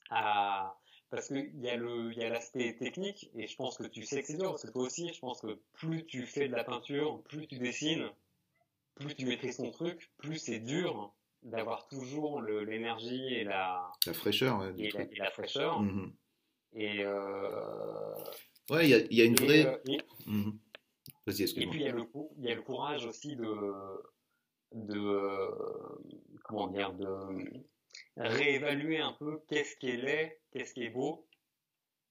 À, 0.09 0.78
parce 1.09 1.27
qu'il 1.29 1.59
y 1.59 1.69
a 1.69 1.75
le, 1.75 2.11
il 2.11 2.17
y 2.17 2.23
a 2.23 2.29
l'aspect 2.29 2.75
technique, 2.77 3.29
et 3.35 3.47
je 3.47 3.55
pense 3.55 3.77
que 3.77 3.83
tu 3.85 4.03
sais 4.03 4.21
que 4.21 4.27
c'est 4.27 4.37
dur, 4.37 4.51
parce 4.51 4.63
que 4.65 4.71
toi 4.71 4.83
aussi, 4.83 5.11
je 5.13 5.19
pense 5.19 5.41
que 5.41 5.59
plus 5.73 6.05
tu 6.05 6.25
fais 6.25 6.47
de 6.47 6.55
la 6.55 6.63
peinture, 6.63 7.21
plus 7.23 7.47
tu 7.47 7.57
dessines, 7.57 8.09
plus 8.95 9.15
tu 9.15 9.25
maîtrises 9.25 9.57
ton 9.57 9.71
truc, 9.71 10.11
plus 10.17 10.37
c'est 10.37 10.59
dur 10.59 11.13
d'avoir 11.43 11.87
toujours 11.87 12.41
l'énergie 12.41 13.33
et 13.33 13.43
la, 13.45 13.91
La 14.05 14.13
fraîcheur, 14.13 14.59
ouais, 14.59 14.73
du 14.73 14.83
et 14.85 14.91
la, 14.91 15.05
truc. 15.05 15.15
et 15.15 15.19
la 15.19 15.31
fraîcheur. 15.31 15.79
Mhm. 15.81 16.13
Et, 16.73 17.03
euh, 17.03 18.13
Ouais, 18.69 18.85
il 18.87 18.89
y 18.91 18.93
a, 18.93 18.97
il 18.99 19.13
y 19.17 19.21
a 19.21 19.25
une 19.25 19.41
et, 19.41 19.45
vraie. 19.45 19.65
euh, 19.65 19.77
et- 19.87 20.01
Mhm. 20.27 20.59
Et 21.27 21.67
puis 21.67 21.67
il 21.73 21.81
y 21.81 21.87
a 21.87 21.91
le, 21.91 22.03
il 22.37 22.43
y 22.45 22.51
a 22.51 22.55
le 22.55 22.61
courage 22.63 23.05
aussi 23.05 23.35
de, 23.35 23.45
de 24.73 24.99
euh, 24.99 25.97
comment 26.43 26.67
dire, 26.67 26.91
de 26.93 27.05
réévaluer 28.19 28.99
un 28.99 29.13
peu 29.13 29.41
qu'est-ce 29.49 29.75
qui 29.77 29.89
est 29.91 29.97
laid, 29.97 30.39
qu'est-ce 30.51 30.73
qui 30.73 30.83
est 30.83 30.89
beau. 30.89 31.27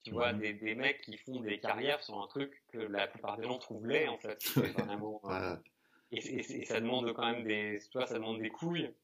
Tu 0.04 0.12
vois, 0.12 0.32
des, 0.32 0.54
des 0.54 0.74
mecs 0.74 1.02
qui 1.02 1.16
font 1.18 1.40
des 1.40 1.60
carrières 1.60 2.02
sur 2.02 2.20
un 2.22 2.26
truc 2.28 2.62
que 2.72 2.78
la 2.78 3.08
plupart 3.08 3.36
des 3.36 3.44
gens 3.44 3.58
trouvent 3.58 3.86
laid, 3.86 4.08
en 4.08 4.18
fait. 4.18 4.42
Vraiment, 4.56 5.20
euh, 5.26 5.56
et, 6.12 6.18
et- 6.18 6.62
et 6.62 6.64
ça 6.64 6.80
demande 6.80 7.12
quand 7.14 7.26
même 7.30 7.44
des, 7.44 7.78
tu 7.90 7.98
vois, 7.98 8.06
ça 8.06 8.14
demande 8.14 8.40
des 8.40 8.50
couilles 8.50 8.94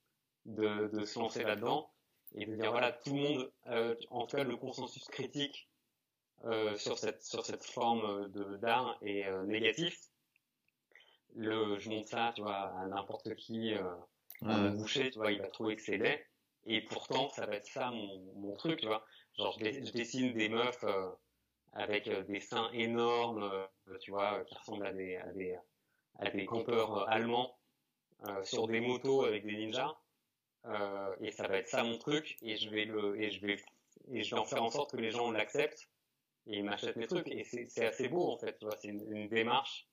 de, 0.46 0.88
de 0.88 1.04
se 1.04 1.18
lancer 1.18 1.42
là-dedans 1.44 1.90
et 2.34 2.46
de 2.46 2.54
dire 2.56 2.70
voilà, 2.70 2.92
tout 2.92 3.14
le 3.14 3.20
monde, 3.22 3.52
euh, 3.68 3.94
en 4.10 4.26
tout 4.26 4.36
cas 4.36 4.44
le 4.44 4.56
consensus 4.56 5.04
critique 5.08 5.68
euh, 6.44 6.76
sur 6.76 6.98
cette 6.98 7.22
sur 7.22 7.44
cette 7.46 7.64
forme 7.64 8.30
de 8.32 8.56
d'art 8.58 8.98
est 9.02 9.26
euh, 9.26 9.44
négatif. 9.44 9.98
Le, 11.34 11.78
je 11.78 11.90
montre 11.90 12.08
ça, 12.08 12.32
tu 12.34 12.42
vois, 12.42 12.68
à 12.78 12.86
n'importe 12.86 13.34
qui, 13.34 13.74
euh, 13.74 13.82
ouais, 14.42 14.48
ouais. 14.54 14.70
boucher, 14.70 15.10
tu 15.10 15.18
vois, 15.18 15.32
il 15.32 15.40
va 15.40 15.48
trouver 15.48 15.76
que 15.76 15.82
c'est 15.82 15.98
laid. 15.98 16.24
Et 16.66 16.83
pourtant, 16.83 17.29
ça 17.29 17.46
va 17.46 17.57
être 17.57 17.66
ça 17.66 17.90
mon, 17.90 18.35
mon 18.35 18.57
truc, 18.57 18.81
tu 18.81 18.87
vois. 18.87 19.05
Genre, 19.38 19.53
je, 19.53 19.61
dess- 19.64 19.85
je 19.87 19.92
dessine 19.92 20.33
des 20.35 20.48
meufs 20.48 20.85
euh, 20.85 21.12
avec 21.72 22.09
euh, 22.09 22.24
des 22.24 22.40
seins 22.40 22.70
énormes, 22.72 23.42
euh, 23.42 23.98
tu 24.00 24.11
vois, 24.12 24.44
qui 24.44 24.57
ressemblent 24.57 24.87
à 24.87 24.92
des, 24.92 25.16
à 25.16 25.33
des, 25.33 25.57
à 26.18 26.31
des 26.31 26.44
campeurs 26.46 27.09
allemands 27.11 27.61
sur 28.42 28.68
des 28.68 28.81
motos 28.81 29.24
avec 29.24 29.44
des 29.46 29.57
ninjas. 29.57 29.96
Et 31.20 31.31
ça 31.31 31.48
va 31.48 31.59
être 31.59 31.68
ça 31.68 31.85
mon 31.85 31.98
truc. 31.98 32.37
Et 32.42 32.57
je 32.57 32.70
vais 32.70 32.85
le, 32.85 33.20
et 33.20 33.31
je 33.31 33.44
vais, 33.46 33.57
et 34.12 34.22
je 34.22 34.35
vais 34.35 34.40
en 34.40 34.46
faire 34.46 34.62
en 34.62 34.70
sorte 34.70 34.92
que 34.92 35.00
les 35.00 35.11
gens 35.11 35.31
l'acceptent 35.31 35.90
et 36.46 36.59
ils 36.59 36.64
m'achètent 36.64 36.96
mes 36.96 37.07
trucs. 37.09 37.29
Et 37.31 37.44
c'est 37.44 37.66
c'est 37.68 37.87
assez 37.87 38.09
beau, 38.09 38.31
en 38.31 38.38
fait, 38.38 38.59
tu 38.59 38.66
vois. 38.66 38.77
C'est 38.77 38.88
une, 38.88 39.11
une 39.12 39.29
démarche. 39.29 39.88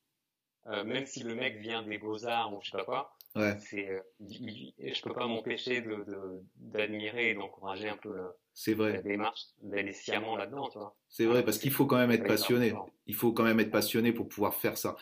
Euh, 0.68 0.84
même 0.84 1.06
si 1.06 1.24
le 1.24 1.34
mec 1.36 1.58
vient 1.60 1.82
des 1.84 1.98
beaux-arts 1.98 2.54
ou 2.54 2.60
je 2.62 2.70
sais 2.72 2.78
pas 2.78 2.84
quoi, 2.86 3.18
Ouais, 3.36 3.58
c'est, 3.60 3.90
euh, 3.90 4.02
il- 4.20 4.74
il- 4.78 4.94
je 4.94 5.02
peux 5.02 5.14
pas 5.14 5.26
m'empêcher 5.26 5.82
de, 5.82 5.96
de- 6.04 6.42
d'admirer 6.58 7.32
et 7.32 7.34
d'encourager 7.34 7.88
un 7.90 7.96
peu 7.98 8.14
le- 8.14 8.30
c'est 8.54 8.74
vrai. 8.74 8.94
la 8.94 9.02
démarche 9.02 9.42
d'aller 9.62 9.94
sciemment 9.94 10.36
là-dedans, 10.36 10.70
tu 10.70 10.78
vois. 10.78 10.96
C'est 11.10 11.26
vrai, 11.26 11.44
parce 11.44 11.58
qu'il 11.58 11.72
faut 11.72 11.86
quand 11.86 11.98
même 11.98 12.12
être 12.12 12.28
passionné. 12.28 12.74
Il 13.08 13.16
faut 13.16 13.32
quand 13.32 13.44
même 13.44 13.60
être 13.60 13.72
passionné 13.72 14.12
pour 14.12 14.28
pouvoir 14.28 14.54
faire 14.56 14.78
ça. 14.78 14.98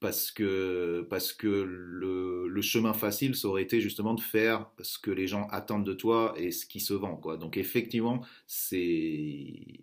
Parce 0.00 0.30
que, 0.32 1.06
parce 1.08 1.32
que 1.32 1.46
le, 1.46 2.48
le 2.48 2.62
chemin 2.62 2.92
facile, 2.92 3.36
ça 3.36 3.48
aurait 3.48 3.62
été 3.62 3.80
justement 3.80 4.14
de 4.14 4.20
faire 4.20 4.70
ce 4.80 4.98
que 4.98 5.10
les 5.10 5.26
gens 5.26 5.46
attendent 5.50 5.86
de 5.86 5.94
toi 5.94 6.34
et 6.36 6.50
ce 6.50 6.66
qui 6.66 6.80
se 6.80 6.92
vend. 6.94 7.16
Quoi. 7.16 7.36
Donc 7.36 7.56
effectivement, 7.56 8.22
c'est... 8.46 9.80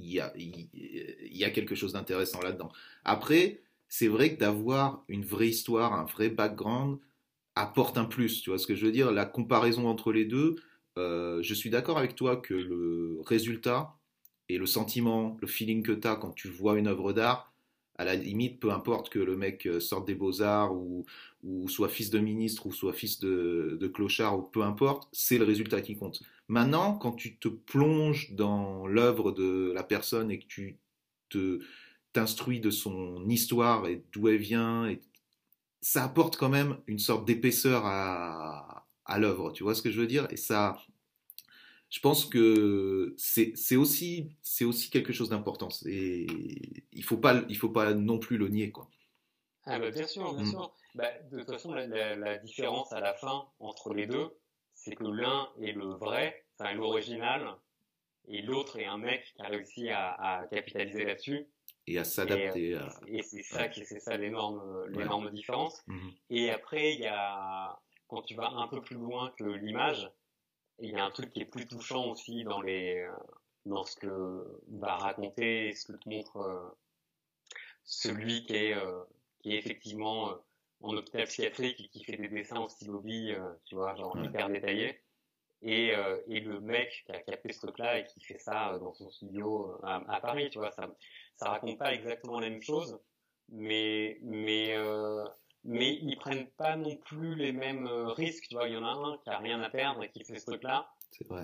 Il 0.00 0.12
y 0.12 0.20
a, 0.20 0.32
il 0.36 0.68
il 0.72 1.36
y 1.36 1.44
a 1.44 1.50
quelque 1.50 1.74
chose 1.74 1.92
d'intéressant 1.92 2.40
là-dedans. 2.40 2.70
Après, 3.04 3.60
c'est 3.88 4.08
vrai 4.08 4.34
que 4.34 4.40
d'avoir 4.40 5.04
une 5.08 5.24
vraie 5.24 5.48
histoire, 5.48 5.94
un 5.94 6.04
vrai 6.04 6.28
background, 6.28 6.98
apporte 7.54 7.98
un 7.98 8.04
plus. 8.04 8.42
Tu 8.42 8.50
vois 8.50 8.58
ce 8.58 8.66
que 8.66 8.74
je 8.74 8.86
veux 8.86 8.92
dire? 8.92 9.10
La 9.10 9.26
comparaison 9.26 9.88
entre 9.88 10.12
les 10.12 10.24
deux, 10.24 10.56
euh, 10.96 11.42
je 11.42 11.54
suis 11.54 11.70
d'accord 11.70 11.98
avec 11.98 12.14
toi 12.14 12.36
que 12.36 12.54
le 12.54 13.18
résultat 13.26 13.94
et 14.48 14.58
le 14.58 14.66
sentiment, 14.66 15.36
le 15.40 15.46
feeling 15.46 15.82
que 15.82 15.92
tu 15.92 16.06
as 16.06 16.16
quand 16.16 16.32
tu 16.32 16.48
vois 16.48 16.78
une 16.78 16.86
œuvre 16.86 17.12
d'art, 17.12 17.52
à 17.96 18.04
la 18.04 18.14
limite, 18.14 18.60
peu 18.60 18.70
importe 18.70 19.10
que 19.10 19.18
le 19.18 19.36
mec 19.36 19.66
euh, 19.66 19.80
sorte 19.80 20.06
des 20.06 20.14
beaux-arts 20.14 20.72
ou, 20.72 21.04
soit 21.68 21.88
fils 21.88 22.10
de 22.10 22.18
ministre 22.18 22.66
ou 22.66 22.72
soit 22.72 22.92
fils 22.92 23.18
de, 23.18 23.76
de 23.80 23.88
clochard 23.88 24.38
ou 24.38 24.42
peu 24.42 24.62
importe, 24.62 25.08
c'est 25.12 25.38
le 25.38 25.44
résultat 25.44 25.80
qui 25.80 25.96
compte. 25.96 26.22
Maintenant, 26.48 26.94
quand 26.94 27.12
tu 27.12 27.36
te 27.38 27.48
plonges 27.48 28.32
dans 28.34 28.86
l'œuvre 28.86 29.32
de 29.32 29.72
la 29.74 29.82
personne 29.82 30.30
et 30.30 30.38
que 30.38 30.46
tu 30.46 30.78
te 31.28 31.60
t'instruis 32.12 32.60
de 32.60 32.70
son 32.70 33.28
histoire 33.28 33.86
et 33.88 34.04
d'où 34.12 34.28
elle 34.28 34.38
vient, 34.38 34.88
et 34.88 35.00
ça 35.82 36.04
apporte 36.04 36.36
quand 36.36 36.48
même 36.50 36.78
une 36.88 36.98
sorte 37.00 37.26
d'épaisseur 37.26 37.82
à, 37.86 38.86
à 39.06 39.18
l'œuvre, 39.18 39.52
tu 39.52 39.62
vois 39.64 39.74
ce 39.74 39.82
que 39.82 39.90
je 39.90 40.00
veux 40.00 40.06
dire? 40.08 40.26
Et 40.30 40.36
ça, 40.36 40.78
je 41.90 42.00
pense 42.00 42.26
que 42.26 43.14
c'est 43.16 43.76
aussi, 43.76 44.36
quelque 44.90 45.12
chose 45.12 45.30
d'important. 45.30 45.68
Et 45.86 46.26
il 46.92 47.02
faut 47.04 47.16
pas, 47.16 47.42
il 47.48 47.56
faut 47.56 47.70
pas 47.70 47.94
non 47.94 48.18
plus 48.18 48.36
le 48.36 48.48
nier, 48.48 48.70
quoi. 48.70 48.88
Ah 49.66 49.78
bah 49.78 49.90
bien 49.90 50.06
sûr, 50.06 50.32
bien 50.32 50.44
Mm. 50.44 50.50
sûr. 50.50 50.74
Bah, 50.94 51.10
de 51.30 51.38
toute 51.38 51.50
façon, 51.50 51.72
la, 51.72 51.86
la- 51.86 52.16
la 52.16 52.38
différence 52.38 52.92
à 52.92 53.00
la 53.00 53.14
fin 53.14 53.46
entre 53.60 53.94
les 53.94 54.06
deux, 54.06 54.30
c'est 54.74 54.94
que 54.96 55.04
l'un 55.04 55.48
est 55.60 55.72
le 55.72 55.86
vrai, 55.94 56.44
enfin 56.58 56.72
l'original, 56.74 57.54
et 58.28 58.42
l'autre 58.42 58.78
est 58.78 58.86
un 58.86 58.98
mec 58.98 59.32
qui 59.36 59.42
a 59.42 59.48
réussi 59.48 59.90
à, 59.90 60.12
à 60.12 60.46
capitaliser 60.48 61.04
là-dessus. 61.04 61.46
Et 61.90 61.98
à 61.98 62.04
s'adapter. 62.04 62.74
à- 62.74 62.88
Et 63.06 63.22
c'est 63.22 63.42
ça 63.42 63.62
Ouais. 63.62 63.70
c'est 63.84 64.00
ça 64.00 64.16
l'énorme 64.16 64.86
l'énorme 64.88 65.30
différence. 65.30 65.82
Mhm. 65.86 66.12
Et 66.30 66.50
après, 66.50 66.94
il 66.94 67.00
y 67.00 67.06
a 67.06 67.78
quand 68.08 68.22
tu 68.22 68.34
vas 68.34 68.48
un 68.50 68.68
peu 68.68 68.80
plus 68.80 68.96
loin 68.96 69.32
que 69.38 69.44
l'image, 69.44 70.10
il 70.80 70.90
y 70.90 70.96
a 70.96 71.04
un 71.04 71.10
truc 71.10 71.30
qui 71.30 71.40
est 71.40 71.44
plus 71.46 71.66
touchant 71.66 72.10
aussi 72.10 72.44
dans 72.44 72.60
les 72.60 72.96
euh, 73.00 73.12
dans 73.66 73.84
ce 73.84 73.96
que 73.96 74.60
va 74.68 74.96
raconter, 74.96 75.72
ce 75.74 75.92
que 75.92 75.96
te 75.98 76.08
montre 76.08 76.36
euh, 76.38 76.68
celui 77.84 78.44
qui 78.44 78.54
est 78.54 78.74
euh, 78.74 79.02
qui 79.42 79.54
est 79.54 79.58
effectivement 79.58 80.30
euh, 80.30 80.34
en 80.80 80.96
hôpital 80.96 81.24
psychiatrique 81.24 81.80
et 81.80 81.88
qui 81.88 82.04
fait 82.04 82.16
des 82.16 82.28
dessins 82.28 82.60
au 82.60 82.68
stylo 82.68 83.00
bille, 83.00 83.32
euh, 83.32 83.52
tu 83.64 83.74
vois, 83.74 83.94
genre 83.96 84.14
Ouais. 84.16 84.26
hyper 84.26 84.48
détaillés. 84.48 85.00
Et, 85.62 85.94
euh, 85.94 86.20
et 86.28 86.40
le 86.40 86.60
mec 86.60 87.02
qui 87.06 87.12
a 87.12 87.20
capté 87.20 87.52
ce 87.52 87.58
truc-là 87.66 87.98
et 87.98 88.04
qui 88.04 88.20
fait 88.20 88.38
ça 88.38 88.74
euh, 88.74 88.78
dans 88.78 88.92
son 88.94 89.10
studio 89.10 89.72
euh, 89.72 89.78
à, 89.86 89.96
à 90.16 90.20
Paris, 90.20 90.50
tu 90.50 90.58
vois, 90.58 90.70
ça, 90.70 90.88
ça 91.36 91.50
raconte 91.50 91.78
pas 91.78 91.92
exactement 91.92 92.38
la 92.38 92.48
même 92.48 92.62
chose, 92.62 93.00
mais, 93.48 94.18
mais, 94.22 94.74
euh, 94.76 95.24
mais 95.64 95.94
ils 95.96 96.16
prennent 96.16 96.48
pas 96.50 96.76
non 96.76 96.96
plus 96.96 97.34
les 97.34 97.52
mêmes 97.52 97.86
risques, 97.88 98.46
tu 98.48 98.54
vois. 98.54 98.68
Il 98.68 98.74
y 98.74 98.76
en 98.76 98.84
a 98.84 98.90
un 98.92 99.18
qui 99.18 99.30
a 99.30 99.38
rien 99.38 99.60
à 99.62 99.68
perdre 99.70 100.04
et 100.04 100.10
qui 100.10 100.24
fait 100.24 100.38
ce 100.38 100.46
truc-là, 100.46 100.88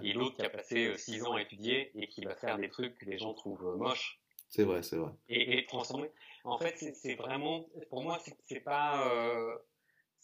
et 0.05 0.13
l'autre 0.13 0.37
qui 0.37 0.43
a 0.43 0.51
passé 0.51 0.97
six 0.97 1.25
ans 1.25 1.35
à 1.35 1.43
étudier 1.43 1.91
et 2.01 2.07
qui 2.07 2.25
va 2.25 2.37
faire 2.37 2.57
des 2.59 2.69
trucs 2.71 2.97
que 2.99 3.07
les 3.07 3.19
gens 3.19 3.35
trouvent 3.35 3.77
moches 3.77 4.21
c'est 4.49 4.63
vrai, 4.63 4.83
c'est 4.85 4.97
vrai. 4.97 5.11
et, 5.29 5.59
et 5.59 5.67
transformer. 5.67 6.11
En 6.45 6.59
fait, 6.59 6.77
c'est- 6.77 7.17
vraiment, 7.17 7.67
pour 7.91 8.03
moi, 8.05 8.19
c'est- 8.21 8.37
c'est 8.47 8.61
pas, 8.61 9.09
euh, 9.11 9.57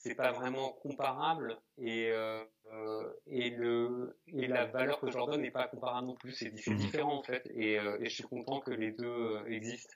c'est 0.03 0.15
pas 0.15 0.33
vraiment 0.33 0.73
comparable 0.73 1.59
et 1.79 2.11
euh, 2.11 2.43
euh, 2.73 3.13
et 3.27 3.51
le 3.51 4.17
et 4.29 4.47
la 4.49 4.65
valeur 4.67 5.01
que 5.01 5.11
je 5.11 5.17
leur 5.17 5.27
donne 5.27 5.43
n'est 5.43 5.51
pas 5.51 5.69
comparable 5.69 6.07
non 6.07 6.17
plus. 6.17 6.33
C'est 6.33 6.51
Mhm. 6.67 6.77
différent 6.77 7.19
en 7.19 7.23
fait, 7.23 7.47
et, 7.55 7.79
euh, 7.79 7.99
et 8.01 8.09
je 8.09 8.15
suis 8.15 8.25
content 8.25 8.61
que 8.61 8.71
les 8.71 8.93
deux 8.93 9.07
euh, 9.07 9.45
existent. 9.47 9.95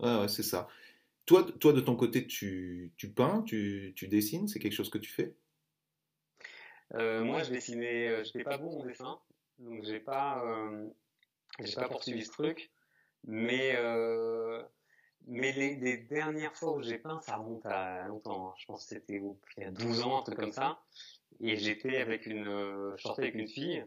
Ouais, 0.00 0.20
ouais, 0.20 0.28
c'est 0.28 0.42
ça. 0.42 0.68
toi, 1.26 1.44
toi, 1.60 1.72
de 1.74 1.80
ton 1.80 1.96
côté, 1.96 2.26
tu, 2.26 2.92
tu 2.98 3.12
peins, 3.12 3.42
tu, 3.42 3.92
tu 3.96 4.08
dessines, 4.08 4.48
c'est 4.48 4.58
quelque 4.60 4.74
chose 4.74 4.90
que 4.90 4.98
tu 4.98 5.10
fais? 5.10 5.36
Euh, 6.94 7.24
Moi, 7.24 7.42
je 7.42 7.50
dessinais, 7.50 8.08
euh, 8.08 8.24
j'étais 8.24 8.44
pas 8.44 8.58
bon 8.58 8.80
en 8.80 8.84
dessin, 8.86 9.18
donc 9.58 9.82
j'ai 9.84 10.00
pas, 10.00 10.42
euh, 10.44 10.88
j'ai 11.60 11.74
pas 11.74 11.88
poursuivi 11.88 12.24
ce 12.24 12.30
truc, 12.30 12.70
mais 13.24 13.74
euh, 13.76 14.62
mais 15.26 15.52
les, 15.52 15.76
les, 15.76 15.96
dernières 15.96 16.54
fois 16.56 16.72
où 16.72 16.82
j'ai 16.82 16.98
peint, 16.98 17.20
ça 17.20 17.36
remonte 17.36 17.66
à 17.66 18.06
longtemps. 18.08 18.48
Hein. 18.48 18.54
Je 18.58 18.66
pense 18.66 18.84
que 18.84 18.88
c'était 18.94 19.20
il 19.56 19.62
y 19.62 19.66
a 19.66 19.70
12 19.70 20.02
ans, 20.02 20.20
un 20.20 20.22
truc 20.22 20.38
comme 20.38 20.52
ça. 20.52 20.80
Et 21.40 21.56
j'étais 21.56 21.98
avec 21.98 22.26
une, 22.26 22.44
je 22.96 23.02
sortais 23.02 23.22
avec 23.22 23.34
une 23.34 23.48
fille 23.48 23.84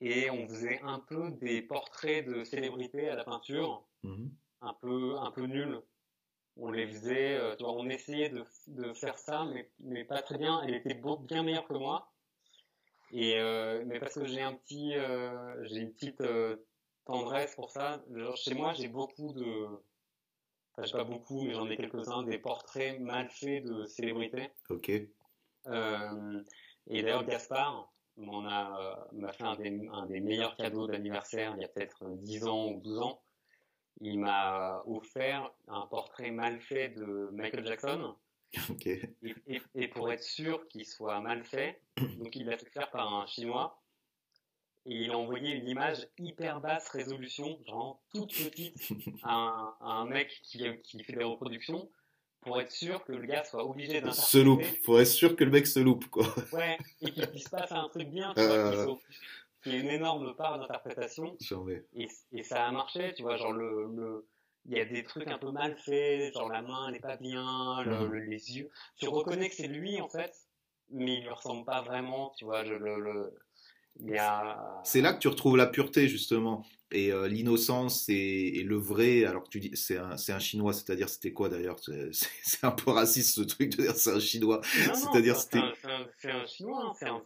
et 0.00 0.30
on 0.30 0.48
faisait 0.48 0.80
un 0.82 0.98
peu 0.98 1.30
des 1.32 1.62
portraits 1.62 2.26
de 2.26 2.44
célébrités 2.44 3.08
à 3.08 3.14
la 3.14 3.24
peinture, 3.24 3.84
mmh. 4.02 4.26
un 4.62 4.74
peu 4.80 5.16
un 5.18 5.30
peu 5.30 5.46
nuls 5.46 5.80
on 6.56 6.70
les 6.70 6.86
faisait, 6.86 7.34
euh, 7.38 7.56
tu 7.56 7.64
vois, 7.64 7.72
on 7.72 7.88
essayait 7.88 8.28
de, 8.28 8.44
de 8.68 8.92
faire 8.92 9.18
ça, 9.18 9.44
mais, 9.52 9.70
mais, 9.80 10.04
pas 10.04 10.22
très 10.22 10.38
bien. 10.38 10.62
Elle 10.62 10.74
était 10.74 11.00
bien 11.20 11.42
meilleure 11.42 11.66
que 11.66 11.74
moi. 11.74 12.12
Et 13.12 13.38
euh, 13.38 13.84
mais 13.86 13.98
parce 13.98 14.14
que 14.14 14.26
j'ai 14.26 14.40
un 14.40 14.54
petit, 14.54 14.94
euh, 14.96 15.64
j'ai 15.66 15.80
une 15.80 15.92
petite 15.92 16.20
euh, 16.22 16.56
tendresse 17.04 17.54
pour 17.54 17.70
ça. 17.70 18.02
Genre, 18.14 18.36
chez 18.36 18.54
moi, 18.54 18.72
j'ai 18.72 18.88
beaucoup 18.88 19.32
de, 19.32 19.66
enfin, 20.72 20.86
j'ai 20.86 20.92
pas 20.92 21.04
beaucoup, 21.04 21.42
mais 21.42 21.54
j'en 21.54 21.68
ai 21.68 21.76
quelques-uns 21.76 22.22
des 22.22 22.38
portraits 22.38 23.00
mal 23.00 23.28
faits 23.30 23.64
de 23.64 23.86
célébrités. 23.86 24.50
Ok. 24.68 24.90
Euh, 25.68 26.42
et 26.88 27.02
d'ailleurs, 27.02 27.24
Gaspard 27.24 27.92
m'a 28.16 29.08
m'a 29.12 29.32
fait 29.32 29.44
un 29.44 29.56
des, 29.56 29.88
un 29.92 30.06
des 30.06 30.20
meilleurs 30.20 30.56
cadeaux 30.56 30.86
d'anniversaire 30.86 31.54
il 31.56 31.62
y 31.62 31.64
a 31.64 31.68
peut-être 31.68 32.04
10 32.16 32.46
ans 32.46 32.68
ou 32.72 32.80
12 32.80 32.98
ans 33.00 33.22
il 34.02 34.18
m'a 34.18 34.82
offert 34.86 35.50
un 35.68 35.86
portrait 35.86 36.30
mal 36.30 36.60
fait 36.60 36.90
de 36.90 37.30
Michael 37.32 37.66
Jackson. 37.66 38.16
Et, 39.74 39.88
pour 39.88 40.12
être 40.12 40.22
sûr 40.22 40.66
qu'il 40.68 40.84
soit 40.84 41.20
mal 41.20 41.44
fait, 41.44 41.80
donc 42.18 42.34
il 42.36 42.46
l'a 42.46 42.58
fait 42.58 42.70
faire 42.70 42.90
par 42.90 43.12
un 43.14 43.26
chinois. 43.26 43.81
Et 44.86 45.04
il 45.04 45.10
a 45.12 45.18
envoyé 45.18 45.52
une 45.52 45.68
image 45.68 46.08
hyper 46.18 46.60
basse 46.60 46.88
résolution, 46.88 47.58
genre 47.66 48.02
toute 48.12 48.32
petite, 48.32 48.76
à 49.22 49.76
un, 49.80 50.06
mec 50.06 50.40
qui, 50.42 50.64
qui, 50.82 51.04
fait 51.04 51.12
des 51.12 51.24
reproductions, 51.24 51.88
pour 52.40 52.60
être 52.60 52.72
sûr 52.72 53.04
que 53.04 53.12
le 53.12 53.24
gars 53.24 53.44
soit 53.44 53.64
obligé 53.64 54.00
d'interpréter. 54.00 54.26
Se 54.26 54.38
loupe, 54.38 54.82
pour 54.84 55.00
être 55.00 55.06
sûr 55.06 55.36
que 55.36 55.44
le 55.44 55.50
mec 55.50 55.66
se 55.66 55.78
loupe, 55.78 56.06
quoi. 56.08 56.26
Ouais, 56.52 56.78
et 57.00 57.12
qu'il 57.12 57.26
puisse 57.28 57.48
pas 57.48 57.66
faire 57.66 57.84
un 57.84 57.88
truc 57.88 58.08
bien, 58.08 58.34
tu 58.34 58.42
vois, 58.42 58.52
euh 58.52 58.96
est 59.70 59.78
une 59.78 59.90
énorme 59.90 60.34
part 60.34 60.58
d'interprétation. 60.58 61.36
Et, 61.94 62.08
et, 62.32 62.42
ça 62.42 62.66
a 62.66 62.72
marché, 62.72 63.14
tu 63.14 63.22
vois, 63.22 63.36
genre 63.36 63.52
le, 63.52 63.86
le, 63.94 64.26
il 64.66 64.76
y 64.76 64.80
a 64.80 64.84
des 64.84 65.02
trucs 65.02 65.28
un 65.28 65.38
peu 65.38 65.50
mal 65.50 65.76
faits, 65.76 66.34
genre 66.34 66.48
la 66.48 66.62
main 66.62 66.90
n'est 66.90 67.00
pas 67.00 67.16
bien, 67.16 67.82
le, 67.84 68.18
les 68.18 68.56
yeux. 68.56 68.70
Tu 68.96 69.08
reconnais 69.08 69.48
que 69.48 69.54
c'est 69.54 69.68
lui 69.68 70.00
en 70.00 70.08
fait, 70.08 70.32
mais 70.90 71.16
il 71.16 71.22
lui 71.22 71.30
ressemble 71.30 71.64
pas 71.64 71.82
vraiment, 71.82 72.32
tu 72.36 72.44
vois. 72.44 72.64
Je, 72.64 72.74
le, 72.74 73.00
le, 73.00 73.34
a... 74.18 74.80
C'est 74.84 75.00
là 75.00 75.12
que 75.12 75.18
tu 75.18 75.28
retrouves 75.28 75.56
la 75.56 75.66
pureté 75.66 76.08
justement 76.08 76.64
et 76.92 77.10
euh, 77.10 77.28
l'innocence 77.28 78.08
et, 78.08 78.62
le 78.64 78.76
vrai. 78.76 79.24
Alors 79.24 79.44
que 79.44 79.48
tu 79.48 79.60
dis 79.60 79.70
c'est 79.74 79.96
un, 79.96 80.38
chinois, 80.38 80.72
c'est-à-dire 80.72 81.08
c'était 81.08 81.32
quoi 81.32 81.48
d'ailleurs? 81.48 81.76
C'est, 82.12 82.64
un 82.64 82.70
peu 82.70 82.90
raciste 82.90 83.34
ce 83.34 83.42
truc 83.42 83.76
de 83.76 83.82
dire 83.82 83.96
c'est 83.96 84.12
un 84.12 84.20
chinois. 84.20 84.60
C'est-à-dire 84.62 85.36
c'était. 85.36 85.60
C'est 86.18 86.30
un, 86.30 86.46
chinois, 86.46 86.92
hein. 87.02 87.22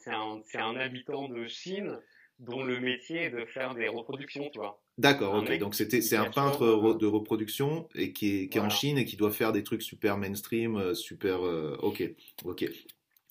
c'est 0.47 0.59
un, 0.59 0.77
habitant 0.77 1.29
de 1.29 1.47
Chine 1.47 1.99
dont 2.39 2.63
le 2.63 2.81
métier 2.81 3.25
est 3.25 3.31
de 3.31 3.45
faire 3.47 3.75
des 3.75 3.89
reproductions, 3.89 4.49
tu 4.53 4.59
vois. 4.59 4.81
D'accord, 4.99 5.35
ok. 5.35 5.59
Donc 5.59 5.75
c'était 5.75 6.01
c'est 6.01 6.17
un 6.17 6.31
peintre 6.31 6.95
de 6.95 7.07
reproduction 7.07 7.89
et 7.95 8.13
qui 8.13 8.43
est, 8.43 8.49
qui 8.49 8.59
est 8.59 8.61
en 8.61 8.71
Chine 8.71 8.99
et 8.99 9.05
qui 9.05 9.17
doit 9.17 9.31
faire 9.31 9.53
des 9.53 9.63
trucs 9.63 9.83
super 9.83 10.17
mainstream, 10.17 10.77
euh, 10.77 10.95
super. 10.95 11.45
Euh, 11.45 11.77
ok, 11.81 12.03
ok. 12.45 12.67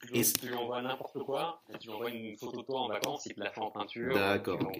Tu, 0.08 0.18
et 0.18 0.24
tu 0.24 0.48
lui 0.48 0.56
envoies 0.56 0.82
n'importe 0.82 1.20
quoi, 1.24 1.62
tu 1.80 1.88
lui 1.88 1.94
envoies 1.94 2.12
une 2.12 2.38
photo 2.38 2.62
de 2.62 2.66
toi 2.66 2.82
en 2.82 2.88
vacances, 2.88 3.26
il 3.26 3.34
te 3.34 3.40
la 3.40 3.52
fait 3.52 3.62
en 3.62 3.72
peinture. 3.72 4.14
D'accord. 4.14 4.72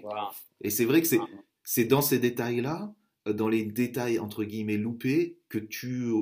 Et 0.60 0.70
c'est 0.70 0.84
vrai 0.84 1.00
que 1.00 1.06
c'est 1.06 1.20
c'est 1.62 1.84
dans 1.84 2.00
ces 2.00 2.18
détails 2.18 2.60
là, 2.60 2.94
euh, 3.26 3.32
dans 3.32 3.48
les 3.48 3.64
détails 3.64 4.18
entre 4.18 4.44
guillemets 4.44 4.76
loupés, 4.76 5.38
que 5.48 5.58
tu 5.58 6.12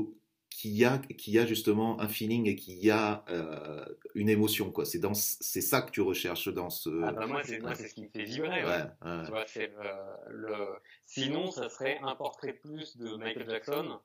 qu'il 0.50 0.72
y 0.72 0.84
a 0.84 0.98
qui 0.98 1.38
a 1.38 1.46
justement 1.46 2.00
un 2.00 2.08
feeling 2.08 2.46
et 2.46 2.54
qu'il 2.54 2.78
y 2.78 2.90
a 2.90 3.24
euh, 3.28 3.84
une 4.14 4.28
émotion 4.28 4.70
quoi 4.70 4.84
c'est 4.84 5.00
dans 5.00 5.12
c'est 5.12 5.60
ça 5.60 5.82
que 5.82 5.90
tu 5.90 6.00
recherches 6.00 6.48
dans 6.48 6.70
ce 6.70 6.90
ah 7.02 7.10
bah 7.10 7.26
moi 7.26 7.42
c'est 7.42 7.58
moi 7.58 7.74
c'est 7.74 7.88
ce 7.88 7.94
qui 7.94 8.02
me 8.02 8.08
fait 8.08 8.22
vibrer 8.22 8.64
ouais. 8.64 8.84
tu 9.24 9.30
vois 9.32 9.44
euh, 9.56 10.14
le 10.30 10.54
sinon 11.06 11.50
ça 11.50 11.68
serait 11.68 11.98
un 12.02 12.14
portrait 12.14 12.52
plus 12.52 12.96
de 12.96 13.16
Michael 13.16 13.50
Jackson 13.50 13.98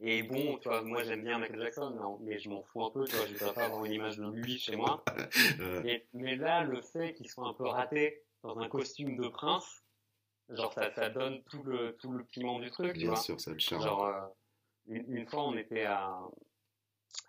et 0.00 0.22
bon 0.22 0.58
tu 0.58 0.68
vois 0.68 0.82
moi 0.82 1.02
j'aime 1.02 1.24
bien 1.24 1.38
Michael 1.38 1.60
Jackson 1.60 2.18
mais 2.20 2.38
je 2.38 2.48
m'en 2.50 2.62
fous 2.62 2.84
un 2.84 2.90
peu 2.90 3.04
tu 3.04 3.16
vois 3.16 3.26
je 3.26 3.32
voudrais 3.34 3.54
pas 3.54 3.64
avoir 3.64 3.84
une 3.84 3.92
image 3.92 4.16
de 4.16 4.30
lui 4.30 4.58
chez 4.58 4.76
moi 4.76 5.04
mais 6.14 6.36
là 6.36 6.64
le 6.64 6.80
fait 6.82 7.14
qu'il 7.14 7.28
soit 7.28 7.46
un 7.46 7.54
peu 7.54 7.66
raté 7.66 8.22
dans 8.42 8.58
un 8.58 8.68
costume 8.68 9.16
de 9.16 9.28
prince 9.28 9.84
genre 10.50 10.72
ça 10.72 10.92
ça 10.94 11.10
donne 11.10 11.42
tout 11.44 11.62
le 11.64 11.96
tout 11.96 12.12
le 12.12 12.24
piment 12.24 12.60
du 12.60 12.70
truc 12.70 12.92
bien 12.92 13.00
tu 13.00 13.06
vois 13.08 13.16
sûr 13.16 13.40
ça 13.40 13.50
le 13.50 13.58
charme 13.58 13.82
genre 13.82 14.06
euh, 14.06 14.20
une, 14.88 15.26
fois, 15.26 15.44
on 15.44 15.56
était 15.56 15.84
à, 15.84 16.18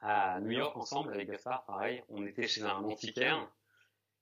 à 0.01 0.39
New 0.39 0.51
York 0.51 0.75
ensemble 0.77 1.13
avec 1.13 1.29
Gaspard, 1.29 1.65
pareil. 1.65 2.03
On 2.09 2.25
était 2.25 2.47
chez 2.47 2.63
un 2.63 2.83
antiquaire 2.83 3.49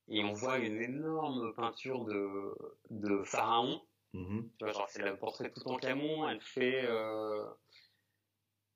et 0.07 0.23
on 0.23 0.33
voit 0.33 0.57
une 0.57 0.81
énorme 0.81 1.53
peinture 1.53 2.03
de, 2.05 2.55
de 2.89 3.23
pharaon. 3.23 3.81
Mm-hmm. 4.13 4.49
Tu 4.57 4.65
vois, 4.65 4.73
genre, 4.73 4.89
c'est 4.89 5.03
le 5.03 5.17
portrait 5.17 5.51
tout 5.51 5.67
en 5.67 5.77
camon. 5.77 6.27
Elle 6.27 6.41
fait, 6.41 6.85
euh, 6.85 7.45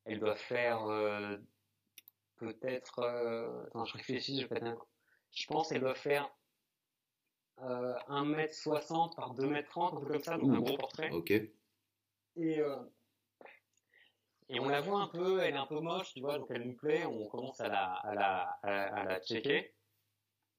elle 0.06 0.20
doit 0.20 0.36
faire 0.36 0.86
euh, 0.86 1.38
peut-être, 2.38 2.99
euh, 2.99 3.66
attends, 3.68 3.86
je 3.86 3.93
réfléchis, 3.97 4.41
je, 4.41 4.47
je 5.32 5.47
pense 5.47 5.70
qu'elle 5.70 5.82
doit 5.82 5.95
faire 5.95 6.30
euh, 7.60 7.93
1m60 8.10 9.16
par 9.16 9.36
2m30, 9.36 9.97
un 9.97 9.99
peu 10.02 10.06
comme 10.08 10.24
ça, 10.24 10.38
donc 10.38 10.56
un 10.56 10.60
gros 10.60 10.78
portrait. 10.78 11.12
Ok. 11.12 11.32
Et 12.38 12.62
et 14.52 14.60
on 14.60 14.68
la 14.68 14.82
voit 14.82 14.99
un 14.99 15.08
peu, 15.08 15.39
elle 15.39 15.54
est 15.54 15.58
un 15.58 15.66
peu 15.66 15.80
moche, 15.80 16.14
tu 16.14 16.20
vois, 16.20 16.38
donc 16.38 16.47
elle 16.49 16.64
nous 16.64 16.76
plaît, 16.76 17.06
on 17.06 17.26
commence 17.30 17.62
à 17.62 17.70
la, 17.70 17.93
à 17.93 18.14
la, 18.14 18.41
à 18.64 19.04
la, 19.06 19.22
checker. 19.22 19.74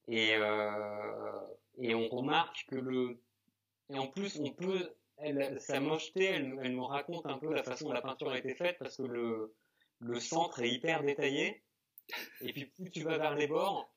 Et, 0.08 0.34
euh, 0.34 1.40
et 1.76 1.94
on 1.94 2.08
remarque 2.08 2.64
que 2.68 2.76
le, 2.76 3.20
et 3.90 3.98
en 3.98 4.06
plus, 4.06 4.40
on 4.40 4.50
peut, 4.50 4.94
elle, 5.22 5.60
sa 5.60 5.80
mocheté, 5.80 6.24
elle, 6.24 6.58
elle, 6.62 6.74
nous 6.74 6.84
raconte 6.84 7.26
un 7.26 7.38
peu 7.38 7.52
la 7.52 7.62
façon 7.62 7.86
dont 7.86 7.92
la 7.92 8.02
peinture 8.02 8.30
a 8.30 8.38
été 8.38 8.54
faite 8.54 8.76
parce 8.78 8.96
que 8.96 9.02
le, 9.02 9.54
le 10.00 10.20
centre 10.20 10.60
est 10.62 10.70
hyper 10.70 11.02
détaillé. 11.02 11.62
Et 12.40 12.52
puis 12.52 12.66
plus 12.66 12.90
tu 12.90 13.04
vas 13.04 13.16
vers 13.16 13.34
les 13.34 13.46
bords, 13.46 13.90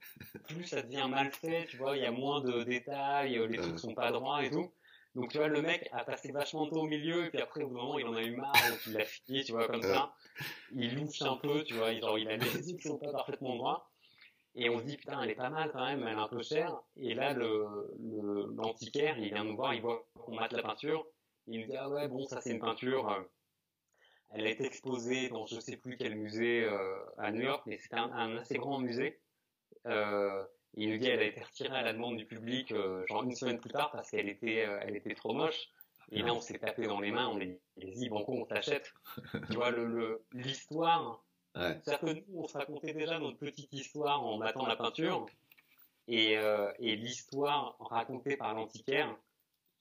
plus 0.47 0.65
ça 0.65 0.81
devient 0.81 1.07
mal 1.09 1.31
fait, 1.31 1.65
tu 1.65 1.77
vois, 1.77 1.97
il 1.97 2.03
y 2.03 2.05
a 2.05 2.11
moins 2.11 2.39
de 2.39 2.63
détails, 2.63 3.37
les 3.49 3.57
trucs 3.57 3.79
sont 3.79 3.95
pas 3.95 4.11
droits 4.11 4.45
et 4.45 4.51
tout. 4.51 4.71
Donc, 5.15 5.31
tu 5.31 5.37
vois, 5.37 5.47
le 5.47 5.61
mec 5.61 5.87
a 5.93 6.03
passé 6.03 6.31
vachement 6.31 6.67
tôt 6.67 6.81
au 6.81 6.87
milieu, 6.87 7.25
et 7.25 7.29
puis 7.29 7.41
après, 7.41 7.63
au 7.63 7.69
bout 7.69 7.75
moment, 7.75 7.97
il 7.97 8.05
en 8.05 8.15
a 8.15 8.21
eu 8.21 8.35
marre, 8.35 8.53
donc 8.69 8.79
il 8.85 8.93
l'a 8.93 9.05
fini, 9.05 9.45
tu 9.45 9.53
vois, 9.53 9.65
comme 9.67 9.81
ça. 9.81 10.13
Il 10.73 10.95
louche 10.95 11.21
un 11.21 11.37
peu, 11.37 11.63
tu 11.63 11.73
vois, 11.73 11.93
genre, 11.93 12.19
il 12.19 12.29
a 12.29 12.37
des 12.37 12.69
yeux 12.69 12.77
qui 12.77 12.87
sont 12.87 12.97
pas 12.97 13.13
parfaitement 13.13 13.55
droits. 13.55 13.89
Et 14.55 14.69
on 14.69 14.79
se 14.79 14.83
dit, 14.83 14.97
putain, 14.97 15.21
elle 15.21 15.29
est 15.29 15.35
pas 15.35 15.49
mal 15.49 15.71
quand 15.71 15.85
même, 15.85 16.05
elle 16.05 16.17
est 16.17 16.21
un 16.21 16.27
peu 16.27 16.43
chère. 16.43 16.81
Et 16.97 17.13
là, 17.13 17.33
le, 17.33 17.65
l'antiquaire, 18.57 19.17
il 19.17 19.33
vient 19.33 19.45
nous 19.45 19.55
voir, 19.55 19.73
il 19.73 19.81
voit 19.81 20.05
qu'on 20.19 20.35
mate 20.35 20.51
la 20.51 20.63
peinture. 20.63 21.05
Il 21.47 21.61
nous 21.61 21.67
dit, 21.67 21.77
ah 21.77 21.89
ouais, 21.89 22.07
bon, 22.07 22.25
ça 22.27 22.41
c'est 22.41 22.51
une 22.51 22.59
peinture. 22.59 23.09
Euh, 23.11 23.21
elle 24.31 24.47
a 24.47 24.49
été 24.49 24.65
exposée 24.65 25.29
dans 25.29 25.45
je 25.45 25.59
sais 25.59 25.77
plus 25.77 25.97
quel 25.97 26.15
musée 26.15 26.65
euh, 26.65 26.97
à 27.17 27.31
New 27.31 27.41
York, 27.41 27.63
mais 27.65 27.77
c'était 27.77 27.95
un, 27.95 28.37
assez 28.37 28.57
grand 28.57 28.79
musée. 28.79 29.19
Euh, 29.85 30.43
il 30.77 30.89
nous 30.89 30.97
dit 30.97 31.07
elle 31.07 31.19
a 31.19 31.25
été 31.25 31.41
retirée 31.41 31.77
à 31.77 31.81
la 31.81 31.93
demande 31.93 32.17
du 32.17 32.25
public, 32.25 32.71
euh, 32.71 33.05
genre 33.07 33.23
une 33.23 33.35
semaine 33.35 33.59
plus 33.59 33.69
tard, 33.69 33.91
parce 33.91 34.11
qu'elle 34.11 34.27
était, 34.27 34.65
euh, 34.65 34.79
elle 34.81 34.95
était 34.95 35.15
trop 35.15 35.33
moche. 35.33 35.69
Et 36.11 36.21
là, 36.21 36.33
on 36.33 36.41
s'est 36.41 36.59
tapé 36.59 36.85
dans 36.85 36.99
les 36.99 37.11
mains, 37.11 37.27
on 37.29 37.39
est 37.39 37.59
dit, 37.77 38.09
banco, 38.09 38.33
on 38.33 38.45
t'achète. 38.45 38.93
tu 39.47 39.55
vois, 39.55 39.71
le, 39.71 40.23
l'histoire. 40.33 41.23
Ouais. 41.55 41.79
C'est-à-dire 41.83 41.99
que 41.99 42.29
nous, 42.29 42.43
on 42.43 42.47
se 42.47 42.57
racontait 42.57 42.93
déjà 42.93 43.17
notre 43.17 43.39
petite 43.39 43.73
histoire 43.73 44.23
en 44.23 44.37
battant 44.37 44.67
la 44.67 44.75
peinture. 44.75 45.25
Et, 46.07 46.37
euh, 46.37 46.71
et 46.77 46.95
l'histoire 46.95 47.75
racontée 47.79 48.37
par 48.37 48.53
l'antiquaire, 48.53 49.17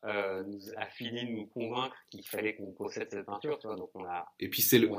euh, 0.05 0.43
nous 0.45 0.61
a 0.77 0.87
fini 0.87 1.25
de 1.27 1.31
nous 1.31 1.47
convaincre 1.47 1.97
qu'il 2.11 2.27
fallait 2.27 2.55
qu'on 2.55 2.73
possède 2.73 3.09
cette 3.11 3.25
peinture, 3.25 3.59
tu 3.59 3.67
vois, 3.67 3.77
donc 3.77 3.91
on 3.95 4.05
a. 4.05 4.27
Et 4.39 4.49
puis 4.49 4.63
c'est 4.63 4.79
le, 4.79 4.91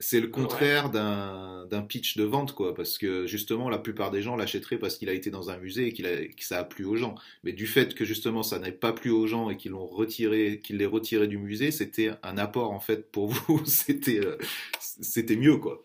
c'est 0.00 0.20
le 0.20 0.28
contraire 0.28 0.90
d'un, 0.90 1.66
d'un 1.66 1.82
pitch 1.82 2.16
de 2.16 2.24
vente, 2.24 2.52
quoi, 2.52 2.74
parce 2.74 2.98
que 2.98 3.26
justement 3.26 3.70
la 3.70 3.78
plupart 3.78 4.10
des 4.10 4.22
gens 4.22 4.36
l'achèteraient 4.36 4.78
parce 4.78 4.96
qu'il 4.96 5.08
a 5.08 5.12
été 5.12 5.30
dans 5.30 5.50
un 5.50 5.56
musée 5.56 5.88
et 5.88 5.92
qu'il 5.92 6.06
a, 6.06 6.26
que 6.26 6.44
ça 6.44 6.58
a 6.58 6.64
plu 6.64 6.84
aux 6.84 6.96
gens. 6.96 7.14
Mais 7.42 7.52
du 7.52 7.66
fait 7.66 7.94
que 7.94 8.04
justement 8.04 8.42
ça 8.42 8.58
n'ait 8.58 8.72
pas 8.72 8.92
plu 8.92 9.10
aux 9.10 9.26
gens 9.26 9.50
et 9.50 9.56
qu'ils 9.56 9.72
l'ont 9.72 9.86
retiré, 9.86 10.60
qu'ils 10.62 10.76
l'aient 10.76 10.86
retiré 10.86 11.26
du 11.26 11.38
musée, 11.38 11.70
c'était 11.70 12.10
un 12.22 12.36
apport 12.36 12.72
en 12.72 12.80
fait 12.80 13.10
pour 13.10 13.28
vous, 13.28 13.64
c'était, 13.64 14.20
euh, 14.20 14.36
c'était 14.78 15.36
mieux, 15.36 15.56
quoi. 15.56 15.84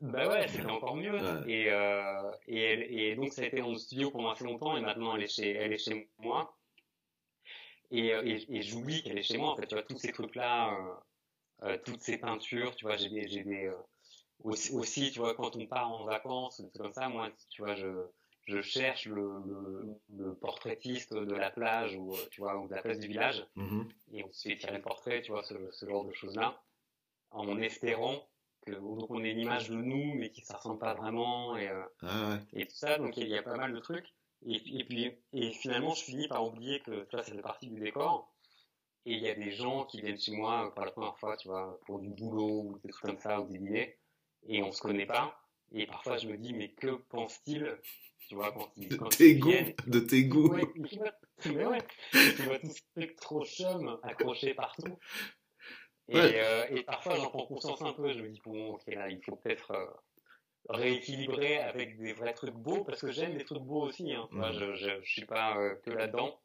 Bah 0.00 0.28
ouais, 0.28 0.48
c'était 0.48 0.66
encore 0.66 0.96
mieux. 0.96 1.14
Et, 1.46 1.66
euh, 1.70 2.30
et, 2.48 3.10
et, 3.10 3.14
donc 3.14 3.32
ça 3.32 3.42
a 3.42 3.44
été 3.44 3.62
en 3.62 3.76
studio 3.76 4.10
pendant 4.10 4.30
assez 4.30 4.42
longtemps 4.42 4.76
et 4.76 4.80
maintenant 4.80 5.14
elle 5.14 5.22
est 5.22 5.32
chez, 5.32 5.52
elle 5.52 5.72
est 5.72 5.78
chez 5.78 6.08
moi. 6.18 6.52
Et, 7.92 8.12
euh, 8.14 8.22
et, 8.26 8.56
et 8.58 8.62
j'oublie 8.62 9.02
qu'elle 9.04 9.18
est 9.18 9.22
chez 9.22 9.38
moi, 9.38 9.50
en 9.52 9.56
fait, 9.56 9.66
tu 9.68 9.76
vois, 9.76 9.84
tous 9.84 9.98
ces 9.98 10.12
trucs-là, 10.12 10.76
euh, 11.62 11.78
toutes 11.84 12.02
ces 12.02 12.18
peintures, 12.18 12.74
tu 12.76 12.84
vois, 12.86 12.96
j'ai 12.96 13.10
des, 13.10 13.26
des 13.44 13.72
aussi, 14.44 14.72
aussi, 14.74 15.12
tu 15.12 15.20
vois, 15.20 15.34
quand 15.34 15.56
on 15.56 15.66
part 15.66 15.90
en 15.92 16.04
vacances, 16.04 16.62
c'est 16.72 16.78
comme 16.78 16.92
ça, 16.92 17.08
moi, 17.08 17.30
tu 17.50 17.62
vois, 17.62 17.74
je, 17.76 17.88
je 18.46 18.60
cherche 18.62 19.06
le, 19.06 19.40
le, 19.46 19.94
le, 20.16 20.34
portraitiste 20.34 21.14
de 21.14 21.34
la 21.34 21.50
plage 21.50 21.96
ou, 21.96 22.16
tu 22.30 22.40
vois, 22.40 22.58
ou 22.58 22.68
de 22.68 22.74
la 22.74 22.82
place 22.82 22.98
du 22.98 23.08
village, 23.08 23.46
Mhm. 23.56 23.88
et 24.12 24.24
on 24.24 24.32
se 24.32 24.48
fait 24.48 24.56
tirer 24.56 24.76
le 24.76 24.82
portrait, 24.82 25.22
tu 25.22 25.32
vois, 25.32 25.44
ce, 25.44 25.54
ce 25.72 25.86
genre 25.86 26.04
de 26.04 26.12
choses-là, 26.12 26.62
en 27.30 27.58
espérant 27.58 28.28
que, 28.62 28.72
donc 28.72 29.10
on 29.10 29.24
ait 29.24 29.30
une 29.32 29.40
image 29.40 29.70
de 29.70 29.76
nous, 29.76 30.14
mais 30.14 30.30
qui 30.30 30.42
ne 30.48 30.56
ressemble 30.56 30.78
pas 30.80 30.94
vraiment, 30.94 31.56
et, 31.56 31.68
euh, 31.68 31.82
Ah 32.02 32.30
ouais. 32.30 32.40
et 32.54 32.66
tout 32.66 32.76
ça, 32.76 32.98
donc 32.98 33.16
il 33.16 33.28
y 33.28 33.38
a 33.38 33.42
pas 33.42 33.56
mal 33.56 33.72
de 33.72 33.80
trucs. 33.80 34.14
Et, 34.46 34.80
et 34.80 34.84
puis, 34.84 35.12
et 35.32 35.52
finalement, 35.52 35.94
je 35.94 36.04
finis 36.04 36.28
par 36.28 36.44
oublier 36.46 36.80
que, 36.80 37.06
ça 37.10 37.22
fait 37.22 37.40
partie 37.42 37.68
du 37.68 37.78
décor. 37.80 38.32
Et 39.04 39.14
il 39.14 39.22
y 39.22 39.28
a 39.28 39.34
des 39.34 39.50
gens 39.52 39.84
qui 39.84 40.00
viennent 40.00 40.18
chez 40.18 40.32
moi 40.32 40.66
euh, 40.66 40.70
pour 40.70 40.84
la 40.84 40.92
première 40.92 41.18
fois, 41.18 41.36
tu 41.36 41.48
vois, 41.48 41.78
pour 41.86 41.98
du 41.98 42.08
boulot 42.10 42.62
ou 42.66 42.78
des 42.84 42.90
trucs 42.90 43.06
comme 43.06 43.18
ça, 43.18 43.40
ou 43.40 43.48
des 43.48 43.58
dîners, 43.58 43.98
et 44.46 44.62
on 44.62 44.72
se 44.72 44.80
connaît 44.80 45.06
pas. 45.06 45.38
Et 45.72 45.86
parfois, 45.86 46.18
je 46.18 46.28
me 46.28 46.36
dis, 46.36 46.52
mais 46.52 46.70
que 46.70 46.96
pense-t-il, 47.08 47.78
tu 48.28 48.34
vois, 48.36 48.52
quand 48.52 48.70
ils, 48.76 48.88
De 48.88 48.96
quand 48.96 49.08
tes 49.08 49.30
ils 49.30 49.40
goûts, 49.40 49.50
viennent 49.50 49.74
de 49.86 50.00
tes 50.00 50.24
goûts. 50.24 50.52
Ouais, 50.54 50.64
mais 51.46 51.66
ouais, 51.66 51.84
tu 52.10 52.42
vois 52.42 52.58
tout 52.58 52.70
ce 52.70 52.80
truc 52.94 53.16
trop 53.16 53.44
chum 53.44 53.98
accroché 54.02 54.54
partout. 54.54 54.98
Et, 56.08 56.16
Ouais. 56.16 56.32
euh, 56.34 56.66
et 56.70 56.82
parfois 56.82 57.14
j'en 57.14 57.30
prends 57.30 57.46
conscience 57.46 57.80
un 57.80 57.92
peu, 57.92 58.12
je 58.12 58.20
me 58.20 58.28
dis 58.28 58.40
bon 58.44 58.74
ok 58.74 58.82
là 58.88 59.08
il 59.08 59.22
faut 59.24 59.36
peut-être 59.36 59.70
euh, 59.70 59.86
rééquilibrer 60.68 61.58
avec 61.58 61.98
des 61.98 62.12
vrais 62.12 62.34
trucs 62.34 62.54
beaux 62.54 62.84
parce 62.84 63.00
que 63.02 63.12
j'aime 63.12 63.36
des 63.36 63.44
trucs 63.44 63.62
beaux 63.62 63.82
aussi, 63.82 64.12
hein, 64.12 64.28
vois, 64.32 64.52
Mhm. 64.52 64.58
je, 64.58 64.74
je, 64.74 64.90
je 65.02 65.10
suis 65.10 65.26
pas 65.26 65.56
euh, 65.58 65.74
que 65.76 65.90
là-dedans. 65.90 66.40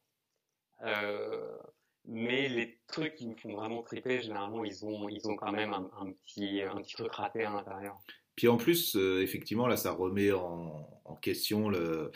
Euh, 0.83 1.57
mais 2.05 2.47
les 2.49 2.79
trucs 2.87 3.15
qui 3.15 3.27
me 3.27 3.35
font 3.35 3.55
vraiment 3.55 3.83
triper, 3.83 4.21
généralement 4.21 4.63
ils 4.63 4.85
ont, 4.85 5.09
ils 5.09 5.27
ont 5.27 5.35
quand 5.35 5.51
même 5.51 5.73
un, 5.73 5.89
un 5.99 6.11
petit, 6.11 6.61
un 6.61 6.77
petit 6.77 6.95
truc 6.95 7.11
raté 7.13 7.43
à 7.43 7.51
l'intérieur. 7.51 7.97
Puis 8.35 8.47
en 8.47 8.57
plus, 8.57 8.95
euh, 8.95 9.21
effectivement, 9.21 9.67
là, 9.67 9.77
ça 9.77 9.91
remet 9.91 10.31
en, 10.31 10.87
en 11.05 11.15
question 11.15 11.69
le, 11.69 12.11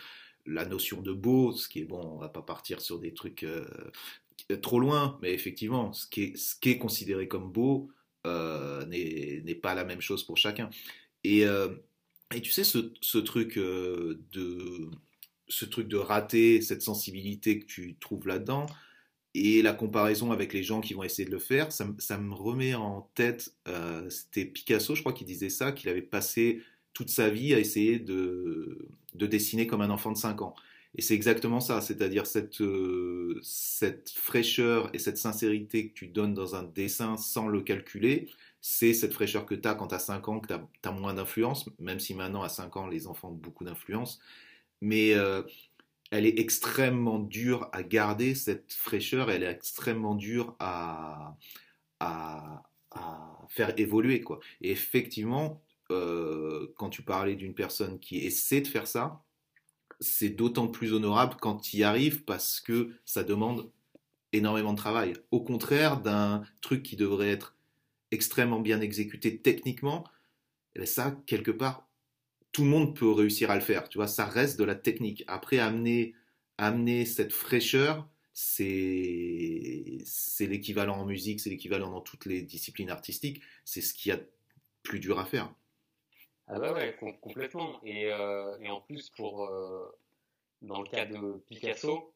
la 0.45 0.65
notion 0.65 1.01
de 1.01 1.13
beau, 1.13 1.51
ce 1.51 1.67
qui 1.67 1.79
est 1.81 1.85
bon, 1.85 2.01
on 2.01 2.17
va 2.17 2.29
pas 2.29 2.43
partir 2.43 2.79
sur 2.81 2.99
des 2.99 3.13
trucs 3.13 3.43
euh, 3.43 3.65
trop 4.61 4.79
loin, 4.79 5.17
mais 5.21 5.33
effectivement, 5.33 5.93
ce 5.93 6.07
qui 6.07 6.23
est, 6.23 6.37
ce 6.37 6.55
qui 6.55 6.69
est 6.71 6.77
considéré 6.77 7.27
comme 7.27 7.51
beau 7.51 7.89
euh, 8.27 8.85
n'est 8.85 9.41
n'est 9.43 9.55
pas 9.55 9.73
la 9.73 9.83
même 9.83 10.01
chose 10.01 10.23
pour 10.23 10.37
chacun. 10.37 10.69
Et, 11.23 11.45
euh, 11.45 11.69
et 12.33 12.41
tu 12.41 12.51
sais, 12.51 12.63
ce, 12.63 13.17
truc 13.17 13.57
euh, 13.57 14.19
de 14.31 14.89
ce 15.47 15.65
truc 15.65 15.87
de 15.87 15.97
rater, 15.97 16.61
cette 16.61 16.81
sensibilité 16.81 17.59
que 17.59 17.65
tu 17.65 17.97
trouves 17.99 18.27
là-dedans, 18.27 18.65
et 19.33 19.61
la 19.61 19.73
comparaison 19.73 20.31
avec 20.31 20.53
les 20.53 20.63
gens 20.63 20.81
qui 20.81 20.93
vont 20.93 21.03
essayer 21.03 21.25
de 21.25 21.31
le 21.31 21.39
faire, 21.39 21.71
ça, 21.71 21.85
me- 21.85 21.95
ça 21.99 22.17
me 22.17 22.33
remet 22.33 22.75
en 22.75 23.09
tête, 23.15 23.55
euh, 23.67 24.09
c'était 24.09 24.45
Picasso, 24.45 24.95
je 24.95 25.01
crois, 25.01 25.13
qui 25.13 25.25
disait 25.25 25.49
ça, 25.49 25.71
qu'il 25.71 25.89
avait 25.89 26.01
passé 26.01 26.61
toute 26.93 27.09
sa 27.09 27.29
vie 27.29 27.53
à 27.53 27.59
essayer 27.59 27.99
de, 27.99 28.89
de 29.15 29.25
dessiner 29.27 29.67
comme 29.67 29.81
un 29.81 29.89
enfant 29.89 30.11
de 30.11 30.17
5 30.17 30.41
ans. 30.41 30.55
Et 30.95 31.01
c'est 31.01 31.13
exactement 31.15 31.61
ça, 31.61 31.79
c'est-à-dire 31.81 32.27
cette, 32.27 32.59
euh, 32.61 33.39
cette 33.43 34.09
fraîcheur 34.09 34.89
et 34.93 34.99
cette 34.99 35.17
sincérité 35.17 35.87
que 35.89 35.93
tu 35.93 36.07
donnes 36.07 36.33
dans 36.33 36.55
un 36.55 36.63
dessin 36.63 37.15
sans 37.17 37.47
le 37.47 37.61
calculer, 37.61 38.29
c'est 38.61 38.93
cette 38.93 39.13
fraîcheur 39.13 39.45
que 39.45 39.55
tu 39.55 39.67
as 39.67 39.75
quand 39.75 39.87
tu 39.87 39.95
as 39.95 39.99
5 39.99 40.27
ans, 40.29 40.39
que 40.39 40.47
tu 40.47 40.53
as, 40.53 40.91
moins 40.91 41.13
d'influence, 41.15 41.67
même 41.79 41.99
si 41.99 42.13
maintenant 42.13 42.43
à 42.43 42.49
5 42.49 42.77
ans 42.77 42.87
les 42.87 43.07
enfants 43.07 43.29
ont 43.29 43.33
beaucoup 43.33 43.63
d'influence. 43.63 44.19
Mais 44.81 45.13
euh, 45.15 45.43
elle 46.11 46.25
est 46.25 46.39
extrêmement 46.39 47.19
dure 47.19 47.69
à 47.73 47.83
garder, 47.83 48.35
cette 48.35 48.73
fraîcheur, 48.73 49.31
elle 49.31 49.43
est 49.43 49.51
extrêmement 49.51 50.15
dure 50.15 50.55
à, 50.59 51.37
à, 51.99 52.63
faire 53.49 53.73
évoluer. 53.77 54.21
Quoi. 54.21 54.39
Et 54.61 54.71
effectivement, 54.71 55.61
euh, 55.89 56.67
quand 56.77 56.89
tu 56.89 57.01
parlais 57.01 57.35
d'une 57.35 57.53
personne 57.53 57.99
qui 57.99 58.19
essaie 58.19 58.61
de 58.61 58.67
faire 58.67 58.87
ça, 58.87 59.23
c'est 59.99 60.29
d'autant 60.29 60.67
plus 60.67 60.93
honorable 60.93 61.35
quand 61.39 61.57
tu 61.57 61.77
y 61.77 61.83
arrives 61.83 62.23
parce 62.23 62.59
que 62.59 62.91
ça 63.05 63.23
demande 63.23 63.69
énormément 64.33 64.73
de 64.73 64.77
travail. 64.77 65.13
Au 65.31 65.41
contraire 65.41 66.01
d'un 66.01 66.43
truc 66.61 66.83
qui 66.83 66.95
devrait 66.95 67.29
être 67.29 67.55
extrêmement 68.11 68.59
bien 68.59 68.81
exécuté 68.81 69.39
techniquement, 69.41 70.05
ça, 70.85 71.17
quelque 71.27 71.51
part, 71.51 71.89
tout 72.51 72.63
le 72.63 72.69
monde 72.69 72.95
peut 72.97 73.11
réussir 73.11 73.51
à 73.51 73.55
le 73.55 73.61
faire. 73.61 73.89
Tu 73.89 73.97
vois, 73.97 74.07
ça 74.07 74.25
reste 74.25 74.59
de 74.59 74.63
la 74.65 74.75
technique. 74.75 75.23
Après, 75.27 75.59
amener, 75.59 76.15
amener 76.57 77.05
cette 77.05 77.33
fraîcheur, 77.33 78.09
c'est 78.33 79.99
c'est 80.05 80.47
l'équivalent 80.47 80.97
en 80.99 81.05
musique, 81.05 81.39
c'est 81.41 81.49
l'équivalent 81.49 81.91
dans 81.91 82.01
toutes 82.01 82.25
les 82.25 82.41
disciplines 82.43 82.89
artistiques. 82.89 83.41
C'est 83.65 83.81
ce 83.81 83.93
qu'il 83.93 84.09
y 84.11 84.13
a 84.13 84.17
de 84.17 84.29
plus 84.83 84.99
dur 84.99 85.19
à 85.19 85.25
faire. 85.25 85.53
Ah 86.47 86.59
bah 86.59 86.73
ouais, 86.73 86.95
com- 86.99 87.17
complètement. 87.21 87.79
Et, 87.83 88.11
euh, 88.11 88.57
et 88.59 88.69
en 88.69 88.81
plus, 88.81 89.09
pour, 89.11 89.45
euh, 89.45 89.89
dans 90.61 90.81
le 90.81 90.89
cas 90.89 91.05
de 91.05 91.39
Picasso, 91.49 92.13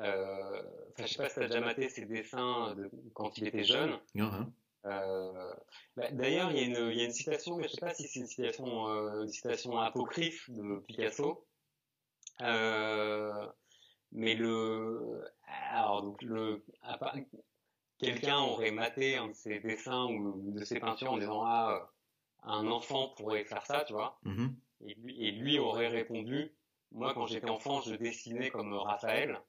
euh, 0.00 0.62
je 0.98 1.06
sais 1.06 1.16
pas 1.16 1.28
si 1.30 1.36
t'as 1.36 1.46
déjà 1.48 1.60
maté 1.60 1.88
ses 1.88 2.06
dessins 2.06 2.74
de, 2.76 2.90
quand 3.14 3.38
il 3.38 3.46
était 3.48 3.64
jeune. 3.64 4.00
Hein, 4.16 4.52
Euh, 4.86 5.52
bah, 5.96 6.10
d'ailleurs, 6.10 6.50
il 6.52 6.56
y, 6.58 6.60
a 6.60 6.64
une- 6.64 6.90
il 6.90 6.98
y 6.98 7.02
a 7.02 7.04
une 7.04 7.12
citation, 7.12 7.56
mais 7.56 7.64
je 7.68 7.74
sais 7.74 7.80
pas 7.80 7.94
si 7.94 8.08
c'est 8.08 8.20
une 8.20 8.26
citation, 8.26 8.88
euh, 8.88 9.22
une 9.22 9.28
citation 9.28 9.78
apocryphe 9.78 10.48
de 10.50 10.78
Picasso. 10.80 11.46
Euh, 12.40 13.46
mais 14.12 14.34
le, 14.34 15.24
alors 15.46 16.02
donc 16.02 16.22
le, 16.22 16.64
quelqu'un 17.98 18.38
aurait 18.40 18.70
maté 18.70 19.16
un 19.16 19.28
de 19.28 19.34
ses 19.34 19.60
dessins 19.60 20.06
ou 20.06 20.52
de 20.52 20.64
ses 20.64 20.80
peintures 20.80 21.12
en 21.12 21.18
disant 21.18 21.42
ah 21.44 21.92
un 22.42 22.66
enfant 22.68 23.10
pourrait 23.10 23.44
faire 23.44 23.66
ça, 23.66 23.84
tu 23.84 23.92
vois. 23.92 24.18
Mhm. 24.24 24.56
Et 24.86 24.94
lui, 24.94 25.26
et 25.26 25.30
lui 25.32 25.58
aurait 25.58 25.88
répondu, 25.88 26.56
moi 26.90 27.12
quand 27.12 27.26
j'étais 27.26 27.50
enfant, 27.50 27.82
je 27.82 27.94
dessinais 27.94 28.50
comme 28.50 28.72
Raphaël. 28.72 29.42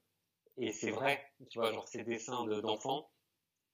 Et 0.57 0.73
c'est 0.73 0.91
vrai, 0.91 1.31
tu 1.49 1.59
vois, 1.59 1.71
genre 1.71 1.87
ces 1.87 2.03
dessins 2.03 2.45
de- 2.45 2.59
d'enfants, 2.59 3.10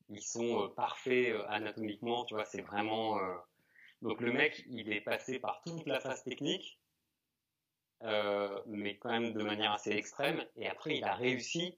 ils 0.09 0.21
sont 0.21 0.63
euh, 0.63 0.67
parfaits 0.69 1.33
euh, 1.33 1.45
anatomiquement, 1.49 2.25
tu 2.25 2.33
vois, 2.33 2.45
c'est 2.45 2.61
vraiment... 2.61 3.19
euh, 3.19 3.35
Donc 4.01 4.21
le 4.21 4.31
mec, 4.31 4.63
il 4.67 4.91
est 4.91 5.01
passé 5.01 5.39
par 5.39 5.61
toute 5.61 5.85
la 5.87 5.99
phase 5.99 6.23
technique, 6.23 6.79
mais 8.01 8.97
quand 8.97 9.09
même 9.09 9.33
de 9.33 9.43
manière 9.43 9.71
assez 9.73 9.91
extrême, 9.91 10.45
et 10.55 10.67
après 10.67 10.97
il 10.97 11.03
a 11.03 11.15
réussi, 11.15 11.77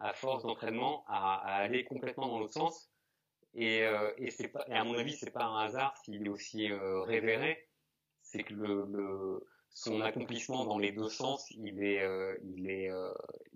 à 0.00 0.12
force 0.12 0.42
d'entraînement, 0.42 1.04
à, 1.06 1.36
aller 1.36 1.84
complètement 1.84 2.26
dans 2.26 2.40
l'autre 2.40 2.54
sens. 2.54 2.90
Et, 3.54 3.84
à 3.84 4.84
mon 4.84 4.98
avis, 4.98 5.12
c'est 5.12 5.30
pas 5.30 5.44
un 5.44 5.60
hasard 5.60 5.96
s'il 5.98 6.26
est 6.26 6.28
aussi 6.28 6.72
révéré, 6.72 7.68
c'est 8.22 8.42
que 8.42 8.54
le, 8.54 9.46
son 9.74 10.00
accomplissement 10.00 10.64
dans 10.64 10.78
les 10.78 10.92
deux 10.92 11.08
sens, 11.08 11.50
il 11.50 11.82
est, 11.82 12.02
euh, 12.02 12.34
il 12.56 12.68
est, 12.70 12.90
euh, 12.90 13.10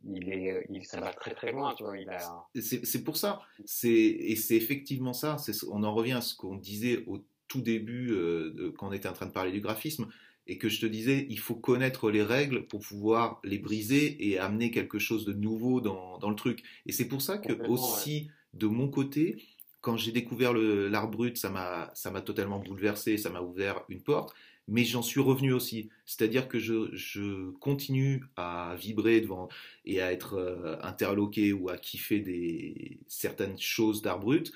il 0.05 0.29
est, 0.33 0.67
il, 0.71 0.85
ça 0.85 1.01
va 1.01 1.13
très 1.13 1.35
très 1.35 1.53
loin, 1.53 1.75
tu 1.75 1.85
vois. 1.85 1.99
Il 1.99 2.09
a. 2.09 2.47
C'est 2.61 3.05
pour 3.05 3.17
ça, 3.17 3.41
c'est 3.65 3.91
et 3.91 4.37
c'est 4.37 4.57
effectivement 4.57 5.13
ça. 5.13 5.39
c'est- 5.39 5.65
On 5.71 5.83
en 5.83 5.95
revient 5.95 6.13
à 6.13 6.21
ce 6.21 6.35
qu'on 6.35 6.57
disait 6.57 7.05
au 7.07 7.25
tout 7.49 7.61
début 7.61 8.11
euh, 8.13 8.73
quand 8.79 8.89
on 8.89 8.93
était 8.93 9.09
en 9.09 9.13
train 9.13 9.27
de 9.27 9.33
parler 9.33 9.53
du 9.53 9.61
graphisme 9.61 10.09
et 10.49 10.59
que 10.59 10.69
je 10.69 10.81
te 10.81 10.87
disais, 10.87 11.27
il 11.29 11.39
faut 11.39 11.57
connaître 11.57 12.11
les 12.11 12.23
règles 12.23 12.67
pour 12.67 12.81
pouvoir 12.81 13.41
les 13.45 13.59
briser 13.59 14.29
et 14.29 14.39
amener 14.39 14.71
quelque 14.71 14.99
chose 14.99 15.25
de 15.25 15.33
nouveau 15.33 15.81
dans, 15.81 16.19
dans 16.19 16.31
le 16.31 16.37
truc. 16.37 16.63
Et 16.87 16.93
c'est 16.93 17.09
pour 17.09 17.21
ça 17.21 17.39
que 17.39 17.53
aussi 17.67 18.29
de 18.53 18.67
mon 18.67 18.89
côté, 18.89 19.43
quand 19.87 19.97
j'ai 19.97 20.11
découvert 20.11 20.53
l'art 20.53 21.09
brut, 21.09 21.37
ça 21.37 21.49
m'a 21.49 22.21
totalement 22.23 22.59
bouleversé, 22.59 23.19
ça 23.19 23.31
m'a 23.31 23.41
ouvert 23.41 23.85
une 23.89 24.03
porte. 24.03 24.35
Mais 24.67 24.83
j'en 24.83 25.01
suis 25.01 25.21
revenu 25.21 25.53
aussi. 25.53 25.91
C'est-à-dire 26.07 26.49
que 26.49 26.59
je, 26.59 26.93
je 26.93 27.51
continue 27.61 28.25
à 28.35 28.75
vibrer 28.77 29.21
devant 29.21 29.49
et 29.85 30.03
à 30.03 30.13
être 30.13 30.35
euh, 30.35 30.77
interloqué 30.83 31.53
ou 31.53 31.69
à 31.69 31.77
kiffer 31.79 32.19
des, 32.19 32.99
certaines 33.07 33.57
choses 33.61 34.03
d'art 34.03 34.19
brut, 34.19 34.53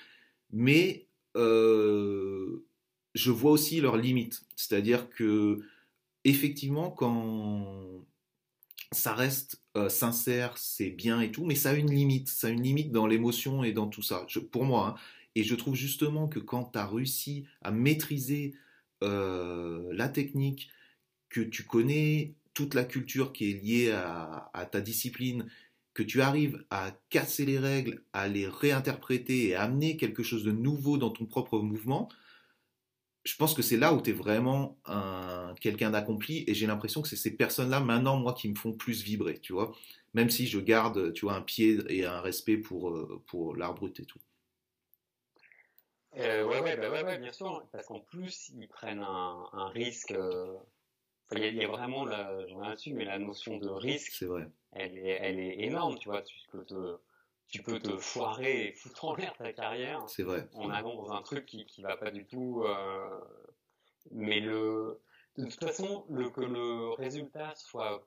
mais 0.50 1.06
euh, 1.36 2.64
je 3.14 3.30
vois 3.30 3.52
aussi 3.52 3.80
leurs 3.80 3.98
limites. 3.98 4.42
C'est-à-dire 4.56 5.10
que, 5.10 5.60
effectivement, 6.24 6.90
quand 6.90 8.04
ça 8.90 9.14
reste 9.14 9.62
euh, 9.76 9.88
sincère, 9.88 10.58
c'est 10.58 10.90
bien 10.90 11.20
et 11.20 11.30
tout, 11.30 11.44
mais 11.44 11.54
ça 11.54 11.70
a 11.70 11.74
une 11.74 11.92
limite. 11.92 12.28
Ça 12.28 12.48
a 12.48 12.50
une 12.50 12.62
limite 12.64 12.90
dans 12.90 13.06
l'émotion 13.06 13.62
et 13.62 13.72
dans 13.72 13.86
tout 13.86 14.02
ça, 14.02 14.26
pour 14.50 14.64
moi. 14.64 14.88
hein. 14.88 15.00
Et 15.34 15.44
je 15.44 15.54
trouve 15.54 15.74
justement 15.74 16.28
que 16.28 16.38
quand 16.38 16.64
tu 16.72 16.78
as 16.78 16.86
réussi 16.86 17.46
à 17.62 17.70
maîtriser 17.70 18.54
euh, 19.02 19.88
la 19.92 20.08
technique, 20.08 20.70
que 21.28 21.40
tu 21.40 21.64
connais 21.64 22.34
toute 22.54 22.74
la 22.74 22.84
culture 22.84 23.32
qui 23.32 23.50
est 23.50 23.62
liée 23.62 23.92
à, 23.92 24.68
ta 24.70 24.80
discipline, 24.80 25.48
que 25.94 26.02
tu 26.02 26.20
arrives 26.20 26.64
à 26.70 26.92
casser 27.08 27.46
les 27.46 27.58
règles, 27.58 28.02
à 28.12 28.28
les 28.28 28.46
réinterpréter 28.46 29.48
et 29.48 29.54
à 29.54 29.62
amener 29.62 29.96
quelque 29.96 30.22
chose 30.22 30.44
de 30.44 30.52
nouveau 30.52 30.98
dans 30.98 31.10
ton 31.10 31.26
propre 31.26 31.58
mouvement, 31.60 32.08
je 33.24 33.36
pense 33.36 33.54
que 33.54 33.62
c'est 33.62 33.76
là 33.76 33.92
où 33.94 34.00
tu 34.00 34.10
es 34.10 34.12
vraiment 34.12 34.78
un, 34.86 35.54
quelqu'un 35.60 35.90
d'accompli 35.90 36.44
et 36.46 36.54
j'ai 36.54 36.66
l'impression 36.66 37.02
que 37.02 37.08
c'est 37.08 37.16
ces 37.16 37.36
personnes-là 37.36 37.80
maintenant, 37.80 38.16
moi, 38.16 38.34
qui 38.34 38.48
me 38.48 38.54
font 38.54 38.72
plus 38.72 39.02
vibrer, 39.02 39.38
tu 39.40 39.52
vois. 39.52 39.72
Même 40.14 40.30
si 40.30 40.46
je 40.46 40.58
garde, 40.58 41.12
tu 41.12 41.26
vois, 41.26 41.34
un 41.34 41.42
pied 41.42 41.78
et 41.88 42.06
un 42.06 42.20
respect 42.20 42.56
pour, 42.56 42.90
euh, 42.90 43.22
pour 43.26 43.54
l'art 43.56 43.74
brut 43.74 44.00
et 44.00 44.04
tout. 44.06 44.18
Euh, 46.16 46.44
ouais, 46.44 46.61
ouais, 46.61 46.76
bah 46.76 46.90
ouais, 46.90 47.04
ouais, 47.04 47.18
bien 47.18 47.32
sûr, 47.32 47.68
parce 47.72 47.86
qu'en 47.86 48.00
plus, 48.00 48.48
ils 48.50 48.68
prennent 48.68 49.02
un, 49.02 49.48
un 49.52 49.68
risque. 49.68 50.11
euh, 50.12 50.56
enfin, 51.26 51.36
Il 51.36 51.42
y, 51.42 51.44
a- 51.46 51.48
il 51.50 51.56
y 51.56 51.64
a 51.64 51.68
vraiment, 51.68 52.04
la, 52.04 52.46
je 52.48 52.54
reviens 52.54 52.74
dessus, 52.74 52.94
mais 52.94 53.04
la 53.04 53.18
notion 53.18 53.58
de 53.58 53.68
risque, 53.68 54.12
C'est 54.14 54.26
vrai. 54.26 54.48
elle 54.72 54.98
est, 54.98 55.08
elle 55.22 55.38
est 55.40 55.61
énorme, 55.61 55.98
tu 55.98 56.08
vois. 56.08 56.22
Tu 56.22 56.34
peux 56.50 56.64
te, 56.64 56.98
tu 57.48 57.62
peux 57.62 57.78
te 57.80 57.96
foirer 57.98 58.68
et 58.68 58.72
foutre 58.72 59.04
en 59.06 59.14
l'air 59.16 59.36
ta 59.36 59.52
carrière 59.52 60.04
C'est 60.08 60.24
vrai. 60.24 60.48
en 60.54 60.70
allant 60.70 60.96
dans 60.96 61.12
un 61.12 61.22
truc 61.22 61.46
qui, 61.46 61.66
qui 61.66 61.82
va 61.82 61.96
pas 61.96 62.11
du 62.11 62.26
tout. 62.26 62.64
euh, 62.66 63.20
mais 64.12 64.40
le, 64.40 65.02
de 65.38 65.46
toute 65.46 65.61
façon, 65.64 66.06
le, 66.11 66.30
que 66.30 66.42
le 66.42 66.90
résultat 66.94 67.54
soit. 67.56 68.04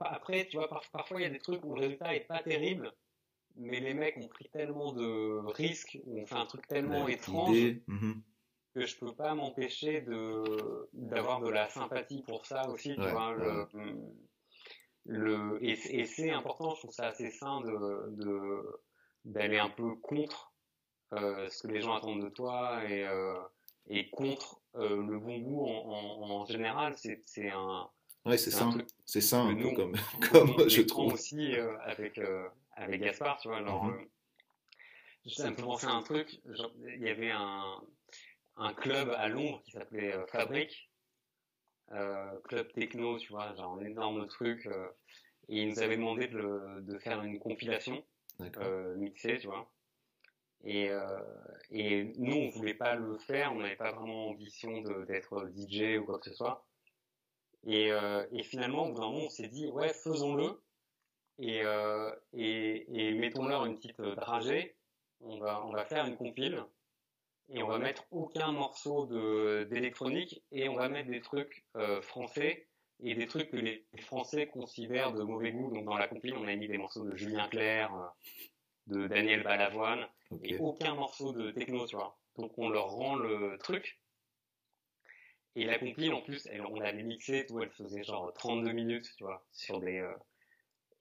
Après, 0.00 0.46
tu 0.48 0.56
vois, 0.56 0.68
par- 0.68 0.90
parfois 0.90 1.20
il 1.20 1.22
y 1.24 1.26
a 1.26 1.30
des 1.30 1.38
trucs 1.38 1.64
où 1.64 1.74
le 1.74 1.80
résultat 1.82 2.14
est 2.14 2.26
pas 2.26 2.42
terrible, 2.42 2.92
mais 3.56 3.80
les 3.80 3.94
mecs 3.94 4.16
ont 4.18 4.28
pris 4.28 4.48
tellement 4.50 4.92
de 4.92 5.40
risques, 5.52 5.98
ont 6.06 6.26
fait 6.26 6.34
un 6.34 6.46
truc 6.46 6.66
tellement 6.68 7.08
étrange 7.08 7.56
mhm. 7.86 8.22
que 8.74 8.86
je 8.86 8.96
peux 8.98 9.14
pas 9.14 9.34
m'empêcher 9.34 10.00
de 10.02 10.88
d'avoir 10.92 11.40
de 11.40 11.50
la 11.50 11.68
sympathie 11.68 12.22
pour 12.22 12.46
ça 12.46 12.68
aussi, 12.68 12.94
tu 12.94 13.00
Ouais, 13.00 13.12
vois. 13.12 13.32
Le, 13.32 13.66
le, 15.04 15.58
et, 15.64 15.74
c'est- 15.76 15.92
et 15.94 16.04
c'est 16.06 16.30
important, 16.30 16.74
je 16.74 16.80
trouve 16.80 16.92
ça 16.94 17.08
assez 17.08 17.30
sain 17.30 17.60
de, 17.60 18.10
de, 18.10 18.80
d'aller 19.24 19.58
un 19.58 19.68
peu 19.70 19.94
contre 19.96 20.52
euh, 21.12 21.48
ce 21.50 21.66
que 21.66 21.72
les 21.72 21.80
gens 21.80 21.94
attendent 21.94 22.22
de 22.22 22.28
toi 22.28 22.82
et, 22.88 23.04
euh, 23.06 23.34
et 23.88 24.08
contre 24.10 24.60
euh, 24.76 25.02
le 25.04 25.18
bon 25.18 25.38
goût 25.40 25.66
en, 25.66 25.90
en, 25.90 26.30
en 26.30 26.44
général. 26.46 26.94
C'est, 26.96 27.50
un, 27.50 27.90
Ouais, 28.24 28.38
c'est 28.38 28.52
ça. 28.52 28.70
C'est 29.04 29.20
ça 29.20 29.40
un 29.40 29.56
peu 29.56 29.72
comme, 29.72 29.94
comme 30.32 30.68
je 30.68 30.82
trouve. 30.82 31.12
aussi 31.14 31.54
avec, 31.84 32.18
avec 32.74 33.00
Gaspard, 33.02 33.38
tu 33.40 33.48
vois. 33.48 33.58
Alors, 33.58 33.84
Mhm. 33.84 33.92
euh, 33.92 34.04
ça 35.26 35.50
me 35.50 35.56
fait 35.56 35.62
penser 35.62 35.86
à 35.86 35.90
un 35.92 36.02
truc. 36.02 36.40
genre, 36.46 36.72
Il 36.86 37.00
y 37.02 37.08
avait 37.08 37.30
un, 37.30 37.80
un 38.56 38.74
club 38.74 39.10
à 39.10 39.28
Londres 39.28 39.62
qui 39.64 39.72
s'appelait 39.72 40.12
euh, 40.14 40.26
Fabric, 40.26 40.90
euh, 41.92 42.40
club 42.44 42.72
techno, 42.72 43.18
tu 43.18 43.32
vois, 43.32 43.54
genre 43.54 43.74
un 43.78 43.84
énorme 43.84 44.26
truc. 44.28 44.66
euh, 44.66 44.88
et 45.48 45.62
ils 45.62 45.68
nous 45.68 45.80
avaient 45.80 45.96
demandé 45.96 46.28
de, 46.28 46.38
le- 46.38 46.82
de 46.82 46.98
faire 46.98 47.22
une 47.22 47.38
compilation 47.40 48.04
euh, 48.62 48.94
mixée, 48.96 49.38
tu 49.38 49.48
vois. 49.48 49.72
Et, 50.64 50.88
euh, 50.90 51.18
et 51.70 52.04
nous, 52.16 52.36
on 52.36 52.48
voulait 52.50 52.74
pas 52.74 52.94
le 52.94 53.18
faire, 53.18 53.52
on 53.52 53.60
n'avait 53.60 53.76
pas 53.76 53.92
vraiment 53.92 54.28
ambition 54.28 54.80
d'être 55.04 55.48
DJ 55.54 55.98
ou 55.98 56.04
quoi 56.04 56.20
que 56.20 56.30
ce 56.30 56.34
soit. 56.36 56.64
Et, 57.66 57.90
euh, 57.92 58.26
et 58.32 58.42
finalement, 58.44 58.84
au 58.86 58.92
bout 58.92 59.00
d'un 59.00 59.06
moment, 59.10 59.24
on 59.26 59.30
s'est 59.30 59.48
dit, 59.48 59.66
ouais, 59.70 59.92
faisons-le. 59.92 60.60
Et, 61.38 61.62
euh, 61.64 62.14
et, 62.32 62.86
et 62.92 63.14
mettons-leur 63.14 63.64
une 63.66 63.76
petite 63.76 64.00
euh, 64.00 64.14
dragée. 64.14 64.76
On 65.20 65.38
va, 65.38 65.64
on 65.66 65.72
va 65.72 65.84
faire 65.84 66.06
une 66.06 66.16
compile. 66.16 66.62
Et 67.48 67.62
on 67.62 67.68
va 67.68 67.78
mettre 67.78 68.04
aucun 68.10 68.52
morceau 68.52 69.06
d'électronique. 69.66 70.42
Et 70.52 70.68
on 70.68 70.74
va 70.76 70.88
mettre 70.88 71.10
des 71.10 71.20
trucs 71.20 71.64
euh, 71.76 72.00
français. 72.02 72.68
Et 73.04 73.14
des 73.14 73.26
trucs 73.26 73.50
que 73.50 73.56
les 73.56 73.84
Français 74.00 74.46
considèrent 74.46 75.12
de 75.12 75.22
mauvais 75.22 75.52
goût. 75.52 75.72
Donc 75.74 75.84
dans 75.84 75.96
la 75.96 76.08
compile, 76.08 76.34
on 76.36 76.46
a 76.46 76.54
mis 76.54 76.68
des 76.68 76.78
morceaux 76.78 77.04
de 77.04 77.16
Julien 77.16 77.48
Clerc, 77.48 77.92
euh, 77.94 78.06
de 78.86 79.06
Daniel 79.08 79.42
Balavoine. 79.42 80.06
Et 80.42 80.56
aucun 80.58 80.94
morceau 80.94 81.32
de 81.32 81.50
techno, 81.50 81.86
tu 81.86 81.96
vois. 81.96 82.18
Donc 82.36 82.56
on 82.58 82.68
leur 82.68 82.90
rend 82.90 83.16
le 83.16 83.58
truc. 83.58 84.00
Et 85.54 85.64
la 85.64 85.78
compile, 85.78 86.12
en 86.14 86.22
plus, 86.22 86.46
elle, 86.46 86.64
on 86.66 86.78
l'avait 86.80 87.02
mixée, 87.02 87.46
tout, 87.46 87.60
elle 87.60 87.70
faisait 87.70 88.02
genre 88.04 88.32
32 88.34 88.72
minutes, 88.72 89.10
tu 89.16 89.24
vois, 89.24 89.46
sur 89.52 89.80
des... 89.80 89.98
euh, 89.98 90.14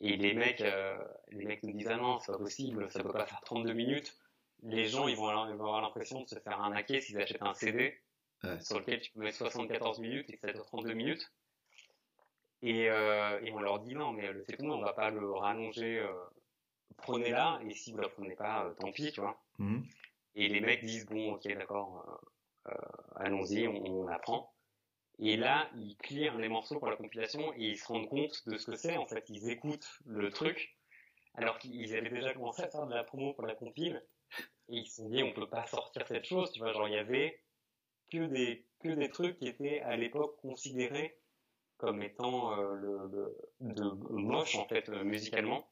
Et 0.03 0.17
les 0.17 0.33
mecs, 0.33 0.61
euh, 0.61 0.97
les 1.29 1.45
mecs 1.45 1.61
nous 1.61 1.73
disent, 1.73 1.87
ah 1.89 1.97
non, 1.97 2.19
c'est 2.19 2.31
pas 2.31 2.39
possible, 2.39 2.89
ça 2.91 3.03
peut 3.03 3.11
pas 3.11 3.27
faire 3.27 3.41
32 3.41 3.73
minutes. 3.73 4.17
Les 4.63 4.85
gens, 4.87 5.07
ils 5.07 5.15
vont 5.15 5.27
avoir, 5.29 5.81
l'impression 5.81 6.21
de 6.21 6.27
se 6.27 6.39
faire 6.39 6.59
arnaquer 6.59 7.01
s'ils 7.01 7.19
achètent 7.21 7.43
un 7.43 7.53
CD 7.53 7.97
Ouais. 8.43 8.59
sur 8.59 8.79
lequel 8.79 8.99
tu 8.99 9.11
peux 9.11 9.19
mettre 9.19 9.37
74 9.37 9.99
minutes 9.99 10.27
et 10.31 10.33
que 10.33 10.39
ça 10.39 10.51
dure 10.51 10.65
32 10.65 10.93
minutes. 10.93 11.31
Et, 12.63 12.89
euh, 12.89 13.39
et 13.43 13.51
on 13.51 13.59
leur 13.59 13.79
dit, 13.81 13.93
non, 13.93 14.13
mais 14.13 14.31
le 14.31 14.43
tout, 14.43 14.65
on 14.65 14.81
va 14.81 14.93
pas 14.93 15.11
le 15.11 15.31
rallonger, 15.31 15.99
euh, 15.99 16.11
prenez-la, 16.97 17.59
et 17.67 17.75
si 17.75 17.91
vous 17.91 17.99
la 17.99 18.09
prenez 18.09 18.35
pas, 18.35 18.65
euh, 18.65 18.73
tant 18.73 18.91
pis, 18.91 19.11
tu 19.11 19.21
vois. 19.21 19.39
Mhm. 19.59 19.85
Et 20.33 20.47
les 20.47 20.59
mecs 20.59 20.83
disent 20.83 21.05
bon, 21.05 21.33
ok, 21.33 21.47
d'accord, 21.55 22.21
euh, 22.67 22.71
euh, 22.71 23.13
allons-y, 23.17 23.67
on, 23.67 24.01
on 24.01 24.07
la 24.07 24.17
prend. 24.17 24.51
Et 25.21 25.37
là, 25.37 25.69
ils 25.77 25.97
clearent 25.97 26.37
les 26.37 26.49
morceaux 26.49 26.79
pour 26.79 26.89
la 26.89 26.97
compilation 26.97 27.53
et 27.53 27.59
ils 27.69 27.77
se 27.77 27.87
rendent 27.87 28.09
compte 28.09 28.47
de 28.49 28.57
ce 28.57 28.65
que 28.71 28.75
c'est. 28.75 28.97
En 28.97 29.07
fait, 29.07 29.29
ils 29.29 29.49
écoutent 29.49 29.99
le 30.05 30.29
truc, 30.31 30.77
alors 31.35 31.59
qu'ils 31.59 31.95
avaient 31.95 32.09
déjà 32.09 32.33
commencé 32.33 32.63
à 32.63 32.69
faire 32.69 32.87
de 32.87 32.93
la 32.95 33.03
promo 33.05 33.33
pour 33.33 33.45
la 33.47 33.55
compile. 33.55 34.07
Et 34.69 34.77
ils 34.79 34.87
se 34.87 34.97
sont 34.97 35.09
dit, 35.09 35.23
on 35.23 35.33
peut 35.33 35.49
pas 35.49 35.67
sortir 35.67 36.07
cette 36.07 36.25
chose, 36.25 36.51
tu 36.51 36.59
vois. 36.59 36.73
Genre, 36.73 36.87
il 36.89 36.95
y 36.95 36.97
avait 36.97 37.41
que 38.11 38.25
des, 38.27 38.67
que 38.81 38.89
des 38.89 39.09
trucs 39.09 39.39
qui 39.39 39.47
étaient 39.47 39.81
à 39.81 39.97
l'époque 39.97 40.37
considérés 40.41 41.21
comme 41.77 42.03
étant 42.03 42.57
euh, 42.59 42.73
le, 42.75 43.07
le- 43.09 43.37
de 43.61 43.83
moche, 44.11 44.55
en 44.55 44.67
fait, 44.67 44.89
euh, 44.89 45.03
musicalement. 45.03 45.67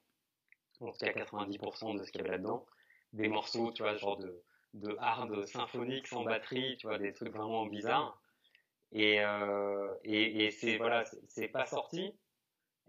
En 0.82 0.92
tout 0.92 0.98
cas, 1.00 1.14
90% 1.14 1.94
de 1.94 2.04
ce 2.04 2.12
qu'il 2.12 2.22
y 2.22 2.24
avait 2.24 2.32
là-dedans. 2.32 2.66
Des 3.14 3.28
morceaux, 3.30 3.72
tu 3.72 3.84
vois, 3.84 3.96
genre 3.96 4.18
de, 4.18 4.44
de 4.74 4.96
hard 5.00 5.46
symphonique 5.46 6.08
sans 6.08 6.24
batterie, 6.24 6.78
tu 6.78 6.88
vois, 6.88 6.98
des 7.00 7.14
trucs 7.14 7.34
vraiment 7.34 7.66
bizarres. 7.66 8.22
Et, 8.92 9.20
euh, 9.22 9.94
et, 10.04 10.46
et 10.46 10.52
c'est, 10.52 10.78
voilà, 10.78 11.04
c'est- 11.28 11.48
pas 11.50 11.66
sorti. 11.66 12.14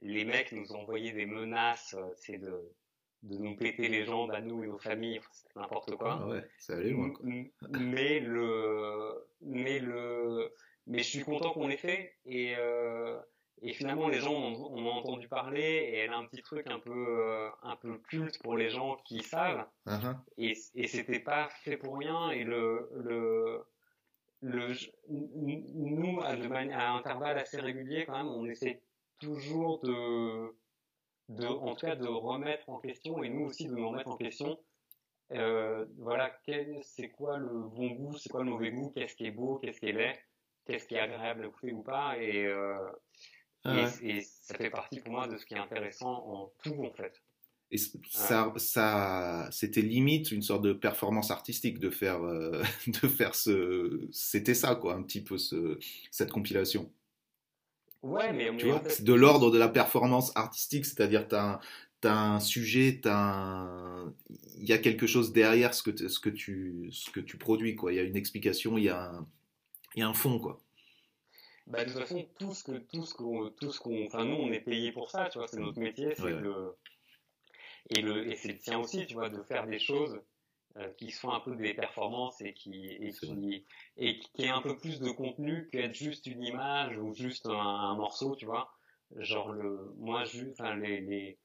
Les 0.02 0.24
mecs 0.24 0.52
nous 0.52 0.72
ont 0.72 0.80
envoyé 0.80 1.12
des 1.12 1.26
menaces, 1.26 1.94
euh, 1.94 2.06
c'est 2.16 2.38
de, 2.38 2.72
de 3.22 3.36
nous 3.36 3.54
péter 3.54 3.88
les 3.88 4.04
jambes 4.06 4.30
à 4.30 4.40
nous 4.40 4.64
et 4.64 4.68
aux 4.68 4.78
familles, 4.78 5.20
n'importe 5.56 5.94
quoi. 5.96 6.18
Ah 6.22 6.26
ouais, 6.26 6.48
ça 6.58 6.74
allait 6.74 6.90
loin. 6.90 7.10
Quoi. 7.10 7.26
Mais 7.78 8.20
le 8.20 9.28
mais 9.42 9.78
le 9.78 10.54
mais 10.86 10.98
je 10.98 11.08
suis 11.10 11.22
content 11.22 11.52
qu'on 11.52 11.68
l'ait 11.68 11.76
fait 11.76 12.14
et 12.24 12.54
euh, 12.56 13.20
et 13.60 13.74
finalement 13.74 14.08
les 14.08 14.20
gens 14.20 14.34
en 14.34 14.52
ont, 14.54 14.74
ont 14.78 14.90
entendu 14.92 15.28
parler 15.28 15.60
et 15.60 15.96
elle 15.98 16.14
a 16.14 16.16
un 16.16 16.24
petit 16.24 16.40
truc 16.40 16.66
un 16.70 16.78
peu 16.80 16.92
euh, 16.94 17.50
un 17.62 17.76
peu 17.76 17.98
culte 17.98 18.40
pour 18.42 18.56
les 18.56 18.70
gens 18.70 18.96
qui 19.04 19.22
savent 19.22 19.66
Ah, 19.84 20.00
ah. 20.02 20.24
et 20.38 20.54
et 20.74 20.86
c'était 20.88 21.20
pas 21.20 21.50
fait 21.62 21.76
pour 21.76 21.98
rien 21.98 22.30
et 22.30 22.44
le 22.44 22.88
le 22.94 23.62
le 24.42 24.72
nous 25.08 26.20
à, 26.22 26.36
de 26.36 26.46
mani- 26.48 26.72
à 26.72 26.92
intervalles 26.92 27.38
assez 27.38 27.60
réguliers 27.60 28.06
quand 28.06 28.16
même 28.16 28.28
on 28.28 28.46
essaie 28.46 28.82
toujours 29.18 29.80
de 29.80 30.56
de 31.28 31.46
en 31.46 31.74
tout 31.74 31.86
cas 31.86 31.96
de 31.96 32.06
remettre 32.06 32.68
en 32.68 32.78
question 32.80 33.22
et 33.22 33.28
nous 33.28 33.46
aussi 33.46 33.66
de 33.66 33.74
nous 33.74 33.88
remettre 33.88 34.10
en 34.10 34.16
question 34.16 34.58
euh, 35.32 35.86
voilà, 35.98 36.36
c'est 36.82 37.08
quoi 37.10 37.38
le 37.38 37.46
bon 37.68 37.90
goût, 37.92 38.16
c'est 38.18 38.30
quoi 38.30 38.42
le 38.42 38.50
mauvais 38.50 38.72
goût, 38.72 38.90
qu'est-ce 38.90 39.14
qui 39.14 39.26
est 39.26 39.30
beau, 39.30 39.58
qu'est-ce 39.58 39.78
qui 39.78 39.86
est 39.86 39.92
laid, 39.92 40.18
qu'est-ce 40.64 40.88
qui 40.88 40.96
est 40.96 41.00
agréable 41.00 41.44
à 41.44 41.46
écouter 41.46 41.72
ou 41.72 41.82
pas, 41.84 42.18
et, 42.18 42.46
euh, 42.46 42.90
Ah 43.62 43.86
et 44.02 44.22
ça 44.22 44.56
fait 44.56 44.70
partie 44.70 44.98
pour 45.00 45.12
moi 45.12 45.28
de 45.28 45.36
ce 45.36 45.46
qui 45.46 45.54
est 45.54 45.58
intéressant 45.58 46.26
en 46.26 46.52
tout 46.64 46.84
en 46.84 46.92
fait. 46.94 47.22
Et 47.72 47.78
ça, 48.10 48.52
ça, 48.56 49.48
c'était 49.52 49.82
limite 49.82 50.32
une 50.32 50.42
sorte 50.42 50.62
de 50.62 50.72
performance 50.72 51.30
artistique 51.30 51.78
de 51.78 51.90
faire, 51.90 52.22
euh, 52.24 52.62
de 53.02 53.08
faire 53.08 53.34
ce, 53.34 54.08
c'était 54.12 54.54
ça 54.54 54.74
quoi, 54.74 54.94
un 54.94 55.02
petit 55.02 55.22
peu 55.22 55.38
ce, 55.38 55.78
cette 56.10 56.32
compilation. 56.32 56.92
Ouais, 58.02 58.32
mais, 58.32 58.50
Tu 58.56 58.66
vois, 58.66 58.82
c'est 58.88 59.04
de 59.04 59.12
l'ordre 59.12 59.50
de 59.50 59.58
la 59.58 59.68
performance 59.68 60.32
artistique, 60.34 60.86
c'est-à-dire 60.86 61.28
t'as 61.28 61.54
un, 61.54 61.60
t'as 62.00 62.14
un 62.14 62.40
sujet, 62.40 63.00
t'as 63.02 63.14
un, 63.16 64.14
il 64.58 64.66
y 64.68 64.72
a 64.72 64.78
quelque 64.78 65.06
chose 65.06 65.32
derrière 65.32 65.74
ce 65.74 65.82
que, 65.82 66.08
ce 66.08 66.18
que 66.18 66.30
tu, 66.30 66.88
ce 66.92 67.10
que 67.10 67.20
tu 67.20 67.36
produis 67.36 67.76
quoi. 67.76 67.92
Il 67.92 67.96
y 67.96 67.98
a 67.98 68.02
une 68.02 68.16
explication, 68.16 68.78
il 68.78 68.84
y 68.84 68.88
a 68.88 69.10
un, 69.10 69.28
il 69.96 70.00
y 70.00 70.02
a 70.02 70.08
un 70.08 70.14
fond 70.14 70.38
quoi. 70.38 70.62
bah, 71.66 71.84
de 71.84 71.90
toute 71.90 72.00
façon, 72.00 72.28
tout 72.38 72.52
ce 72.54 72.64
que, 72.64 72.78
tout 72.78 73.04
ce 73.06 73.14
qu'on, 73.14 73.50
tout 73.50 73.72
ce 73.72 73.80
qu'on, 73.80 74.04
enfin, 74.06 74.24
nous, 74.24 74.36
on 74.36 74.52
est 74.52 74.60
payé 74.60 74.92
pour 74.92 75.10
ça, 75.10 75.28
tu 75.30 75.38
vois, 75.38 75.48
c'est 75.48 75.60
notre 75.60 75.80
métier, 75.80 76.14
c'est 76.16 76.22
Ouais, 76.24 76.34
ouais. 76.34 76.70
Et 77.88 78.02
le, 78.02 78.30
et 78.30 78.36
c'est 78.36 78.52
le 78.52 78.58
tien 78.58 78.78
aussi, 78.78 79.06
tu 79.06 79.14
vois, 79.14 79.30
de 79.30 79.42
faire 79.42 79.66
des 79.66 79.78
choses 79.78 80.20
euh, 80.76 80.88
qui 80.98 81.10
sont 81.10 81.30
un 81.30 81.40
peu 81.40 81.56
des 81.56 81.74
performances 81.74 82.40
et 82.40 82.52
qui, 82.52 82.86
et 82.86 83.10
qui, 83.12 83.64
et 83.96 84.18
qui 84.18 84.42
est 84.42 84.48
un 84.50 84.62
peu 84.62 84.76
plus 84.76 85.00
de 85.00 85.10
contenu 85.10 85.68
qu'être 85.72 85.94
juste 85.94 86.26
une 86.26 86.44
image 86.44 86.96
ou 86.98 87.14
juste 87.14 87.46
un, 87.46 87.52
un 87.52 87.96
morceau, 87.96 88.36
tu 88.36 88.46
vois. 88.46 88.70
Genre 89.16 89.52
le, 89.52 89.92
moi, 89.98 90.24
ju- 90.24 90.50
enfin, 90.52 90.76
les, 90.76 91.00
les, 91.00 91.38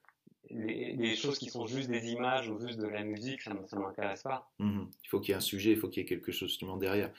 les, 0.51 0.93
les 0.93 1.15
choses 1.15 1.39
qui 1.39 1.49
sont 1.49 1.65
juste 1.65 1.89
des 1.89 2.09
images 2.11 2.49
ou 2.49 2.59
juste 2.59 2.77
de 2.79 2.87
la 2.87 3.03
musique, 3.03 3.41
ça, 3.41 3.53
ça 3.67 3.79
m'intéresse 3.79 4.21
pas. 4.21 4.51
Mhm. 4.59 4.91
Il 5.03 5.07
faut 5.09 5.19
qu'il 5.19 5.29
y 5.29 5.33
ait 5.33 5.37
un 5.37 5.41
sujet, 5.41 5.71
il 5.71 5.77
faut 5.77 5.89
qu'il 5.89 6.03
y 6.03 6.05
ait 6.05 6.09
quelque 6.09 6.31
chose 6.31 6.49
justement 6.49 6.77
derrière. 6.77 7.11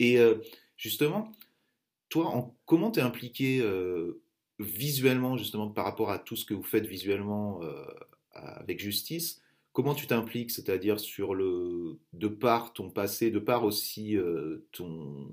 Et 0.00 0.18
euh, 0.18 0.40
justement, 0.76 1.30
toi, 2.08 2.26
en, 2.28 2.56
comment 2.66 2.90
t'es 2.90 3.00
impliqué 3.00 3.60
euh, 3.60 4.22
visuellement 4.58 5.36
justement 5.36 5.68
par 5.70 5.84
rapport 5.84 6.10
à 6.10 6.18
tout 6.18 6.36
ce 6.36 6.44
que 6.44 6.54
vous 6.54 6.62
faites 6.64 6.86
visuellement 6.86 7.62
euh, 7.62 7.84
avec 8.34 8.80
Justice. 8.80 9.42
Comment 9.72 9.94
tu 9.94 10.06
t'impliques, 10.06 10.50
c'est-à-dire 10.50 11.00
sur 11.00 11.34
le 11.34 11.98
de 12.12 12.28
par 12.28 12.72
ton 12.72 12.90
passé, 12.90 13.30
de 13.30 13.38
par 13.38 13.64
aussi 13.64 14.16
euh, 14.16 14.66
ton 14.72 15.28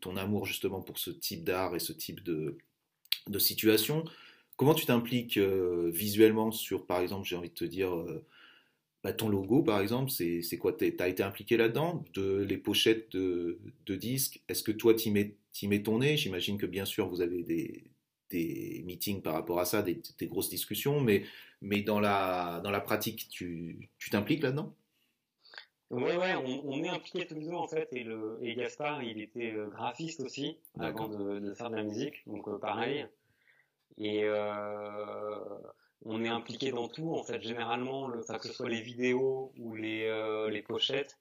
ton 0.00 0.16
amour 0.16 0.46
justement 0.46 0.80
pour 0.80 0.98
ce 0.98 1.10
type 1.10 1.44
d'art 1.44 1.74
et 1.74 1.80
ce 1.80 1.92
type 1.92 2.22
de 2.22 2.56
de 3.28 3.38
situation? 3.38 4.04
Comment 4.56 4.74
tu 4.74 4.86
t'impliques 4.86 5.36
euh, 5.36 5.90
visuellement 5.92 6.50
sur, 6.50 6.86
par 6.86 7.00
exemple, 7.00 7.28
j'ai 7.28 7.36
envie 7.36 7.50
de 7.50 7.54
te 7.54 7.64
dire, 7.64 7.94
euh, 7.94 8.24
bah, 9.04 9.12
ton 9.12 9.28
logo, 9.28 9.62
par 9.62 9.80
exemple, 9.80 10.10
c'est 10.10 10.58
quoi? 10.58 10.72
Tu 10.72 10.94
as 10.98 11.08
été 11.08 11.22
impliqué 11.22 11.56
là-dedans? 11.58 12.04
De, 12.14 12.38
Les 12.42 12.56
pochettes 12.56 13.12
de, 13.12 13.58
de 13.86 13.96
disques, 13.96 14.42
est-ce 14.48 14.62
que 14.62 14.72
toi, 14.72 14.94
tu 14.94 15.10
mets, 15.10 15.36
mets 15.64 15.82
ton 15.82 15.98
nez? 15.98 16.16
J'imagine 16.16 16.56
que 16.58 16.66
bien 16.66 16.86
sûr, 16.86 17.08
vous 17.08 17.20
avez 17.20 17.42
des, 17.42 17.84
des 18.30 18.82
meetings 18.84 19.22
par 19.22 19.34
rapport 19.34 19.60
à 19.60 19.64
ça, 19.64 19.82
des, 19.82 20.00
des, 20.18 20.26
grosses 20.26 20.50
discussions, 20.50 21.00
mais, 21.00 21.24
mais 21.60 21.82
dans, 21.82 22.00
la, 22.00 22.60
dans 22.64 22.70
la 22.70 22.80
pratique, 22.80 23.28
tu 23.28 23.88
t'impliques 24.10 24.42
là-dedans? 24.42 24.74
Ouais, 25.90 26.16
ouais, 26.16 26.34
on, 26.34 26.82
est 26.82 26.88
impliqué 26.88 27.26
tous 27.26 27.36
les 27.36 27.46
deux 27.46 27.54
en 27.54 27.68
fait, 27.68 27.88
et, 27.92 28.02
le, 28.02 28.38
et 28.42 28.56
Gaspard, 28.56 29.04
il 29.04 29.20
était 29.20 29.52
euh, 29.52 29.68
graphiste 29.68 30.18
aussi 30.20 30.58
avant 30.80 31.08
de, 31.08 31.38
de, 31.38 31.54
faire 31.54 31.70
de 31.70 31.76
la 31.76 31.84
musique, 31.84 32.26
donc 32.26 32.48
euh, 32.48 32.58
pareil. 32.58 33.06
Et 33.96 34.24
euh, 34.24 35.38
on 36.04 36.24
est 36.24 36.28
impliqué 36.28 36.72
dans 36.72 36.88
tout 36.88 37.14
en 37.14 37.22
fait. 37.22 37.40
Généralement, 37.40 38.08
le, 38.08 38.20
que 38.20 38.48
ce 38.48 38.52
soit 38.52 38.68
les 38.68 38.80
vidéos 38.80 39.52
ou 39.58 39.76
les, 39.76 40.06
euh, 40.06 40.50
les 40.50 40.62
pochettes, 40.62 41.20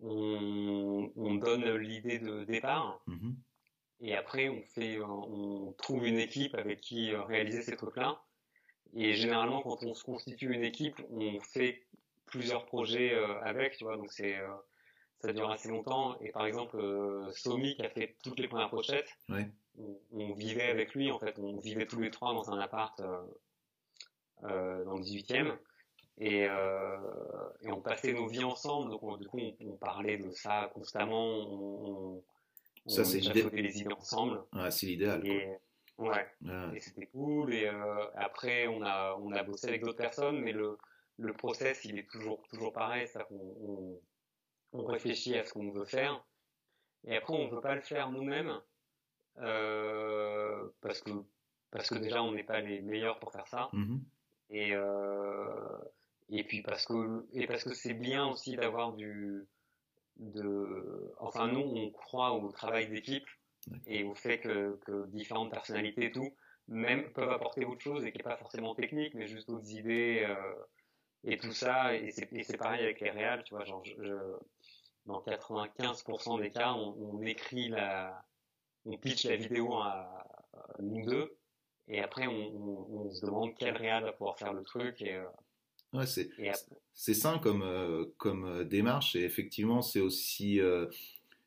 on, 0.00 1.12
on 1.14 1.34
donne 1.34 1.76
l'idée 1.76 2.18
de 2.18 2.44
départ. 2.44 3.02
Mm-hmm. 3.08 3.34
Et 4.00 4.14
après, 4.14 4.48
on 4.48 4.62
fait, 4.62 5.00
on 5.00 5.72
trouve 5.78 6.06
une 6.06 6.18
équipe 6.18 6.54
avec 6.54 6.80
qui 6.80 7.14
réaliser 7.14 7.62
ces 7.62 7.76
trucs-là. 7.76 8.22
Et 8.94 9.14
généralement, 9.14 9.62
quand 9.62 9.82
on 9.82 9.94
se 9.94 10.04
constitue 10.04 10.52
une 10.54 10.64
équipe, 10.64 11.00
on 11.10 11.40
fait 11.40 11.82
plusieurs 12.26 12.66
projets 12.66 13.14
euh, 13.14 13.40
avec, 13.42 13.76
tu 13.76 13.84
vois, 13.84 13.96
donc 13.96 14.12
c'est 14.12 14.36
euh, 14.36 14.48
ça 15.20 15.32
dure 15.32 15.50
assez 15.50 15.68
longtemps. 15.68 16.18
Et 16.20 16.30
par 16.30 16.46
exemple, 16.46 16.76
euh, 16.76 17.30
Somi 17.32 17.74
qui 17.74 17.82
a 17.82 17.90
fait 17.90 18.16
toutes 18.22 18.38
les 18.38 18.48
premières 18.48 18.70
pochettes, 18.70 19.10
on, 20.10 20.32
vivait 20.34 20.70
avec 20.70 20.94
lui 20.94 21.10
en 21.10 21.18
fait, 21.18 21.38
on 21.38 21.58
vivait 21.58 21.86
tous 21.86 22.00
les 22.00 22.10
trois 22.10 22.32
dans 22.32 22.50
un 22.50 22.58
appart 22.58 23.00
dans 24.42 24.96
le 24.96 25.02
18e. 25.02 25.56
Et, 26.20 26.42
et, 26.42 27.72
on 27.72 27.80
passait 27.80 28.12
nos 28.12 28.26
vies 28.26 28.42
ensemble, 28.42 28.90
donc 28.90 29.20
du 29.20 29.28
coup 29.28 29.38
on, 29.38 29.76
parlait 29.76 30.18
de 30.18 30.32
ça 30.32 30.68
constamment, 30.74 31.28
on, 31.28 32.24
ça 32.88 33.04
c'est 33.04 33.20
les 33.20 33.80
idées 33.80 33.94
ensemble. 33.94 34.42
c'est 34.70 34.86
l'idéal. 34.86 35.22
Ouais. 35.98 36.26
Et 36.74 36.80
c'était 36.80 37.06
cool. 37.06 37.54
Et 37.54 37.68
après 38.16 38.66
on 38.66 38.82
a 38.82 39.16
on 39.20 39.32
a 39.32 39.42
bossé 39.42 39.68
avec 39.68 39.82
d'autres 39.82 39.98
personnes, 39.98 40.40
mais 40.40 40.52
le 40.52 40.78
le 41.18 41.32
process, 41.32 41.84
il 41.84 41.98
est 41.98 42.08
toujours, 42.08 42.42
toujours 42.48 42.72
pareil, 42.72 43.06
ça 43.08 43.24
qu'on 43.24 44.00
on, 44.72 44.84
réfléchit 44.84 45.36
à 45.36 45.44
ce 45.44 45.52
qu'on 45.52 45.70
veut 45.70 45.84
faire, 45.84 46.24
et 47.04 47.16
après 47.16 47.34
on 47.34 47.46
ne 47.46 47.54
veut 47.54 47.60
pas 47.60 47.74
le 47.74 47.80
faire 47.80 48.10
nous-mêmes, 48.10 48.60
euh, 49.38 50.68
parce 50.80 51.00
que 51.02 51.10
parce 51.70 51.90
que 51.90 51.96
déjà 51.96 52.22
on 52.22 52.32
n'est 52.32 52.44
pas 52.44 52.60
les 52.60 52.80
meilleurs 52.80 53.18
pour 53.18 53.32
faire 53.32 53.46
ça, 53.48 53.68
mm-hmm. 53.72 54.00
et 54.50 54.74
euh, 54.74 55.78
et 56.30 56.44
puis 56.44 56.62
parce 56.62 56.86
que 56.86 57.26
et 57.32 57.46
parce 57.46 57.64
que 57.64 57.74
c'est 57.74 57.94
bien 57.94 58.26
aussi 58.28 58.56
d'avoir 58.56 58.92
du 58.92 59.46
de 60.18 61.14
enfin 61.18 61.48
nous 61.48 61.60
on 61.60 61.90
croit 61.90 62.32
au 62.32 62.50
travail 62.50 62.88
d'équipe 62.88 63.26
et 63.86 64.04
au 64.04 64.14
fait 64.14 64.38
que, 64.38 64.78
que 64.86 65.06
différentes 65.08 65.50
personnalités 65.50 66.06
et 66.06 66.12
tout 66.12 66.34
même 66.66 67.12
peuvent 67.12 67.30
apporter 67.30 67.64
autre 67.64 67.80
chose 67.80 68.04
et 68.04 68.12
qui 68.12 68.18
n'est 68.18 68.24
pas 68.24 68.36
forcément 68.36 68.74
technique 68.74 69.14
mais 69.14 69.26
juste 69.26 69.48
d'autres 69.48 69.70
idées 69.70 70.26
euh, 70.28 70.54
et 71.24 71.36
tout 71.36 71.52
ça, 71.52 71.94
et 71.94 72.10
c'est 72.10 72.56
pareil 72.56 72.82
avec 72.82 73.00
les 73.00 73.10
réals, 73.10 73.42
tu 73.44 73.54
vois, 73.54 73.64
genre, 73.64 73.84
je, 73.84 74.14
dans 75.06 75.20
95% 75.20 76.40
des 76.40 76.50
cas, 76.50 76.72
on, 76.72 77.20
écrit 77.22 77.68
la, 77.68 78.24
on 78.84 78.96
pitch 78.96 79.26
la 79.26 79.36
vidéo 79.36 79.74
à, 79.74 80.24
nous 80.78 81.04
deux, 81.04 81.36
et 81.88 82.00
après 82.00 82.26
on, 82.26 83.10
se 83.10 83.24
demande 83.24 83.54
quel 83.56 83.76
réal 83.76 84.04
va 84.04 84.12
pouvoir 84.12 84.38
faire 84.38 84.52
le 84.52 84.62
truc, 84.62 85.00
et, 85.02 85.16
euh, 85.16 85.26
Ouais, 85.92 86.06
c'est 86.06 86.30
c'est 86.92 87.14
sain 87.14 87.38
comme, 87.38 87.62
euh, 87.62 88.04
comme 88.16 88.44
euh, 88.44 88.64
démarche 88.64 89.14
et 89.16 89.22
effectivement 89.22 89.82
c'est 89.82 90.00
aussi, 90.00 90.60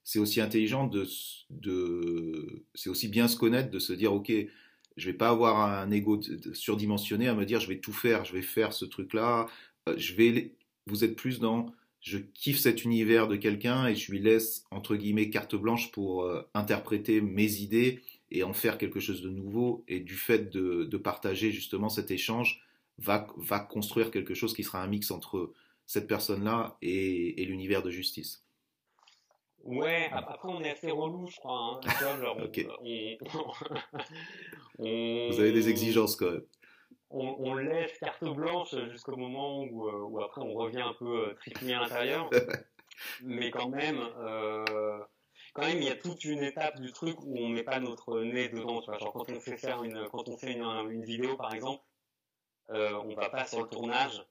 c'est 0.03 0.19
aussi 0.19 0.41
intelligent 0.41 0.87
de, 0.87 1.05
de 1.49 2.63
c'est 2.73 2.89
aussi 2.89 3.07
bien 3.07 3.27
se 3.27 3.37
connaître 3.37 3.69
de 3.69 3.79
se 3.79 3.93
dire 3.93 4.13
ok 4.13 4.31
je 4.97 5.09
vais 5.09 5.17
pas 5.17 5.29
avoir 5.29 5.59
un 5.61 5.89
ego 5.91 6.19
surdimensionné 6.53 7.27
à 7.27 7.33
me 7.33 7.45
dire 7.45 7.59
je 7.59 7.67
vais 7.67 7.79
tout 7.79 7.93
faire, 7.93 8.25
je 8.25 8.33
vais 8.33 8.41
faire 8.41 8.73
ce 8.73 8.85
truc-là. 8.85 9.47
Euh, 9.89 9.95
je 9.97 10.13
vais, 10.13 10.53
vous 10.87 11.03
êtes 11.03 11.15
plus 11.15 11.39
dans 11.39 11.73
je 12.01 12.17
kiffe 12.17 12.57
cet 12.57 12.83
univers 12.83 13.27
de 13.27 13.35
quelqu'un 13.35 13.85
et 13.87 13.95
je 13.95 14.11
lui 14.11 14.19
laisse 14.19 14.65
entre 14.71 14.95
guillemets 14.95 15.29
carte 15.29 15.55
blanche 15.55 15.91
pour 15.91 16.23
euh, 16.23 16.41
interpréter 16.55 17.21
mes 17.21 17.57
idées 17.57 18.01
et 18.31 18.43
en 18.43 18.53
faire 18.53 18.77
quelque 18.77 18.99
chose 18.99 19.21
de 19.21 19.29
nouveau. 19.29 19.83
Et 19.87 19.99
du 19.99 20.15
fait 20.15 20.51
de, 20.51 20.97
partager 20.97 21.51
justement 21.51 21.89
cet 21.89 22.11
échange, 22.11 22.63
va, 23.01 23.27
va 23.37 23.59
construire 23.59 24.11
quelque 24.11 24.33
chose 24.33 24.53
qui 24.53 24.63
sera 24.63 24.81
un 24.81 24.87
mix 24.87 25.11
entre 25.11 25.53
cette 25.85 26.07
personne-là 26.07 26.77
et 26.81 27.43
l'univers 27.45 27.83
de 27.83 27.89
justice. 27.89 28.45
Ouais, 29.63 30.09
après 30.11 30.49
on 30.49 30.61
est 30.63 30.71
assez 30.71 30.89
relou, 30.91 31.27
je 31.27 31.37
crois. 31.37 31.53
Hein. 31.53 31.79
Vous 34.79 35.39
avez 35.39 35.51
des 35.51 35.69
exigences 35.69 36.15
quand 36.15 36.31
même. 36.31 36.45
On, 37.13 37.55
laisse 37.55 37.97
carte 37.99 38.23
blanche 38.23 38.73
jusqu'au 38.89 39.17
moment 39.17 39.63
où, 39.63 39.89
euh, 39.89 40.01
où, 40.03 40.21
après 40.21 40.41
on 40.41 40.53
revient 40.53 40.81
un 40.81 40.93
peu 40.93 41.27
euh, 41.27 41.33
tripler 41.33 41.73
à 41.73 41.81
l'intérieur. 41.81 42.29
Mais 43.21 43.51
quand 43.51 43.67
même, 43.67 43.99
euh, 44.19 44.97
quand 45.53 45.63
même, 45.63 45.79
il 45.79 45.83
y 45.83 45.89
a 45.89 45.95
toute 45.95 46.23
une 46.23 46.41
étape 46.41 46.79
du 46.79 46.93
truc 46.93 47.17
où 47.21 47.37
on 47.37 47.49
met 47.49 47.63
pas 47.63 47.81
notre 47.81 48.21
nez 48.21 48.47
dedans. 48.47 48.79
Tu 48.79 48.89
vois. 48.89 48.97
Genre 48.97 49.11
quand 49.11 49.29
on 49.29 49.41
fait 49.41 49.57
faire 49.57 49.83
une, 49.83 50.07
quand 50.09 50.29
on 50.29 50.37
fait 50.37 50.53
une, 50.53 50.63
une 50.63 51.03
vidéo 51.03 51.35
par 51.35 51.53
exemple, 51.53 51.83
euh, 52.69 52.93
on 53.03 53.13
va 53.15 53.29
pas 53.29 53.45
sur 53.45 53.61
le 53.61 53.69
tournage, 53.69 54.23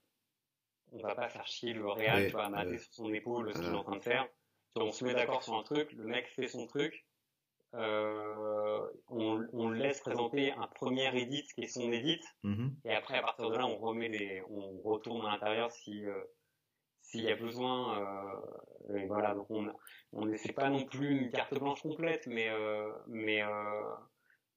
on 0.93 1.03
va 1.03 1.15
pas 1.15 1.29
faire 1.29 1.47
chier 1.47 1.73
le 1.73 1.89
réal, 1.89 2.27
tu 2.27 2.33
vois, 2.33 2.47
à 2.47 2.65
sur 2.79 2.93
son 2.93 3.13
épaule 3.13 3.53
ce 3.53 3.59
qu'il 3.61 3.69
est 3.69 3.77
en 3.77 3.85
train 3.85 3.97
de 3.97 4.03
faire. 4.03 4.29
On 4.77 4.93
se 4.93 5.05
met 5.05 5.15
d'accord 5.15 5.43
sur 5.43 5.55
un 5.55 5.63
truc, 5.63 5.93
le 5.93 6.05
mec 6.05 6.29
fait 6.29 6.49
son 6.49 6.67
truc, 6.67 7.05
euh, 7.75 8.87
on, 9.09 9.47
on, 9.53 9.71
laisse 9.71 10.01
présenter 10.01 10.53
un 10.53 10.67
premier 10.67 11.17
edit 11.17 11.47
qui 11.55 11.63
est 11.63 11.69
son 11.69 11.93
edit, 11.93 12.21
mm-hmm. 12.45 12.71
et 12.85 12.95
après 12.95 13.19
à 13.19 13.23
partir 13.23 13.49
de 13.49 13.57
là 13.57 13.67
on 13.67 13.79
remet 13.79 14.09
les, 14.09 14.43
on 14.49 14.81
retourne 14.81 15.25
à 15.27 15.33
l'intérieur 15.33 15.71
si 15.71 16.05
euh, 16.07 16.21
s'il 17.03 17.23
y 17.23 17.31
a 17.31 17.37
besoin. 17.37 17.99
Euh, 17.99 18.97
et 18.97 19.07
voilà, 19.07 19.35
donc 19.35 19.47
on 19.51 19.73
on 20.13 20.27
n'essaie 20.27 20.53
pas 20.53 20.69
non 20.69 20.85
plus 20.85 21.11
une 21.11 21.31
carte 21.31 21.57
blanche 21.59 21.83
complète, 21.83 22.27
mais 22.27 22.49
euh, 22.49 22.91
mais 23.07 23.43
euh, 23.43 23.83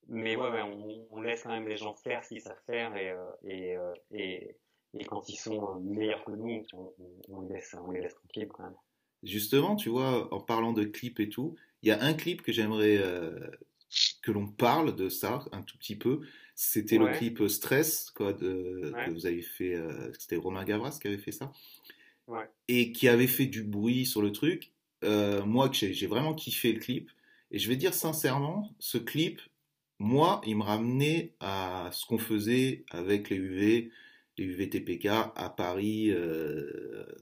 mais 0.07 0.35
ouais, 0.35 0.49
ouais 0.49 0.61
on, 0.61 1.07
on, 1.11 1.21
laisse 1.21 1.43
quand 1.43 1.49
même 1.49 1.67
les 1.67 1.77
gens 1.77 1.93
faire 1.95 2.23
ce 2.23 2.29
qu'ils 2.29 2.41
savent 2.41 2.61
faire 2.65 2.95
et 2.95 3.13
et, 3.43 3.77
et, 4.11 4.55
et 4.93 5.05
quand 5.05 5.27
ils 5.29 5.37
sont 5.37 5.79
meilleurs 5.81 6.23
que 6.25 6.31
nous, 6.31 6.63
on, 6.73 6.93
on 7.29 7.41
les 7.41 7.55
laisse 7.55 7.75
on 7.85 7.91
les 7.91 8.01
laisse 8.01 8.15
tranquilles 8.15 8.47
quand 8.47 8.63
même. 8.63 8.75
Justement, 9.23 9.75
tu 9.75 9.89
vois, 9.89 10.33
en 10.33 10.41
parlant 10.41 10.73
de 10.73 10.83
clips 10.83 11.21
et 11.21 11.29
tout, 11.29 11.55
il 11.81 11.89
y 11.89 11.91
a 11.91 12.01
un 12.01 12.13
clip 12.13 12.41
que 12.41 12.51
j'aimerais 12.51 12.97
euh, 12.97 13.39
que 14.21 14.31
l'on 14.31 14.47
parle 14.47 14.95
de 14.95 15.09
ça 15.09 15.45
un 15.51 15.61
tout 15.61 15.77
petit 15.77 15.95
peu. 15.95 16.21
C'était 16.55 16.97
le 16.97 17.09
clip 17.09 17.47
Stress 17.47 18.11
quoi, 18.11 18.33
que 18.33 19.11
vous 19.11 19.25
avez 19.25 19.41
fait. 19.41 19.75
Euh, 19.75 20.11
c'était 20.17 20.35
Romain 20.35 20.63
Gavras 20.63 20.97
qui 21.01 21.07
avait 21.07 21.17
fait 21.17 21.31
ça. 21.31 21.51
Et 22.67 22.91
qui 22.91 23.07
avait 23.07 23.27
fait 23.27 23.45
du 23.45 23.63
bruit 23.63 24.05
sur 24.05 24.21
le 24.21 24.31
truc. 24.31 24.71
Euh, 25.03 25.43
moi, 25.45 25.69
j'ai 25.71 26.07
vraiment 26.07 26.33
kiffé 26.33 26.71
le 26.73 26.79
clip. 26.79 27.09
Et 27.51 27.59
je 27.59 27.69
vais 27.69 27.75
dire 27.75 27.93
sincèrement, 27.93 28.73
ce 28.79 28.97
clip, 28.97 29.41
moi, 29.99 30.41
il 30.45 30.57
me 30.57 30.63
ramenait 30.63 31.35
à 31.39 31.89
ce 31.93 32.05
qu'on 32.05 32.17
faisait 32.17 32.85
avec 32.91 33.29
les 33.29 33.37
UV, 33.37 33.91
les 34.37 34.45
UVTPK 34.45 35.05
à 35.07 35.53
Paris 35.55 36.11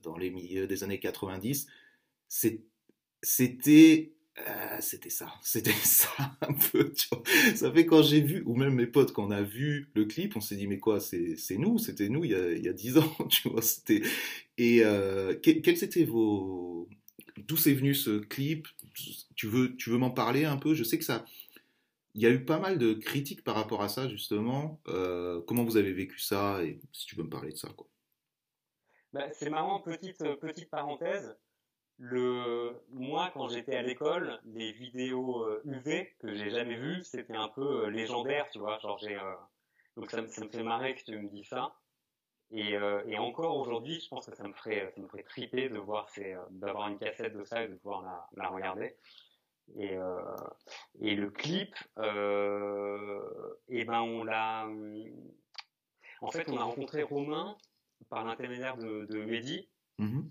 dans 0.04 0.18
les 0.18 0.32
milieux 0.32 0.68
des 0.68 0.84
années 0.84 1.00
90 1.00 1.68
c'était 3.24 4.14
euh, 4.48 4.78
c'était 4.80 5.10
ça, 5.10 5.28
c'était 5.42 5.72
ça 5.72 6.10
un 6.42 6.54
peu. 6.54 6.94
Ça 7.56 7.72
fait 7.72 7.86
quand 7.86 8.02
j'ai 8.02 8.22
vu, 8.22 8.44
ou 8.46 8.56
même 8.56 8.76
mes 8.76 8.88
potes, 8.88 9.12
quand 9.12 9.28
on 9.28 9.32
a 9.32 9.42
vu 9.42 9.90
le 9.94 10.06
clip, 10.06 10.36
on 10.38 10.42
s'est 10.42 10.56
dit 10.56 10.68
mais 10.68 10.80
quoi, 10.80 11.00
c'est 11.00 11.36
nous, 11.58 11.78
c'était 11.78 12.10
nous 12.10 12.24
il 12.24 12.32
y 12.32 12.36
a 12.36 12.52
il 12.52 12.64
y 12.64 12.70
a 12.70 12.74
dix 12.74 12.98
ans, 12.98 13.16
tu 13.30 13.50
vois. 13.50 13.62
Et 14.58 14.84
euh, 14.84 15.34
étaient 15.44 16.06
vos 16.06 16.88
d'où 17.38 17.58
c'est 17.58 17.74
venu 17.74 17.94
ce 17.94 18.20
clip? 18.20 18.68
Tu 19.36 19.48
veux 19.48 19.76
tu 19.76 19.90
veux 19.90 19.98
m'en 19.98 20.12
parler 20.12 20.46
un 20.46 20.58
peu? 20.58 20.74
Je 20.74 20.84
sais 20.84 20.98
que 20.98 21.06
ça, 21.06 21.26
il 22.14 22.22
y 22.22 22.26
a 22.26 22.30
eu 22.30 22.44
pas 22.46 22.60
mal 22.60 22.78
de 22.78 22.94
critiques 22.94 23.44
par 23.44 23.56
rapport 23.56 23.82
à 23.82 23.90
ça 23.90 24.08
justement. 24.08 24.82
Euh, 24.88 25.42
comment 25.48 25.64
vous 25.64 25.78
avez 25.78 25.94
vécu 25.94 26.20
ça 26.20 26.64
et 26.64 26.80
si 26.92 27.06
tu 27.06 27.16
veux 27.16 27.24
me 27.24 27.30
parler 27.30 27.52
de 27.52 27.58
ça 27.58 27.70
quoi. 27.70 27.88
Bah, 29.14 29.30
c'est 29.34 29.50
marrant 29.50 29.82
petite 29.82 30.24
petite 30.40 30.70
parenthèse 30.70 31.36
le 31.98 32.82
moi 32.90 33.30
quand 33.34 33.48
j'étais 33.48 33.76
à 33.76 33.84
l'école 33.84 34.40
les 34.46 34.72
vidéos 34.72 35.48
UV 35.66 36.00
euh, 36.00 36.04
que 36.20 36.34
j'ai 36.34 36.50
jamais 36.50 36.76
vues 36.76 37.04
c'était 37.04 37.36
un 37.36 37.50
peu 37.50 37.86
euh, 37.86 37.90
légendaire 37.90 38.50
tu 38.50 38.58
vois 38.58 38.80
genre 38.80 38.98
j'ai 38.98 39.16
euh, 39.16 39.36
donc 39.96 40.10
ça, 40.10 40.22
me 40.22 40.28
fait 40.28 40.64
marrer 40.64 40.96
que 40.96 41.04
tu 41.04 41.16
me 41.18 41.30
dis 41.30 41.44
ça 41.44 41.76
et, 42.50 42.74
et 43.06 43.18
encore 43.18 43.58
aujourd'hui 43.58 44.00
je 44.00 44.10
pense 44.10 44.26
que 44.26 44.36
ça 44.36 44.48
me 44.48 44.54
ferait 44.54 44.92
ça 44.96 45.02
me 45.02 45.08
ferait 45.08 45.24
triper 45.24 45.70
de 45.70 45.78
voir 45.78 46.10
c'est 46.10 46.36
d'avoir 46.50 46.88
une 46.88 46.98
cassette 46.98 47.34
de 47.34 47.44
ça 47.44 47.64
et 47.64 47.68
de 47.68 47.76
pouvoir 47.76 48.30
la 48.36 48.48
regarder 48.48 48.96
et 49.78 49.98
et 51.02 51.16
le 51.16 51.30
clip 51.32 51.74
et 53.70 53.86
ben 53.86 54.02
on 54.02 54.24
l'a 54.24 54.68
en 56.22 56.32
fait 56.32 56.50
on 56.50 56.58
a 56.58 56.64
rencontré 56.64 57.04
Romain 57.04 57.58
par 58.10 58.24
l'intermédiaire 58.26 58.78
de, 58.78 59.06
de 59.06 59.24
Mehdi. 59.26 59.70
Mhm. 60.00 60.30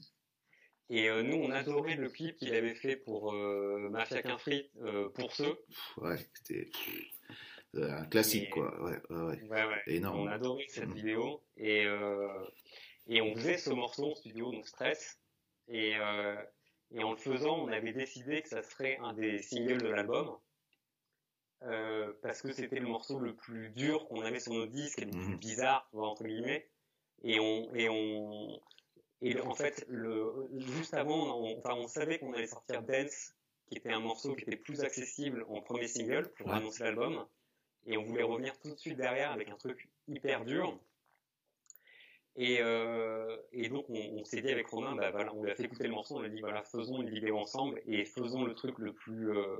Et 0.92 1.08
euh, 1.08 1.22
nous, 1.22 1.36
on 1.36 1.52
adorait 1.52 1.94
le 1.94 2.08
clip 2.08 2.36
qu'il 2.36 2.52
avait 2.52 2.74
fait 2.74 2.96
pour 2.96 3.32
euh, 3.32 3.88
Mafia 3.90 4.22
qu'un 4.22 4.38
frites, 4.38 4.72
euh, 4.82 5.08
pour 5.10 5.32
ceux. 5.32 5.56
Ouais, 5.98 6.16
c'était 6.34 6.68
euh, 7.76 7.92
un 7.92 8.04
classique, 8.06 8.48
Et- 8.48 8.50
quoi. 8.50 8.82
Ouais, 8.82 8.98
ouais, 9.10 9.22
ouais. 9.22 9.42
Ouais, 9.44 9.64
ouais. 9.66 9.82
Énorme. 9.86 10.18
On 10.22 10.26
adorait 10.26 10.66
cette 10.68 10.88
Mhm. 10.88 10.94
vidéo. 10.94 11.44
Et, 11.56 11.86
euh, 11.86 12.44
et 13.06 13.20
on 13.22 13.32
faisait 13.36 13.56
ce 13.56 13.70
morceau 13.70 14.10
en 14.10 14.14
studio, 14.16 14.50
donc 14.50 14.66
Stress. 14.66 15.20
Et, 15.68 15.94
euh, 15.96 16.34
et 16.92 17.02
en 17.04 17.12
le 17.12 17.16
faisant, 17.16 17.56
on 17.58 17.68
avait 17.68 17.92
décidé 17.92 18.42
que 18.42 18.48
ça 18.48 18.62
serait 18.62 18.98
un 18.98 19.12
des 19.14 19.42
singles 19.42 19.82
de 19.82 19.88
l'album. 19.88 20.38
Euh, 21.62 22.14
parce 22.22 22.40
que 22.40 22.52
c'était 22.52 22.80
le 22.80 22.88
morceau 22.88 23.18
le 23.18 23.34
plus 23.36 23.68
dur 23.70 24.08
qu'on 24.08 24.22
avait 24.22 24.40
sur 24.40 24.54
notre 24.54 24.72
disque 24.72 25.02
et 25.02 25.04
le 25.04 25.12
plus 25.14 25.34
Mhm. 25.34 25.38
bizarre, 25.38 25.86
tu 25.90 25.96
vois, 25.96 26.08
entre 26.08 26.24
guillemets. 26.24 26.70
Et 27.22 27.38
on, 27.38 27.74
et 27.74 27.88
on, 27.90 28.60
et 29.20 29.38
en 29.40 29.54
fait, 29.54 29.84
le, 29.88 30.48
juste 30.58 30.94
avant, 30.94 31.38
on, 31.38 31.58
enfin, 31.58 31.74
on 31.76 31.86
savait 31.88 32.18
qu'on 32.18 32.32
allait 32.32 32.46
sortir 32.46 32.82
Dance, 32.82 33.34
qui 33.68 33.76
était 33.76 33.92
un 33.92 34.00
morceau 34.00 34.34
qui 34.34 34.44
était 34.44 34.56
plus 34.56 34.82
accessible 34.82 35.44
en 35.48 35.60
premier 35.60 35.86
single 35.88 36.32
pour 36.38 36.50
Ouais. 36.50 36.56
annoncer 36.56 36.84
l'album. 36.84 37.26
Et 37.86 37.96
on 37.98 38.04
voulait 38.04 38.22
revenir 38.22 38.58
tout 38.60 38.70
de 38.70 38.78
suite 38.78 38.96
derrière 38.96 39.32
avec 39.32 39.50
un 39.50 39.56
truc 39.56 39.90
hyper 40.08 40.44
dur. 40.46 40.78
Et, 42.36 42.58
euh, 42.60 43.36
et 43.52 43.68
donc 43.68 43.86
on, 43.90 43.94
on 43.94 44.24
s'est 44.24 44.40
dit 44.40 44.50
avec 44.50 44.66
Romain, 44.68 44.94
bah 44.94 45.10
voilà, 45.10 45.34
on 45.34 45.42
lui 45.42 45.50
a 45.50 45.54
fait 45.54 45.64
écouter 45.64 45.84
le 45.84 45.90
morceau, 45.90 46.16
on 46.16 46.20
lui 46.20 46.28
a 46.28 46.30
dit 46.30 46.40
voilà, 46.40 46.62
faisons 46.62 47.02
une 47.02 47.10
vidéo 47.10 47.36
ensemble 47.38 47.82
et 47.86 48.04
faisons 48.04 48.44
le 48.44 48.54
truc 48.54 48.78
le 48.78 48.92
plus 48.92 49.36
euh, 49.36 49.56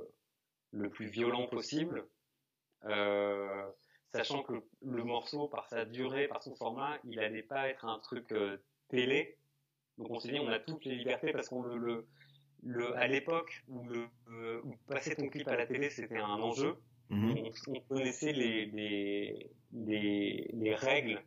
le 0.71 0.89
plus 0.89 1.07
violent 1.07 1.47
possible, 1.47 2.07
euh, 2.85 3.69
sachant 4.13 4.41
que 4.43 4.53
le 4.81 5.03
morceau 5.03 5.49
par 5.49 5.67
sa 5.67 5.83
durée, 5.85 6.27
par 6.29 6.41
son 6.41 6.55
format, 6.55 6.97
il 7.03 7.19
allait 7.19 7.43
pas 7.43 7.67
être 7.67 7.85
un 7.85 7.99
truc 7.99 8.33
télé. 8.87 9.37
Donc 9.97 10.09
on 10.09 10.19
s'est 10.19 10.31
dit 10.31 10.39
on 10.39 10.47
a 10.47 10.59
toutes 10.59 10.85
les 10.85 10.95
libertés 10.95 11.33
parce 11.33 11.49
qu'on 11.49 11.63
le, 11.63 11.77
le, 11.77 12.07
le 12.63 12.95
à 12.97 13.07
l'époque 13.07 13.63
où 13.67 13.83
le 13.83 14.07
où 14.63 14.75
passer 14.87 15.15
ton 15.15 15.27
clip 15.27 15.47
à 15.49 15.57
la 15.57 15.67
télé 15.67 15.89
c'était 15.89 16.17
un 16.17 16.39
enjeu 16.41 16.77
Mhm. 17.11 17.37
on, 17.37 17.51
on 17.75 17.79
connaissait 17.81 18.31
les, 18.31 18.65
les, 18.67 19.51
les, 19.73 20.49
les 20.53 20.75
règles 20.75 21.21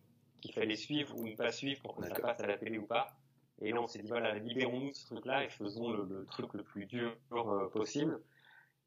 qu'il 0.45 0.53
fallait 0.53 0.77
suivre 0.77 1.17
ou 1.17 1.27
ne 1.27 1.35
pas 1.35 1.51
suivre 1.53 1.81
pour 1.81 1.97
que 1.97 2.07
ça 2.07 2.15
passe 2.17 2.39
à 2.41 2.47
la 2.47 2.59
télé 2.59 2.77
ou 2.77 2.85
pas. 2.87 3.17
Et 3.63 3.73
là, 3.73 3.81
on 3.81 3.87
s'est 3.87 4.01
dit, 4.01 4.09
voilà, 4.09 4.39
libérons-nous 4.39 4.91
de 4.91 4.95
ce 4.95 5.07
truc-là 5.07 5.43
et 5.45 5.49
faisons 5.49 5.91
le, 5.91 6.05
le 6.05 6.27
truc 6.27 6.53
le 6.53 6.63
plus 6.63 6.85
dur 6.85 7.17
euh, 7.33 7.71
possible. 7.71 8.21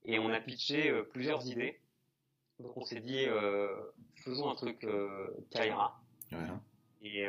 Et 0.06 0.20
on 0.20 0.30
a 0.30 0.40
pitché 0.40 0.92
euh, 0.92 1.02
plusieurs 1.02 1.48
idées. 1.48 1.80
Donc 2.60 2.78
on 2.78 2.86
s'est 2.86 3.00
dit, 3.00 3.26
euh, 3.26 3.70
faisons 4.24 4.52
un 4.52 4.56
truc 4.56 4.86
Kaira. 5.50 6.00
Ouais. 6.32 6.38
Et, 7.02 7.28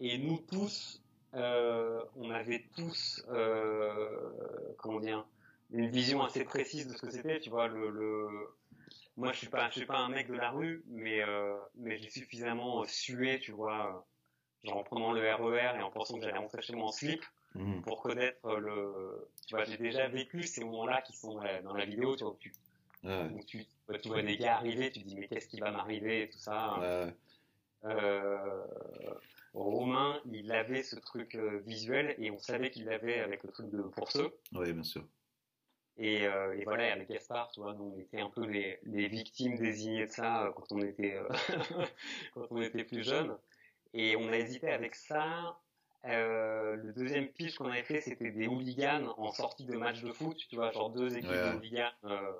et 0.00 0.18
nous 0.18 0.38
tous, 0.38 1.02
on 1.32 2.30
avait 2.30 2.64
tous, 2.76 3.24
comment 4.78 5.00
dire, 5.00 5.26
une 5.70 5.88
vision 5.90 6.22
assez 6.22 6.44
précise 6.44 6.86
de 6.88 6.94
ce 6.96 7.02
que 7.02 7.10
c'était. 7.10 7.40
Tu 7.40 7.50
vois, 7.50 7.68
le, 7.68 7.90
le... 7.90 8.28
moi, 9.16 9.32
je 9.32 9.38
suis 9.38 9.48
pas, 9.48 9.68
je 9.70 9.76
suis 9.78 9.86
pas 9.86 9.98
un 9.98 10.08
mec 10.08 10.28
de 10.28 10.34
la 10.34 10.50
rue, 10.50 10.82
mais 10.86 11.22
euh, 11.22 11.56
mais 11.76 11.98
j'ai 11.98 12.10
suffisamment 12.10 12.84
sué, 12.86 13.38
tu 13.40 13.52
vois, 13.52 14.06
genre 14.64 14.78
en 14.78 14.84
prenant 14.84 15.12
le 15.12 15.20
RER 15.34 15.78
et 15.78 15.82
en 15.82 15.90
pensant 15.90 16.16
que 16.18 16.24
j'allais 16.24 16.38
rentrer 16.38 16.62
chez 16.62 16.74
moi 16.74 16.88
en 16.88 16.92
slip 16.92 17.24
Mhm. 17.54 17.82
pour 17.82 18.02
connaître 18.02 18.56
le. 18.56 19.28
Tu 19.46 19.54
vois, 19.54 19.64
j'ai 19.64 19.78
déjà 19.78 20.06
vécu 20.08 20.42
ces 20.44 20.64
moments-là 20.64 21.02
qui 21.02 21.16
sont 21.16 21.40
euh, 21.42 21.62
dans 21.62 21.74
la 21.74 21.86
vidéo, 21.86 22.14
tu 22.16 22.24
vois, 22.24 22.32
où 22.32 22.36
tu, 22.38 22.52
Ouais, 23.04 23.30
où 23.32 23.42
tu, 23.44 23.64
tu 24.02 24.08
vois 24.08 24.22
des 24.22 24.36
gars 24.36 24.56
arriver, 24.56 24.90
tu 24.90 25.00
te 25.02 25.06
dis 25.06 25.16
mais 25.16 25.28
qu'est-ce 25.28 25.48
qui 25.48 25.60
va 25.60 25.70
m'arriver 25.70 26.22
et 26.24 26.28
tout 26.30 26.38
ça. 26.38 26.78
ouais. 26.80 27.14
Euh, 27.84 28.64
Romain, 29.54 30.20
il 30.30 30.52
avait 30.52 30.82
ce 30.82 30.96
truc 30.96 31.34
euh, 31.34 31.58
visuel 31.66 32.14
et 32.18 32.30
on 32.30 32.38
savait 32.38 32.70
qu'il 32.70 32.84
l'avait 32.86 33.20
avec 33.20 33.42
le 33.44 33.50
truc 33.50 33.70
de 33.70 33.82
pour 33.82 34.10
ceux. 34.12 34.30
Ouais, 34.52 34.72
bien 34.72 34.82
sûr. 34.82 35.06
Et, 35.98 36.26
euh, 36.26 36.56
et 36.56 36.64
voilà, 36.64 36.92
avec 36.92 37.08
Gaspard, 37.08 37.50
tu 37.52 37.60
vois, 37.60 37.74
nous, 37.74 37.92
on 37.96 38.00
était 38.00 38.20
un 38.20 38.30
peu 38.30 38.46
les, 38.46 38.78
les 38.84 39.08
victimes 39.08 39.56
désignées 39.56 40.06
de 40.06 40.10
ça 40.10 40.44
euh, 40.46 40.52
quand 40.52 40.70
on 40.72 40.78
était 40.80 41.14
euh, 41.16 41.28
quand 42.34 42.46
on 42.50 42.62
était 42.62 42.84
plus 42.84 43.02
jeunes. 43.02 43.36
Et 43.94 44.16
on 44.16 44.28
a 44.28 44.36
hésité 44.38 44.70
avec 44.70 44.94
ça. 44.94 45.58
Euh, 46.04 46.76
le 46.76 46.92
deuxième 46.92 47.28
pitch 47.28 47.56
qu'on 47.56 47.66
avait 47.68 47.82
fait, 47.82 48.00
c'était 48.00 48.30
des 48.30 48.46
hooligans 48.46 49.12
en 49.18 49.32
sortie 49.32 49.66
de 49.66 49.76
match 49.76 50.00
de 50.02 50.12
foot, 50.12 50.36
tu 50.48 50.54
vois, 50.56 50.70
genre 50.70 50.90
deux 50.90 51.16
équipes 51.16 51.30
Ouais. 51.30 51.52
de 51.52 51.56
hooligans. 51.56 51.90
Euh, 52.04 52.32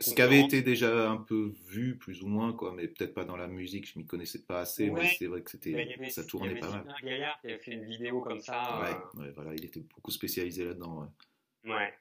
Ce, 0.00 0.14
qui 0.14 0.22
avait 0.22 0.40
été 0.40 0.62
déjà 0.62 1.10
un 1.10 1.16
peu 1.16 1.52
vu, 1.66 1.98
plus 1.98 2.22
ou 2.22 2.28
moins, 2.28 2.52
quoi, 2.52 2.72
mais 2.72 2.86
peut-être 2.86 3.14
pas 3.14 3.24
dans 3.24 3.36
la 3.36 3.48
musique, 3.48 3.90
je 3.92 3.98
m'y 3.98 4.06
connaissais 4.06 4.42
pas 4.44 4.60
assez, 4.60 4.88
mais 4.90 5.06
c'est 5.18 5.26
vrai 5.26 5.42
que 5.42 5.50
Il 5.64 5.70
y 5.70 5.74
c'était, 5.74 5.94
avait- 5.94 6.10
ça 6.10 6.20
il 6.20 6.24
y 6.24 6.28
tournait 6.28 6.50
avait 6.50 6.60
pas 6.60 6.70
mal. 6.70 6.94
Gaillard 7.02 7.40
qui 7.40 7.48
avait 7.48 7.58
fait 7.58 7.72
une 7.72 7.84
vidéo 7.84 8.20
comme 8.20 8.40
ça. 8.40 8.80
euh, 8.86 9.20
Ouais, 9.20 9.30
voilà, 9.34 9.54
il 9.54 9.64
était 9.64 9.80
beaucoup 9.80 10.12
spécialisé 10.12 10.64
là-dedans. 10.64 11.08
ouais. 11.64 11.72
ouais. 11.72 11.94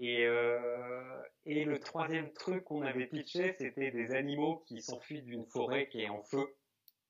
Et, 0.00 0.24
euh, 0.26 1.22
et 1.44 1.64
le 1.64 1.78
troisième 1.78 2.32
truc 2.32 2.64
qu'on 2.64 2.82
avait 2.82 3.06
pitché, 3.06 3.54
c'était 3.58 3.92
des 3.92 4.12
animaux 4.12 4.64
qui 4.66 4.82
s'enfuient 4.82 5.22
d'une 5.22 5.46
forêt 5.46 5.88
qui 5.88 6.00
est 6.00 6.08
en 6.08 6.22
feu. 6.22 6.56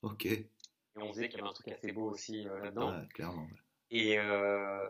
Ok, 0.03 0.27
Et 0.27 0.49
on 0.97 1.11
disait 1.11 1.29
qu'il 1.29 1.39
y 1.39 1.41
avait 1.41 1.51
un 1.51 1.55
truc 1.55 1.69
assez 1.69 1.93
beau 1.93 2.11
aussi 2.11 2.47
euh, 2.49 2.59
là-dedans. 2.61 2.99
ouais, 2.99 3.07
clairement. 3.15 3.45
ouais. 3.45 3.59
Et, 3.91 4.19
euh, 4.19 4.89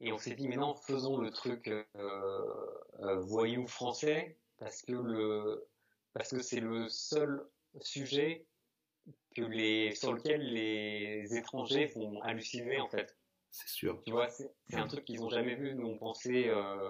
et 0.00 0.12
on 0.12 0.18
s'est 0.18 0.34
dit, 0.34 0.48
mais 0.48 0.56
non, 0.56 0.74
faisons 0.74 1.18
le 1.18 1.30
truc 1.30 1.70
voyou 3.22 3.66
français, 3.66 4.38
parce 4.58 4.82
que 4.82 4.92
le 4.92 5.68
parce 6.12 6.30
que 6.30 6.40
c'est 6.40 6.60
le 6.60 6.88
seul 6.88 7.46
sujet 7.80 8.46
que 9.34 9.42
les, 9.42 9.94
sur 9.94 10.12
lequel 10.14 10.40
les 10.52 11.36
étrangers 11.36 11.86
vont 11.86 12.20
halluciner, 12.22 12.80
en 12.80 12.88
fait. 12.88 13.16
C'est 13.50 13.68
sûr. 13.68 14.02
Tu 14.04 14.12
vois, 14.12 14.28
c'est 14.28 14.50
un 14.72 14.86
truc 14.86 15.04
qu'ils 15.04 15.22
ont 15.22 15.30
jamais 15.30 15.54
vu. 15.54 15.74
Nous, 15.74 15.86
on 15.86 15.98
pensait, 15.98 16.48
euh, 16.48 16.88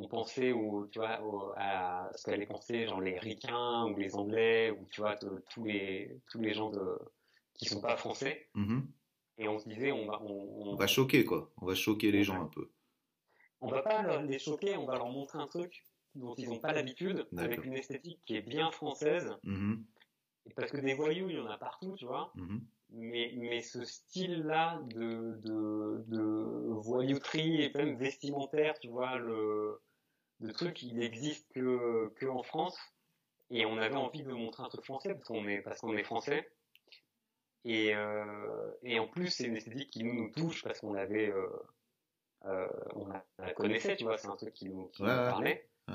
on 0.00 0.06
pensait 0.08 0.52
au, 0.52 0.86
tu 0.86 0.98
vois, 1.00 1.20
au- 1.22 1.52
à 1.56 2.10
ce 2.14 2.24
qu'allaient 2.24 2.46
penser, 2.46 2.86
genre 2.86 3.00
les 3.00 3.18
Ricains 3.18 3.86
ou 3.86 3.96
les 3.96 4.14
Anglais 4.14 4.70
ou 4.70 4.86
tu 4.90 5.00
vois 5.00 5.16
tous 5.16 5.64
les 5.64 6.20
tous 6.30 6.40
les 6.40 6.54
gens 6.54 6.70
de 6.70 6.98
qui 7.54 7.64
sont 7.66 7.80
pas 7.80 7.96
français. 7.96 8.48
Mhm. 8.54 8.86
Et 9.38 9.48
on 9.48 9.58
se 9.58 9.68
disait, 9.68 9.92
on 9.92 10.06
va, 10.06 10.20
on, 10.22 10.72
On 10.72 10.74
va 10.76 10.86
choquer, 10.86 11.24
quoi. 11.24 11.50
On 11.60 11.66
va 11.66 11.74
choquer 11.74 12.10
les 12.12 12.22
gens 12.24 12.40
un 12.42 12.46
peu. 12.46 12.70
on 13.60 13.68
va 13.68 13.82
pas 13.82 14.02
leur- 14.02 14.22
les 14.22 14.38
choquer, 14.38 14.76
on 14.76 14.86
va 14.86 14.94
leur 14.96 15.08
montrer 15.08 15.38
un 15.40 15.48
truc 15.48 15.84
dont 16.14 16.34
ils 16.36 16.48
n'ont 16.48 16.58
pas 16.60 16.72
l'habitude, 16.72 17.26
avec 17.36 17.64
une 17.64 17.74
esthétique 17.74 18.20
qui 18.24 18.36
est 18.36 18.42
bien 18.42 18.70
française. 18.70 19.36
Mhm. 19.42 19.84
Et 20.46 20.54
parce 20.54 20.70
que 20.70 20.78
des 20.78 20.94
voyous, 20.94 21.28
il 21.28 21.36
y 21.36 21.40
en 21.40 21.46
a 21.46 21.58
partout, 21.58 21.94
tu 21.96 22.06
vois. 22.06 22.32
Mhm. 22.36 22.60
Mais, 22.90 23.34
mais 23.36 23.60
ce 23.60 23.84
style-là 23.84 24.80
de, 24.94 25.36
de, 25.44 26.04
de 26.06 26.22
voyouterie 26.80 27.62
et 27.62 27.72
même 27.74 27.96
vestimentaire, 27.96 28.78
tu 28.80 28.88
vois, 28.88 29.18
le, 29.18 29.80
le 30.40 30.52
truc, 30.52 30.82
il 30.82 31.02
existe 31.02 31.52
que, 31.52 32.08
que 32.16 32.26
en 32.26 32.42
France. 32.42 32.78
Et 33.50 33.64
on 33.64 33.78
avait 33.78 33.96
envie 33.96 34.22
de 34.22 34.32
montrer 34.32 34.62
un 34.62 34.68
truc 34.68 34.84
français 34.84 35.14
parce 35.14 35.26
qu'on 35.26 35.48
est, 35.48 35.62
parce 35.62 35.80
qu'on 35.80 35.96
est 35.96 36.04
français. 36.04 36.50
Et, 37.64 37.94
euh, 37.94 38.70
et 38.82 38.98
en 38.98 39.08
plus, 39.08 39.30
c'est 39.30 39.44
une 39.44 39.56
esthétique 39.56 39.90
qui 39.90 40.04
nous, 40.04 40.14
nous 40.14 40.30
touche 40.30 40.62
parce 40.62 40.80
qu'on 40.80 40.94
avait, 40.94 41.30
euh, 41.30 41.48
euh, 42.44 42.68
on 42.94 43.06
la, 43.08 43.24
on 43.38 43.42
la 43.42 43.54
connaissait, 43.54 43.96
tu 43.96 44.04
vois, 44.04 44.18
c'est 44.18 44.28
un 44.28 44.36
truc 44.36 44.52
qui 44.54 44.68
nous, 44.68 44.88
qui 44.88 45.02
Ouais, 45.02 45.08
nous 45.08 45.30
parlait. 45.30 45.68
Ouais. 45.88 45.94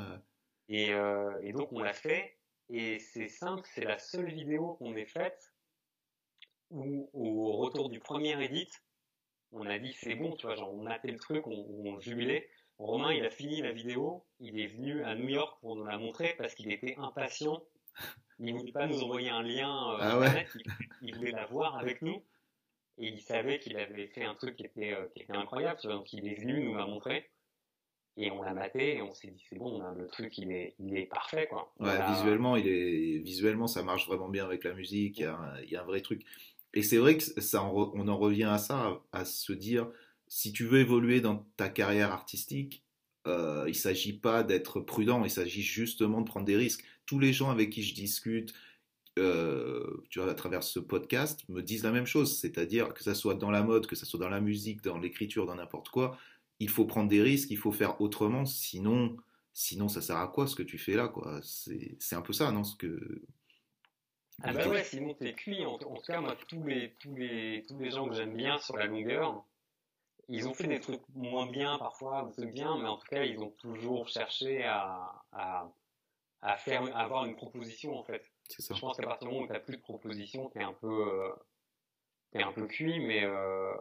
Et, 0.69 0.93
euh, 0.93 1.39
et 1.41 1.53
donc 1.53 1.71
on 1.71 1.79
l'a 1.79 1.93
fait, 1.93 2.37
et 2.69 2.99
c'est 2.99 3.27
simple, 3.27 3.67
c'est 3.71 3.85
la 3.85 3.99
seule 3.99 4.31
vidéo 4.31 4.75
qu'on 4.75 4.95
ait 4.95 5.05
faite 5.05 5.53
où 6.71 7.09
au 7.13 7.57
retour 7.57 7.89
du 7.89 7.99
premier 7.99 8.41
edit, 8.43 8.69
on 9.51 9.67
a 9.67 9.77
dit 9.77 9.93
c'est 9.93 10.15
bon, 10.15 10.35
tu 10.35 10.47
vois, 10.47 10.55
genre 10.55 10.73
on 10.73 10.87
a 10.87 10.97
fait 10.99 11.11
le 11.11 11.19
truc, 11.19 11.45
on, 11.45 11.51
on 11.51 11.99
jubilait. 11.99 12.49
Romain, 12.77 13.13
il 13.13 13.25
a 13.25 13.29
fini 13.29 13.61
la 13.61 13.71
vidéo, 13.71 14.23
il 14.39 14.59
est 14.59 14.67
venu 14.67 15.03
à 15.03 15.15
New 15.15 15.29
York 15.29 15.59
pour 15.61 15.75
nous 15.75 15.85
la 15.85 15.97
montrer 15.97 16.35
parce 16.37 16.53
qu'il 16.55 16.71
était 16.71 16.95
impatient. 16.97 17.63
Il 18.39 18.53
voulait 18.55 18.71
pas 18.71 18.87
nous 18.87 19.01
envoyer 19.03 19.29
un 19.29 19.43
lien 19.43 19.69
euh, 19.93 19.97
Ah 19.99 20.19
ouais. 20.19 20.25
internet, 20.27 20.49
il, 20.55 20.71
il 21.01 21.15
voulait 21.15 21.31
la 21.31 21.45
voir 21.47 21.77
avec 21.77 22.01
nous. 22.01 22.23
Et 22.97 23.07
il 23.07 23.19
savait 23.21 23.59
qu'il 23.59 23.77
avait 23.77 24.07
fait 24.07 24.23
un 24.25 24.35
truc 24.35 24.55
qui 24.57 24.65
était, 24.65 24.93
euh, 24.93 25.07
qui 25.15 25.23
était 25.23 25.33
incroyable, 25.35 25.79
tu 25.81 25.87
vois, 25.87 25.95
donc 25.97 26.13
il 26.13 26.27
est 26.27 26.35
venu 26.39 26.63
nous 26.63 26.75
la 26.75 26.85
montrer. 26.85 27.29
Et 28.17 28.29
on 28.31 28.43
l'a 28.43 28.53
maté 28.53 28.97
et 28.97 29.01
on 29.01 29.13
s'est 29.13 29.29
dit 29.31 29.43
c'est 29.49 29.57
bon, 29.57 29.79
on 29.79 29.83
a 29.83 29.93
le 29.93 30.07
truc 30.07 30.37
il 30.37 30.51
est, 30.51 30.75
il 30.79 30.95
est 30.97 31.05
parfait 31.07 31.47
quoi. 31.47 31.73
Ouais, 31.79 31.89
a- 31.89 32.07
visuellement, 32.11 32.55
il 32.55 32.67
est 32.67 33.19
visuellement, 33.19 33.67
ça 33.67 33.83
marche 33.83 34.07
vraiment 34.07 34.29
bien 34.29 34.45
avec 34.45 34.63
la 34.63 34.73
musique. 34.73 35.17
Il 35.17 35.23
y 35.23 35.25
a 35.25 35.35
un, 35.35 35.61
il 35.61 35.69
y 35.71 35.75
a 35.75 35.81
un 35.81 35.85
vrai 35.85 36.01
truc. 36.01 36.23
Et 36.75 36.83
c'est 36.83 36.97
vrai 36.97 37.17
que 37.17 37.23
ça, 37.23 37.63
on 37.63 38.07
en 38.07 38.17
revient 38.17 38.45
à 38.45 38.57
ça, 38.57 39.01
à 39.11 39.25
se 39.25 39.53
dire, 39.53 39.87
si 40.33 40.51
tu 40.51 40.65
veux 40.65 40.79
évoluer 40.79 41.21
dans 41.21 41.45
ta 41.57 41.69
carrière 41.69 42.11
artistique, 42.11 42.83
euh, 43.27 43.65
il 43.67 43.75
s'agit 43.75 44.13
pas 44.17 44.41
d'être 44.41 44.79
prudent, 44.79 45.23
il 45.23 45.29
s'agit 45.29 45.61
justement 45.61 46.21
de 46.21 46.25
prendre 46.25 46.47
des 46.47 46.55
risques. 46.55 46.83
Tous 47.05 47.19
les 47.19 47.33
gens 47.33 47.51
avec 47.51 47.69
qui 47.69 47.83
je 47.83 47.93
discute, 47.93 48.51
euh, 49.19 50.03
tu 50.09 50.19
vois, 50.19 50.31
à 50.31 50.33
travers 50.33 50.63
ce 50.63 50.79
podcast, 50.79 51.47
me 51.49 51.61
disent 51.61 51.83
la 51.83 51.91
même 51.91 52.07
chose, 52.07 52.35
c'est-à-dire 52.39 52.95
que 52.95 53.03
ça 53.03 53.13
soit 53.13 53.35
dans 53.35 53.51
la 53.51 53.61
mode, 53.61 53.85
que 53.85 53.95
ça 53.95 54.07
soit 54.07 54.19
dans 54.19 54.27
la 54.27 54.41
musique, 54.41 54.81
dans 54.81 54.97
l'écriture, 54.97 55.45
dans 55.45 55.53
n'importe 55.53 55.89
quoi, 55.89 56.17
il 56.57 56.67
faut 56.67 56.85
prendre 56.85 57.09
des 57.09 57.21
risques, 57.21 57.51
il 57.51 57.57
faut 57.59 57.71
faire 57.71 58.01
autrement, 58.01 58.45
sinon, 58.45 59.15
sinon 59.53 59.87
ça 59.87 60.01
sert 60.01 60.17
à 60.17 60.29
quoi 60.29 60.47
ce 60.47 60.55
que 60.55 60.63
tu 60.63 60.79
fais 60.79 60.95
là, 60.95 61.09
quoi? 61.09 61.41
C'est 61.43 61.95
c'est 61.99 62.15
un 62.15 62.23
peu 62.23 62.33
ça, 62.33 62.51
non, 62.51 62.63
ce 62.63 62.75
que 62.75 63.21
Ah 64.41 64.51
bah 64.51 64.67
ouais, 64.67 64.83
sinon 64.83 65.13
t'es 65.13 65.33
cuit. 65.33 65.63
En, 65.63 65.77
tout 65.77 65.93
cas, 66.07 66.21
moi, 66.21 66.35
tous 66.47 66.63
les, 66.65 66.95
tous 66.99 67.15
les, 67.15 67.63
tous 67.67 67.77
les 67.79 67.91
gens 67.91 68.09
que 68.09 68.15
j'aime 68.15 68.35
bien 68.35 68.57
sur 68.57 68.77
la 68.77 68.87
longueur, 68.87 69.45
ils 70.29 70.47
ont 70.47 70.53
fait 70.53 70.67
des 70.67 70.79
trucs 70.79 71.01
moins 71.09 71.47
bien 71.47 71.77
parfois, 71.77 72.23
des 72.25 72.31
trucs 72.31 72.53
bien, 72.53 72.77
mais 72.77 72.87
en 72.87 72.97
tout 72.97 73.07
cas, 73.07 73.23
ils 73.23 73.39
ont 73.39 73.51
toujours 73.51 74.07
cherché 74.07 74.63
à, 74.63 75.11
à, 75.31 75.71
à 76.41 76.57
faire, 76.57 76.83
à 76.95 77.01
avoir 77.01 77.25
une 77.25 77.35
proposition 77.35 77.95
en 77.97 78.03
fait. 78.03 78.23
Ça. 78.49 78.73
Je 78.73 78.79
pense 78.79 78.97
qu'à 78.97 79.07
partir 79.07 79.27
du 79.27 79.33
moment 79.33 79.45
où 79.45 79.49
t'as 79.49 79.59
plus 79.59 79.77
de 79.77 79.81
proposition, 79.81 80.49
t'es 80.49 80.61
un 80.63 80.73
peu, 80.73 80.87
euh, 81.13 81.33
t'es 82.31 82.43
un 82.43 82.51
peu 82.51 82.67
cuit, 82.67 82.99
mais 82.99 83.23
euh, 83.23 83.73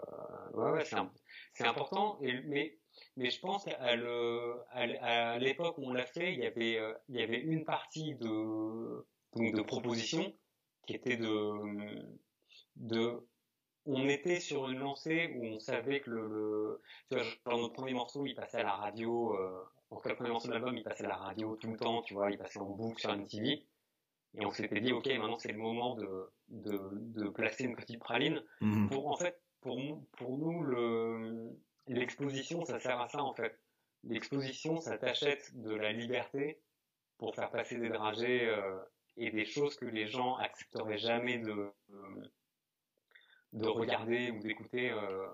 ouais, 0.55 0.71
ouais, 0.71 0.85
c'est 0.85 1.67
important. 1.67 2.19
Et, 2.23 2.41
mais, 2.43 2.79
mais 3.17 3.31
je 3.31 3.41
pense 3.41 3.65
qu'à 3.65 3.97
le, 3.97 4.63
à 4.71 5.39
l'époque 5.39 5.79
où 5.79 5.85
on 5.89 5.93
l'a 5.93 6.07
fait, 6.07 6.33
il 6.33 6.41
y 6.41 6.47
avait, 6.47 6.79
euh, 6.79 6.95
il 7.09 7.17
y 7.21 7.23
avait 7.23 7.41
une 7.41 7.65
partie 7.65 8.15
de, 8.15 9.07
donc 9.35 9.55
de 9.55 9.63
propositions 9.63 10.33
qui 10.87 10.95
était 10.95 11.17
de, 11.17 12.05
de 12.77 13.29
on 13.87 14.09
était 14.09 14.41
sur 14.41 14.69
une 14.69 14.79
lancée 14.79 15.33
où 15.37 15.45
on 15.45 15.59
savait 15.59 16.01
que 16.01 16.11
le, 16.11 16.81
tu 17.11 17.17
vois, 17.17 17.25
genre 17.25 17.61
notre 17.61 17.75
premier 17.75 17.95
morceau, 17.95 18.27
il 18.27 18.35
passait 18.35 18.59
à 18.59 18.63
la 18.63 18.75
radio, 18.75 19.37
euh, 19.37 19.63
en 19.91 19.97
tout 19.97 20.03
cas 20.03 20.11
le 20.11 20.17
premier 20.17 20.31
morceau 20.31 20.49
de 20.49 20.53
l'album, 20.53 20.77
il 20.77 20.85
passait 20.85 21.05
à 21.05 21.09
la 21.09 21.17
radio 21.17 21.57
tout 21.57 21.71
le 21.71 21.77
temps, 21.77 22.03
tu 22.03 22.15
vois, 22.15 22.31
il 22.31 22.39
passait 22.39 22.61
en 22.61 22.71
boucle 22.71 23.01
sur 23.01 23.13
une 23.13 23.27
TV. 23.27 23.67
Et 24.35 24.47
on 24.47 24.51
s'était 24.51 24.81
dit, 24.81 24.93
ok, 24.93 25.07
maintenant 25.07 25.39
c'est 25.39 25.53
le 25.53 25.59
moment 25.59 25.95
de, 25.95 26.31
de, 26.49 26.81
de, 26.93 27.29
placer 27.29 27.65
une 27.65 27.77
petite 27.77 28.01
praline. 28.01 28.43
Mhm. 28.61 28.89
Pour, 28.89 29.09
en 29.09 29.17
fait, 29.17 29.39
pour, 29.61 29.79
pour 30.13 30.39
nous, 30.39 30.63
le, 30.63 31.51
l'exposition, 31.87 32.65
ça 32.65 32.79
sert 32.81 33.01
à 33.01 33.09
ça, 33.09 33.23
en 33.23 33.35
fait. 33.35 33.59
L'exposition, 34.05 34.81
ça 34.81 34.97
t'achète 34.97 35.55
de 35.55 35.75
la 35.75 35.93
liberté 35.93 36.61
pour 37.19 37.35
faire 37.35 37.51
passer 37.51 37.79
des 37.79 37.91
dragées 37.91 38.49
euh, 38.49 38.79
et 39.17 39.31
des 39.31 39.45
choses 39.45 39.77
que 39.77 39.85
les 39.85 40.07
gens 40.07 40.37
accepteraient 40.37 40.99
jamais 40.99 41.39
de, 41.39 41.71
de 43.53 43.67
regarder 43.67 44.31
ou 44.31 44.41
d'écouter 44.41 44.91
euh, 44.91 45.27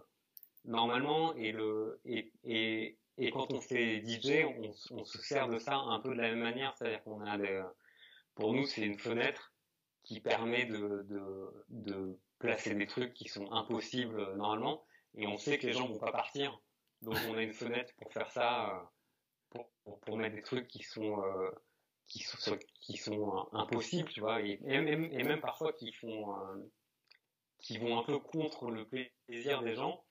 normalement. 0.64 1.34
Et, 1.34 1.52
le, 1.52 2.00
et, 2.04 2.32
et, 2.44 2.98
et, 3.16 3.30
quand 3.30 3.52
on 3.52 3.60
fait 3.60 4.02
DJ, 4.04 4.44
on, 4.44 4.72
on, 4.96 5.04
se 5.04 5.18
sert 5.18 5.48
de 5.48 5.58
ça 5.58 5.76
un 5.76 6.00
peu 6.00 6.10
de 6.10 6.20
la 6.20 6.30
même 6.30 6.40
manière. 6.40 6.74
C'est-à-dire 6.76 7.02
qu'on 7.04 7.20
a 7.20 7.38
des, 7.38 7.62
pour 8.34 8.52
nous, 8.52 8.66
c'est 8.66 8.82
une 8.82 8.98
fenêtre 8.98 9.52
qui 10.04 10.20
permet 10.20 10.64
de, 10.64 11.04
de, 11.08 11.64
de, 11.68 12.18
placer 12.38 12.72
des 12.74 12.86
trucs 12.86 13.14
qui 13.14 13.28
sont 13.28 13.50
impossibles 13.50 14.34
normalement. 14.36 14.84
Et 15.16 15.26
on 15.26 15.36
sait 15.36 15.58
que 15.58 15.66
les 15.66 15.72
gens 15.72 15.88
vont 15.88 15.98
pas 15.98 16.12
partir. 16.12 16.60
Donc 17.02 17.16
on 17.28 17.34
a 17.34 17.42
une 17.42 17.52
fenêtre 17.52 17.92
pour 17.96 18.12
faire 18.12 18.30
ça, 18.30 18.70
euh, 18.70 18.80
pour, 19.50 19.70
pour, 19.82 20.00
pour 20.00 20.16
mettre 20.16 20.36
des 20.36 20.42
trucs 20.42 20.68
qui 20.68 20.82
sont 20.82 21.22
euh, 21.22 21.50
qui 22.08 22.20
sont, 22.20 22.58
qui 22.80 22.96
sont 22.96 23.48
impossibles, 23.52 24.08
tu 24.08 24.20
vois, 24.20 24.40
et, 24.40 24.58
et, 24.64 24.80
même, 24.80 25.04
et 25.04 25.22
même 25.22 25.40
parfois 25.40 25.72
qui 25.74 25.92
font, 25.92 26.34
euh, 26.34 26.56
qui 27.58 27.78
vont 27.78 27.98
un 27.98 28.02
peu 28.02 28.18
contre 28.18 28.70
le 28.70 28.86
plaisir 28.86 29.62
des 29.62 29.74
gens. 29.74 30.04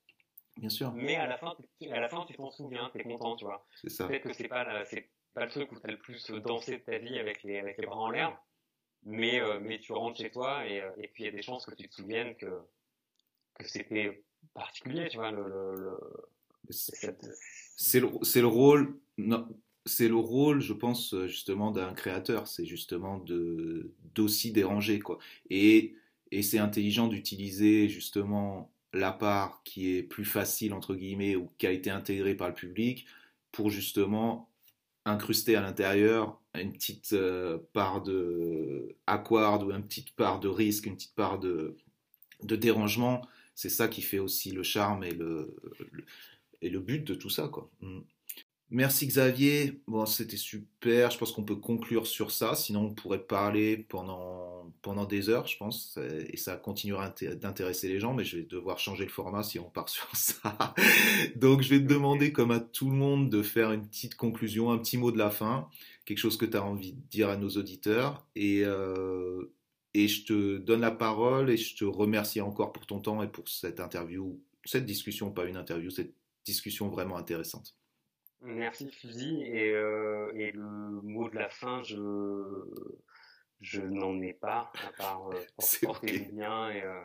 Bien 0.57 0.69
sûr. 0.69 0.91
Mais 0.93 1.15
à 1.15 1.27
la 1.27 1.37
fin, 1.37 1.55
à 1.91 1.99
la 1.99 2.09
fin, 2.09 2.25
tu 2.27 2.33
t'en 2.33 2.51
souviens, 2.51 2.89
t'es 2.91 3.03
content, 3.03 3.35
tu 3.35 3.45
vois. 3.45 3.65
C'est 3.75 3.89
ça. 3.89 4.07
Peut-être 4.07 4.23
que 4.23 4.33
c'est 4.33 4.47
pas, 4.47 4.83
c'est 4.85 5.09
pas 5.33 5.45
le 5.45 5.51
truc 5.51 5.71
où 5.71 5.79
t'as 5.79 5.91
le 5.91 5.99
plus 5.99 6.31
dansé 6.31 6.77
de 6.77 6.83
ta 6.83 6.97
vie 6.97 7.19
avec 7.19 7.43
les, 7.43 7.59
avec 7.59 7.77
les 7.77 7.85
bras 7.85 7.97
en 7.97 8.09
l'air, 8.09 8.37
mais, 9.03 9.39
euh, 9.39 9.59
mais 9.61 9.79
tu 9.79 9.93
rentres 9.93 10.17
chez 10.17 10.31
toi 10.31 10.65
et, 10.65 10.81
euh, 10.81 10.89
et 10.97 11.07
puis 11.09 11.23
il 11.23 11.25
y 11.27 11.29
a 11.29 11.31
des 11.31 11.43
chances 11.43 11.65
que 11.65 11.75
tu 11.75 11.87
te 11.87 11.93
souviennes 11.93 12.35
que, 12.35 12.59
que 13.53 13.67
c'était 13.67 14.23
particulier, 14.53 15.07
tu 15.09 15.17
vois, 15.17 15.31
le, 15.31 15.47
le, 15.47 15.97
c'est 16.69 17.99
le, 18.01 18.09
c'est 18.23 18.41
le 18.41 18.47
rôle, 18.47 18.99
non, 19.17 19.47
c'est 19.87 20.07
le 20.07 20.15
rôle, 20.15 20.59
je 20.59 20.73
pense, 20.73 21.15
justement, 21.25 21.71
d'un 21.71 21.93
créateur. 21.93 22.47
C'est 22.47 22.65
justement 22.65 23.19
de, 23.19 23.93
d'aussi 24.15 24.51
déranger, 24.51 24.99
quoi. 24.99 25.17
Et, 25.49 25.95
et 26.32 26.43
c'est 26.43 26.59
intelligent 26.59 27.07
d'utiliser, 27.07 27.89
justement, 27.89 28.71
la 28.93 29.11
part 29.11 29.61
qui 29.63 29.95
est 29.95 30.03
plus 30.03 30.25
facile, 30.25 30.73
entre 30.73 30.95
guillemets, 30.95 31.36
ou 31.36 31.49
qui 31.57 31.67
a 31.67 31.71
été 31.71 31.89
intégrée 31.89 32.36
par 32.36 32.49
le 32.49 32.53
public, 32.53 33.05
pour 33.51 33.69
justement 33.69 34.49
incruster 35.05 35.55
à 35.55 35.61
l'intérieur 35.61 36.41
une 36.53 36.73
petite 36.73 37.13
euh, 37.13 37.59
part 37.73 38.01
de 38.01 38.95
aquard 39.07 39.65
ou 39.65 39.71
une 39.71 39.84
petite 39.84 40.15
part 40.15 40.39
de 40.39 40.47
risque, 40.47 40.86
une 40.86 40.95
petite 40.95 41.15
part 41.15 41.39
de, 41.39 41.75
de 42.43 42.55
dérangement. 42.55 43.21
C'est 43.55 43.69
ça 43.69 43.88
qui 43.88 44.01
fait 44.01 44.19
aussi 44.19 44.51
le 44.51 44.63
charme 44.63 45.03
et 45.03 45.11
le, 45.11 45.55
et 46.61 46.69
le 46.69 46.80
but 46.80 47.03
de 47.03 47.15
tout 47.15 47.30
ça, 47.30 47.47
quoi. 47.47 47.69
Mm. 47.82 48.01
Merci 48.70 49.07
Xavier. 49.07 49.82
Bon, 49.88 50.05
c'était 50.05 50.36
super. 50.36 51.09
Je 51.09 51.18
pense 51.18 51.32
qu'on 51.32 51.43
peut 51.43 51.55
conclure 51.55 52.05
sur 52.05 52.32
ça. 52.32 52.53
Sinon, 52.53 52.88
on 52.88 52.93
pourrait 52.93 53.26
parler 53.26 53.78
pendant, 53.78 54.74
pendant 54.82 55.05
des 55.05 55.30
heures, 55.30 55.47
je 55.47 55.57
pense. 55.57 55.97
Et 56.28 56.36
ça 56.36 56.57
continuera 56.57 57.13
d'intéresser 57.39 57.88
les 57.88 58.01
gens. 58.01 58.13
Mais 58.13 58.26
je 58.26 58.38
vais 58.38 58.43
devoir 58.43 58.78
changer 58.78 59.05
le 59.05 59.09
format 59.09 59.43
si 59.43 59.57
on 59.57 59.70
part 59.70 59.88
sur 59.89 60.13
ça. 60.13 60.74
Donc, 61.38 61.61
je 61.61 61.70
vais 61.70 61.80
te 61.80 61.88
demander, 61.88 62.34
comme 62.34 62.51
à 62.51 62.59
tout 62.59 62.89
le 62.89 62.97
monde, 62.97 63.30
de 63.30 63.41
faire 63.41 63.72
une 63.72 63.88
petite 63.88 64.15
conclusion, 64.15 64.70
un 64.72 64.78
petit 64.80 64.97
mot 64.97 65.11
de 65.11 65.18
la 65.18 65.30
fin. 65.30 65.70
Quelque 66.05 66.20
chose 66.20 66.36
que 66.36 66.45
tu 66.45 66.57
as 66.57 66.63
envie 66.63 66.93
de 66.93 67.01
dire 67.09 67.30
à 67.30 67.38
nos 67.38 67.49
auditeurs. 67.49 68.28
Et, 68.36 68.63
euh, 68.65 69.45
et 69.93 70.09
je 70.09 70.26
te 70.26 70.57
donne 70.57 70.82
la 70.82 70.91
parole 70.91 71.49
et 71.49 71.57
je 71.57 71.76
te 71.76 71.86
remercie 71.86 72.41
encore 72.41 72.74
pour 72.74 72.86
ton 72.86 72.99
temps 72.99 73.24
et 73.24 73.28
pour 73.28 73.47
cette 73.47 73.80
interview, 73.80 74.41
cette 74.65 74.86
discussion, 74.86 75.32
pas 75.32 75.45
une 75.45 75.57
interview, 75.57 75.89
cette 75.89 76.13
discussion 76.45 76.89
vraiment 76.89 77.18
intéressante. 77.18 77.78
Merci 78.41 78.89
Fusil. 78.91 79.43
Et, 79.43 79.71
euh, 79.71 80.31
et, 80.35 80.51
le 80.51 81.01
mot 81.01 81.29
de 81.29 81.35
la 81.35 81.49
fin, 81.49 81.81
je, 81.83 81.97
je 83.61 83.81
n'en 83.81 84.21
ai 84.21 84.33
pas, 84.33 84.71
à 84.88 84.91
part 84.97 85.29
euh, 85.29 85.39
porter 85.81 86.19
bien 86.31 86.69
et, 86.71 86.83
euh, 86.83 87.01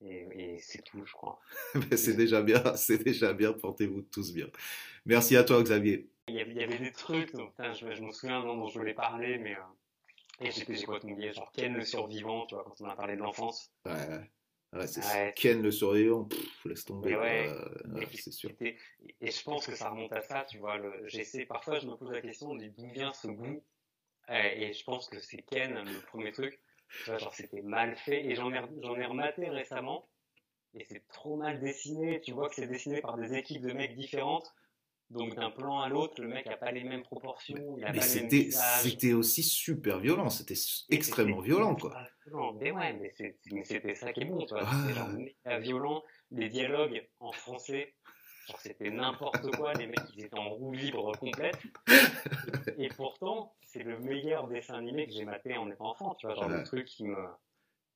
et, 0.00 0.54
et 0.54 0.58
c'est 0.60 0.82
tout, 0.82 1.04
je 1.04 1.12
crois. 1.12 1.40
c'est 1.96 2.14
déjà 2.14 2.42
bien, 2.42 2.62
c'est 2.76 3.02
déjà 3.02 3.32
bien, 3.32 3.52
portez-vous 3.52 4.02
tous 4.02 4.32
bien. 4.32 4.48
Merci 5.04 5.36
à 5.36 5.44
toi 5.44 5.62
Xavier. 5.62 6.10
Il 6.28 6.34
y 6.34 6.40
avait, 6.40 6.52
il 6.52 6.58
y 6.58 6.62
avait 6.62 6.78
des 6.78 6.92
trucs, 6.92 7.32
donc, 7.32 7.52
je, 7.58 7.94
je, 7.94 8.02
me 8.02 8.12
souviens 8.12 8.42
dont 8.42 8.66
je 8.68 8.78
voulais 8.78 8.92
parler, 8.92 9.38
mais... 9.38 9.56
et 10.40 10.50
j'étais 10.50 10.82
quoi 10.82 11.00
ton 11.00 11.08
genre 11.32 11.50
Ken 11.52 11.72
le 11.72 11.84
survivant, 11.84 12.44
tu 12.46 12.54
vois, 12.54 12.64
quand 12.64 12.80
on 12.80 12.88
a 12.88 12.94
parlé 12.94 13.16
de 13.16 13.22
l'enfance. 13.22 13.72
Ouais. 13.86 14.30
Ouais, 14.72 14.86
c'est 14.86 15.32
Ken 15.34 15.62
le 15.62 15.70
surveillant, 15.70 16.28
laisse 16.64 16.84
tomber. 16.84 17.16
c'est 18.12 18.32
sûr. 18.32 18.50
Et, 18.60 18.76
je 19.22 19.42
pense 19.42 19.66
que 19.66 19.74
ça 19.74 19.90
remonte 19.90 20.12
à 20.12 20.20
ça, 20.20 20.44
tu 20.48 20.58
vois. 20.58 20.78
J'essaie, 21.06 21.46
parfois, 21.46 21.78
je 21.78 21.86
me 21.86 21.94
pose 21.94 22.10
la 22.10 22.20
question 22.20 22.54
d'où 22.54 22.90
vient 22.92 23.12
ce 23.12 23.28
goût. 23.28 23.62
Et 24.28 24.72
je 24.72 24.84
pense 24.84 25.08
que 25.08 25.20
c'est 25.20 25.42
Ken, 25.42 25.74
le 25.74 26.00
premier 26.06 26.32
truc. 26.32 26.60
Tu 27.04 27.10
vois, 27.10 27.18
genre, 27.18 27.34
c'était 27.34 27.62
mal 27.62 27.96
fait. 27.96 28.24
Et 28.26 28.34
j'en 28.34 28.52
ai, 28.52 28.60
j'en 28.82 28.96
ai 28.96 29.06
rematé 29.06 29.48
récemment. 29.48 30.08
Et 30.74 30.84
c'est 30.84 31.06
trop 31.08 31.36
mal 31.36 31.60
dessiné. 31.60 32.20
Tu 32.20 32.32
vois 32.32 32.48
que 32.48 32.54
c'est 32.54 32.66
dessiné 32.66 33.00
par 33.00 33.16
des 33.16 33.34
équipes 33.34 33.62
de 33.62 33.72
mecs 33.72 33.96
différentes. 33.96 34.54
Donc 35.10 35.34
d'un 35.34 35.50
plan 35.50 35.80
à 35.80 35.88
l'autre, 35.88 36.20
le 36.20 36.28
mec 36.28 36.46
a 36.48 36.58
pas 36.58 36.70
les 36.70 36.84
mêmes 36.84 37.02
proportions, 37.02 37.76
il 37.78 37.84
a 37.84 37.92
mais 37.92 38.00
c'était, 38.02 38.50
c'était 38.50 39.14
aussi 39.14 39.42
super 39.42 40.00
violent, 40.00 40.28
c'était 40.28 40.54
extrêmement 40.90 41.40
violent 41.40 41.76
quoi. 41.76 41.96
Mais 42.60 42.70
ouais, 42.72 42.92
mais, 42.92 43.64
c'était 43.64 43.94
ça 43.94 44.12
qui 44.12 44.20
est 44.20 44.24
bon, 44.26 44.44
tu 44.44 44.52
vois. 44.52 44.66
C'était 44.70 44.94
genre 44.94 45.08
méga 45.08 45.58
violent, 45.60 46.02
les 46.30 46.50
dialogues 46.50 47.08
en 47.20 47.32
français, 47.32 47.94
genre 48.46 48.60
c'était 48.60 48.90
n'importe 48.90 49.50
quoi, 49.56 49.72
les 49.72 49.86
mecs 49.86 49.98
ils 50.14 50.26
étaient 50.26 50.38
en 50.38 50.50
roue 50.50 50.72
libre 50.72 51.16
complète. 51.16 51.56
Et, 52.78 52.88
pourtant, 52.90 53.56
c'est 53.62 53.82
le 53.82 53.98
meilleur 53.98 54.46
dessin 54.46 54.74
animé 54.74 55.06
que 55.06 55.12
j'ai 55.12 55.24
maté 55.24 55.56
en 55.56 55.70
étant 55.70 55.86
enfant, 55.86 56.16
tu 56.16 56.26
vois, 56.26 56.36
genre 56.36 56.50
le 56.50 56.62
truc 56.64 56.86
qui 56.86 57.04
me, 57.04 57.26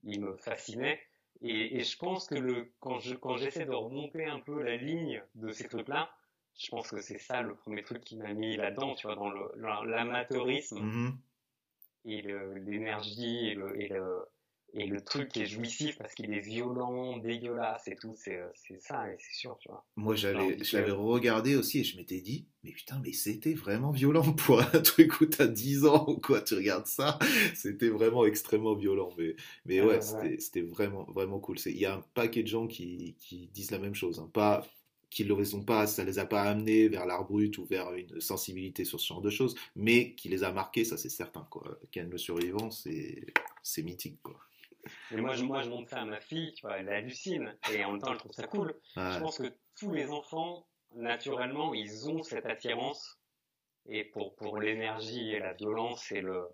il 0.03 0.23
me 0.23 0.35
fascinait. 0.39 0.99
Et, 1.43 1.77
et 1.77 1.85
je 1.85 1.99
pense 1.99 2.27
que 2.27 2.37
le, 2.37 2.73
quand 2.81 3.01
je, 3.01 3.15
quand 3.15 3.37
j'essaie 3.37 3.67
de 3.67 3.75
remonter 3.75 4.25
un 4.25 4.41
peu 4.41 4.63
la 4.63 4.77
ligne 4.77 5.23
de 5.35 5.53
ces 5.53 5.69
trucs-là, 5.69 6.11
je 6.59 6.69
pense 6.69 6.91
que 6.91 7.01
c'est 7.01 7.19
ça 7.19 7.43
le 7.43 7.55
premier 7.55 7.83
truc 7.83 8.03
qui 8.05 8.17
m'a 8.17 8.33
mis 8.35 8.57
là-dedans, 8.57 8.95
tu 8.95 9.07
vois, 9.07 9.17
dans 9.17 9.83
l'amateurisme 9.85 10.79
mm-hmm. 10.79 11.13
et 12.07 12.23
l'énergie 12.61 13.49
et 13.49 13.55
le, 13.55 13.81
et, 13.81 13.89
le, 13.89 14.25
et 14.75 14.87
le 14.87 15.01
truc 15.03 15.29
qui 15.29 15.43
est 15.43 15.47
jouissif 15.47 15.99
parce 15.99 16.15
qu'il 16.15 16.33
est 16.33 16.41
violent, 16.41 17.19
dégueulasse 17.19 17.89
et 17.89 17.97
tout, 17.97 18.15
c'est 18.17 18.41
ça, 18.81 19.11
et 19.11 19.17
c'est 19.19 19.35
sûr, 19.35 19.57
tu 19.61 19.69
vois. 19.69 19.85
Moi, 19.97 20.15
j'avais 20.15 20.91
regardé 20.93 21.57
aussi 21.57 21.81
et 21.81 21.85
je 21.85 21.97
m'étais 21.97 22.21
dit, 22.21 22.47
mais 22.63 22.73
putain, 22.73 23.01
mais 23.05 23.13
c'était 23.13 23.55
vraiment 23.55 23.91
violent 23.91 24.33
pour 24.33 24.61
un 24.61 24.81
truc 24.81 25.21
où 25.21 25.27
t'as 25.27 25.47
10 25.47 25.85
ans 25.87 26.05
ou 26.09 26.19
quoi, 26.21 26.41
tu 26.41 26.55
regardes 26.55 26.87
ça, 26.87 27.19
c'était 27.55 27.91
vraiment 27.91 28.25
extrêmement 28.25 28.75
violent. 28.75 29.11
Mais, 29.19 29.37
mais 29.67 29.83
ouais, 29.83 30.01
c'était 30.39 30.63
vraiment, 30.63 31.05
vraiment 31.05 31.41
cool. 31.41 31.57
Il 31.67 31.79
y 31.79 31.87
a 31.87 31.97
un 31.97 32.05
paquet 32.15 32.43
de 32.43 32.49
gens 32.49 32.67
qui, 32.67 33.17
qui 33.19 33.49
disent 33.49 33.73
la 33.73 33.79
même 33.79 33.95
chose, 33.95 34.21
hein. 34.21 34.31
pas 34.33 34.65
qu'ils 35.13 35.29
ne 35.29 35.35
les 35.35 35.55
ont 35.55 35.63
pas, 35.63 35.87
ça 35.87 36.05
les 36.05 36.19
a 36.19 36.27
pas 36.27 36.43
amenés 36.43 36.89
vers 36.89 37.07
l'art 37.07 37.25
brut 37.25 37.57
ou 37.59 37.65
vers 37.65 37.93
une 37.93 38.21
sensibilité 38.21 38.85
sur 38.85 39.01
ce 39.01 39.07
genre 39.07 39.21
de 39.21 39.31
choses, 39.31 39.55
mais 39.77 40.15
qui 40.15 40.29
les 40.29 40.43
a 40.43 40.53
marqués, 40.53 40.85
ça 40.85 40.97
c'est 40.97 41.11
certain. 41.11 41.47
Quoi. 41.51 41.79
Ken 41.91 42.09
le 42.09 42.19
survivant, 42.19 42.71
c'est, 42.71 43.27
c'est 43.63 43.83
mythique. 43.83 44.21
Quoi. 44.23 44.39
Et 45.11 45.17
moi, 45.17 45.35
je, 45.35 45.45
moi, 45.45 45.63
je 45.63 45.69
montre 45.69 45.91
ça 45.91 46.01
à 46.01 46.05
ma 46.05 46.21
fille, 46.21 46.55
tu 46.55 46.63
vois, 46.63 46.79
elle 46.79 46.89
hallucine, 46.89 47.55
et 47.73 47.85
en 47.85 47.93
même 47.93 48.01
temps, 48.01 48.13
elle 48.13 48.19
trouve 48.19 48.33
ça 48.33 48.47
cool. 48.47 48.75
Je 48.97 49.19
pense 49.21 49.39
que 49.39 49.53
tous 49.79 49.93
les 49.93 50.11
enfants, 50.11 50.67
naturellement, 50.95 51.75
ils 51.75 52.09
ont 52.09 52.23
cette 52.23 52.47
attirance, 52.47 53.19
et 53.87 54.05
pour, 54.05 54.35
pour 54.37 54.59
l'énergie 54.59 55.33
et 55.33 55.41
la 55.41 55.53
violence 55.53 56.11
et 56.13 56.21
le, 56.21 56.49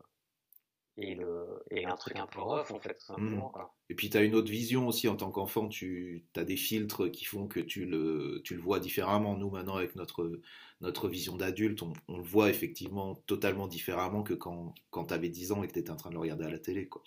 et, 0.99 1.14
le, 1.14 1.62
et 1.70 1.86
un 1.86 1.94
truc 1.94 2.16
un 2.16 2.26
peu 2.26 2.40
rough 2.40 2.70
en 2.70 2.80
fait. 2.80 3.01
Mmh. 3.16 3.40
Et 3.88 3.94
puis 3.94 4.11
tu 4.11 4.16
as 4.16 4.22
une 4.22 4.34
autre 4.34 4.51
vision 4.51 4.88
aussi 4.88 5.09
en 5.09 5.16
tant 5.16 5.30
qu'enfant, 5.30 5.68
tu 5.68 6.26
as 6.36 6.44
des 6.44 6.57
filtres 6.57 7.11
qui 7.11 7.24
font 7.24 7.46
que 7.46 7.61
tu 7.61 7.86
le, 7.86 8.40
tu 8.44 8.55
le 8.55 8.61
vois 8.61 8.80
différemment. 8.80 9.36
Nous 9.36 9.51
maintenant 9.51 9.76
avec 9.76 9.94
notre, 9.94 10.40
notre 10.80 11.09
vision 11.09 11.36
d'adulte, 11.36 11.82
on, 11.82 11.92
on, 12.09 12.18
le 12.18 12.24
voit 12.24 12.51
effectivement 12.51 13.14
totalement 13.26 13.68
différemment 13.68 14.22
que 14.22 14.34
quand, 14.34 14.74
quand 14.90 15.07
tu 15.07 15.14
avais 15.14 15.28
10 15.28 15.53
ans 15.53 15.62
et 15.62 15.68
que 15.68 15.72
tu 15.72 15.78
étais 15.78 15.90
en 15.90 15.96
train 15.96 16.11
de 16.11 16.14
le 16.14 16.20
regarder 16.20 16.46
à 16.46 16.51
la 16.51 16.59
télé. 16.59 16.88
Quoi. 16.88 17.03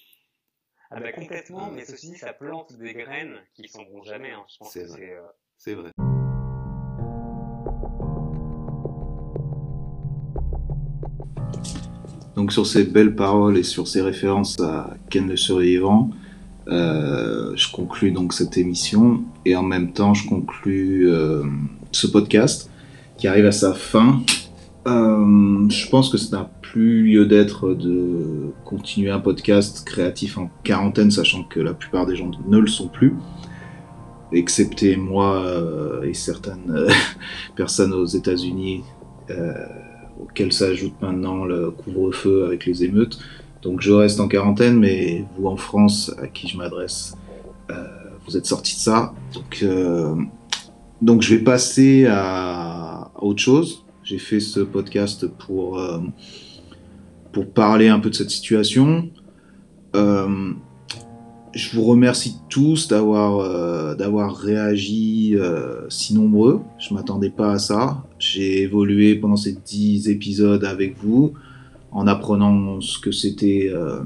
Ah 0.90 1.00
bah 1.00 1.12
complètement, 1.14 1.72
mais 1.72 1.86
ceci 1.86 2.12
dit, 2.12 2.18
ça 2.18 2.34
plante 2.34 2.74
des 2.74 2.94
graines 2.94 3.42
qui 3.54 3.68
s'en 3.68 3.86
vont 3.86 4.04
jamais. 4.04 4.32
Hein. 4.32 4.46
Je 4.50 4.58
pense 4.58 4.74
c'est 4.74 4.84
vrai. 4.84 5.12
Euh, 5.12 5.22
c'est 5.58 5.74
vrai. 5.74 5.92
Donc 12.36 12.54
sur 12.54 12.66
ces 12.66 12.84
belles 12.84 13.16
paroles 13.16 13.58
et 13.58 13.64
sur 13.64 13.88
ces 13.88 14.02
références 14.02 14.60
à 14.62 14.96
Ken 15.10 15.28
le 15.28 15.36
survivant, 15.36 16.10
euh, 16.68 17.54
je 17.56 17.72
conclus 17.72 18.12
donc 18.12 18.34
cette 18.34 18.58
émission 18.58 19.24
et 19.46 19.56
en 19.56 19.64
même 19.64 19.92
temps 19.92 20.14
je 20.14 20.28
conclus 20.28 21.10
euh, 21.10 21.44
ce 21.92 22.08
podcast 22.08 22.70
qui 23.18 23.28
arrive 23.28 23.46
à 23.46 23.52
sa 23.52 23.74
fin. 23.74 24.22
Euh, 24.88 25.70
je 25.70 25.90
pense 25.90 26.10
que 26.10 26.18
ça 26.18 26.38
n'a 26.38 26.52
plus 26.62 27.04
lieu 27.04 27.26
d'être 27.26 27.74
de 27.74 28.52
continuer 28.64 29.12
un 29.12 29.20
podcast 29.20 29.84
créatif 29.86 30.38
en 30.38 30.50
quarantaine, 30.64 31.12
sachant 31.12 31.44
que 31.44 31.60
la 31.60 31.74
plupart 31.74 32.06
des 32.06 32.16
gens 32.16 32.32
ne 32.48 32.58
le 32.58 32.68
sont 32.68 32.88
plus, 32.88 33.14
excepté 34.32 34.96
moi 34.96 35.44
et 36.04 36.14
certaines 36.14 36.88
personnes 37.56 37.94
aux 37.94 38.06
États-Unis 38.06 38.84
auquel 40.22 40.54
s'ajoute 40.54 40.94
maintenant 41.02 41.46
le 41.46 41.72
couvre-feu 41.72 42.46
avec 42.46 42.66
les 42.66 42.84
émeutes. 42.84 43.20
Donc 43.62 43.82
je 43.82 43.92
reste 43.92 44.20
en 44.20 44.28
quarantaine, 44.28 44.80
mais 44.80 45.26
vous 45.38 45.48
en 45.48 45.58
France, 45.58 46.14
à 46.22 46.28
qui 46.28 46.48
je 46.48 46.58
m'adresse, 46.58 47.16
euh, 47.70 47.88
vous 48.26 48.38
êtes 48.38 48.46
sortis 48.46 48.76
de 48.76 48.82
ça. 48.82 49.14
Donc, 49.34 49.60
euh, 49.64 50.16
je 51.02 51.36
vais 51.36 51.44
passer 51.44 52.06
à, 52.08 53.12
autre 53.20 53.42
chose. 53.42 53.86
J'ai 54.04 54.18
fait 54.18 54.40
ce 54.40 54.60
podcast 54.60 55.28
pour, 55.28 55.80
euh, 55.80 56.00
pour 57.32 57.52
parler 57.52 57.88
un 57.88 58.00
peu 58.00 58.10
de 58.10 58.16
cette 58.16 58.32
situation. 58.32 59.10
je 61.54 61.76
vous 61.76 61.84
remercie 61.84 62.38
tous 62.50 62.88
d'avoir 62.88 63.96
d'avoir 63.98 64.36
réagi 64.36 65.36
si 65.90 66.14
nombreux. 66.14 66.62
Je 66.80 66.94
m'attendais 66.94 67.30
pas 67.30 67.52
à 67.52 67.60
ça. 67.60 68.04
J'ai 68.22 68.62
évolué 68.62 69.16
pendant 69.16 69.36
ces 69.36 69.54
dix 69.54 70.08
épisodes 70.08 70.64
avec 70.64 70.96
vous 71.00 71.34
en 71.92 72.06
apprenant 72.06 72.80
ce 72.80 73.00
que 73.00 73.12
c'était 73.12 73.72
euh, 73.74 74.02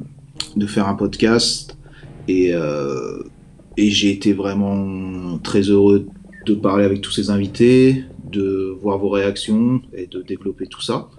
de 0.55 0.66
faire 0.66 0.88
un 0.88 0.95
podcast 0.95 1.78
et, 2.30 2.53
euh, 2.53 3.24
et 3.76 3.89
j'ai 3.89 4.11
été 4.11 4.32
vraiment 4.32 5.38
très 5.39 5.63
heureux 5.63 6.07
de 6.45 6.53
parler 6.53 6.86
avec 6.86 7.01
tous 7.01 7.11
ces 7.11 7.30
invités, 7.30 8.05
de 8.32 8.78
voir 8.82 8.99
vos 8.99 9.09
réactions 9.09 9.82
et 9.93 10.07
de 10.07 10.22
développer 10.22 10.68
tout 10.68 10.82
ça. 10.82 11.09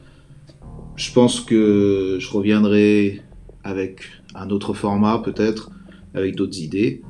Je 0.94 1.12
pense 1.12 1.42
que 1.42 2.16
je 2.18 2.30
reviendrai 2.30 3.20
avec 3.62 4.04
un 4.34 4.48
autre 4.48 4.72
format 4.72 5.18
peut-être, 5.18 5.70
avec 6.14 6.34
d'autres 6.34 6.58
idées. 6.58 7.02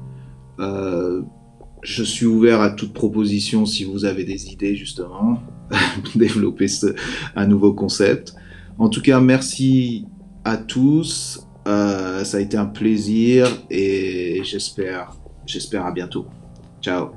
Euh, 0.59 1.22
je 1.82 2.03
suis 2.03 2.26
ouvert 2.26 2.61
à 2.61 2.70
toute 2.70 2.93
proposition 2.93 3.66
si 3.66 3.84
vous 3.84 4.05
avez 4.05 4.24
des 4.24 4.51
idées 4.51 4.74
justement. 4.74 5.41
développer 6.14 6.68
ce, 6.68 6.94
un 7.34 7.46
nouveau 7.46 7.72
concept. 7.72 8.34
En 8.78 8.88
tout 8.88 9.02
cas, 9.02 9.20
merci 9.20 10.06
à 10.44 10.56
tous. 10.56 11.46
Euh, 11.66 12.22
ça 12.24 12.36
a 12.36 12.40
été 12.40 12.56
un 12.56 12.66
plaisir 12.66 13.48
et 13.70 14.40
j'espère, 14.44 15.16
j'espère 15.46 15.84
à 15.84 15.92
bientôt. 15.92 16.26
Ciao. 16.80 17.10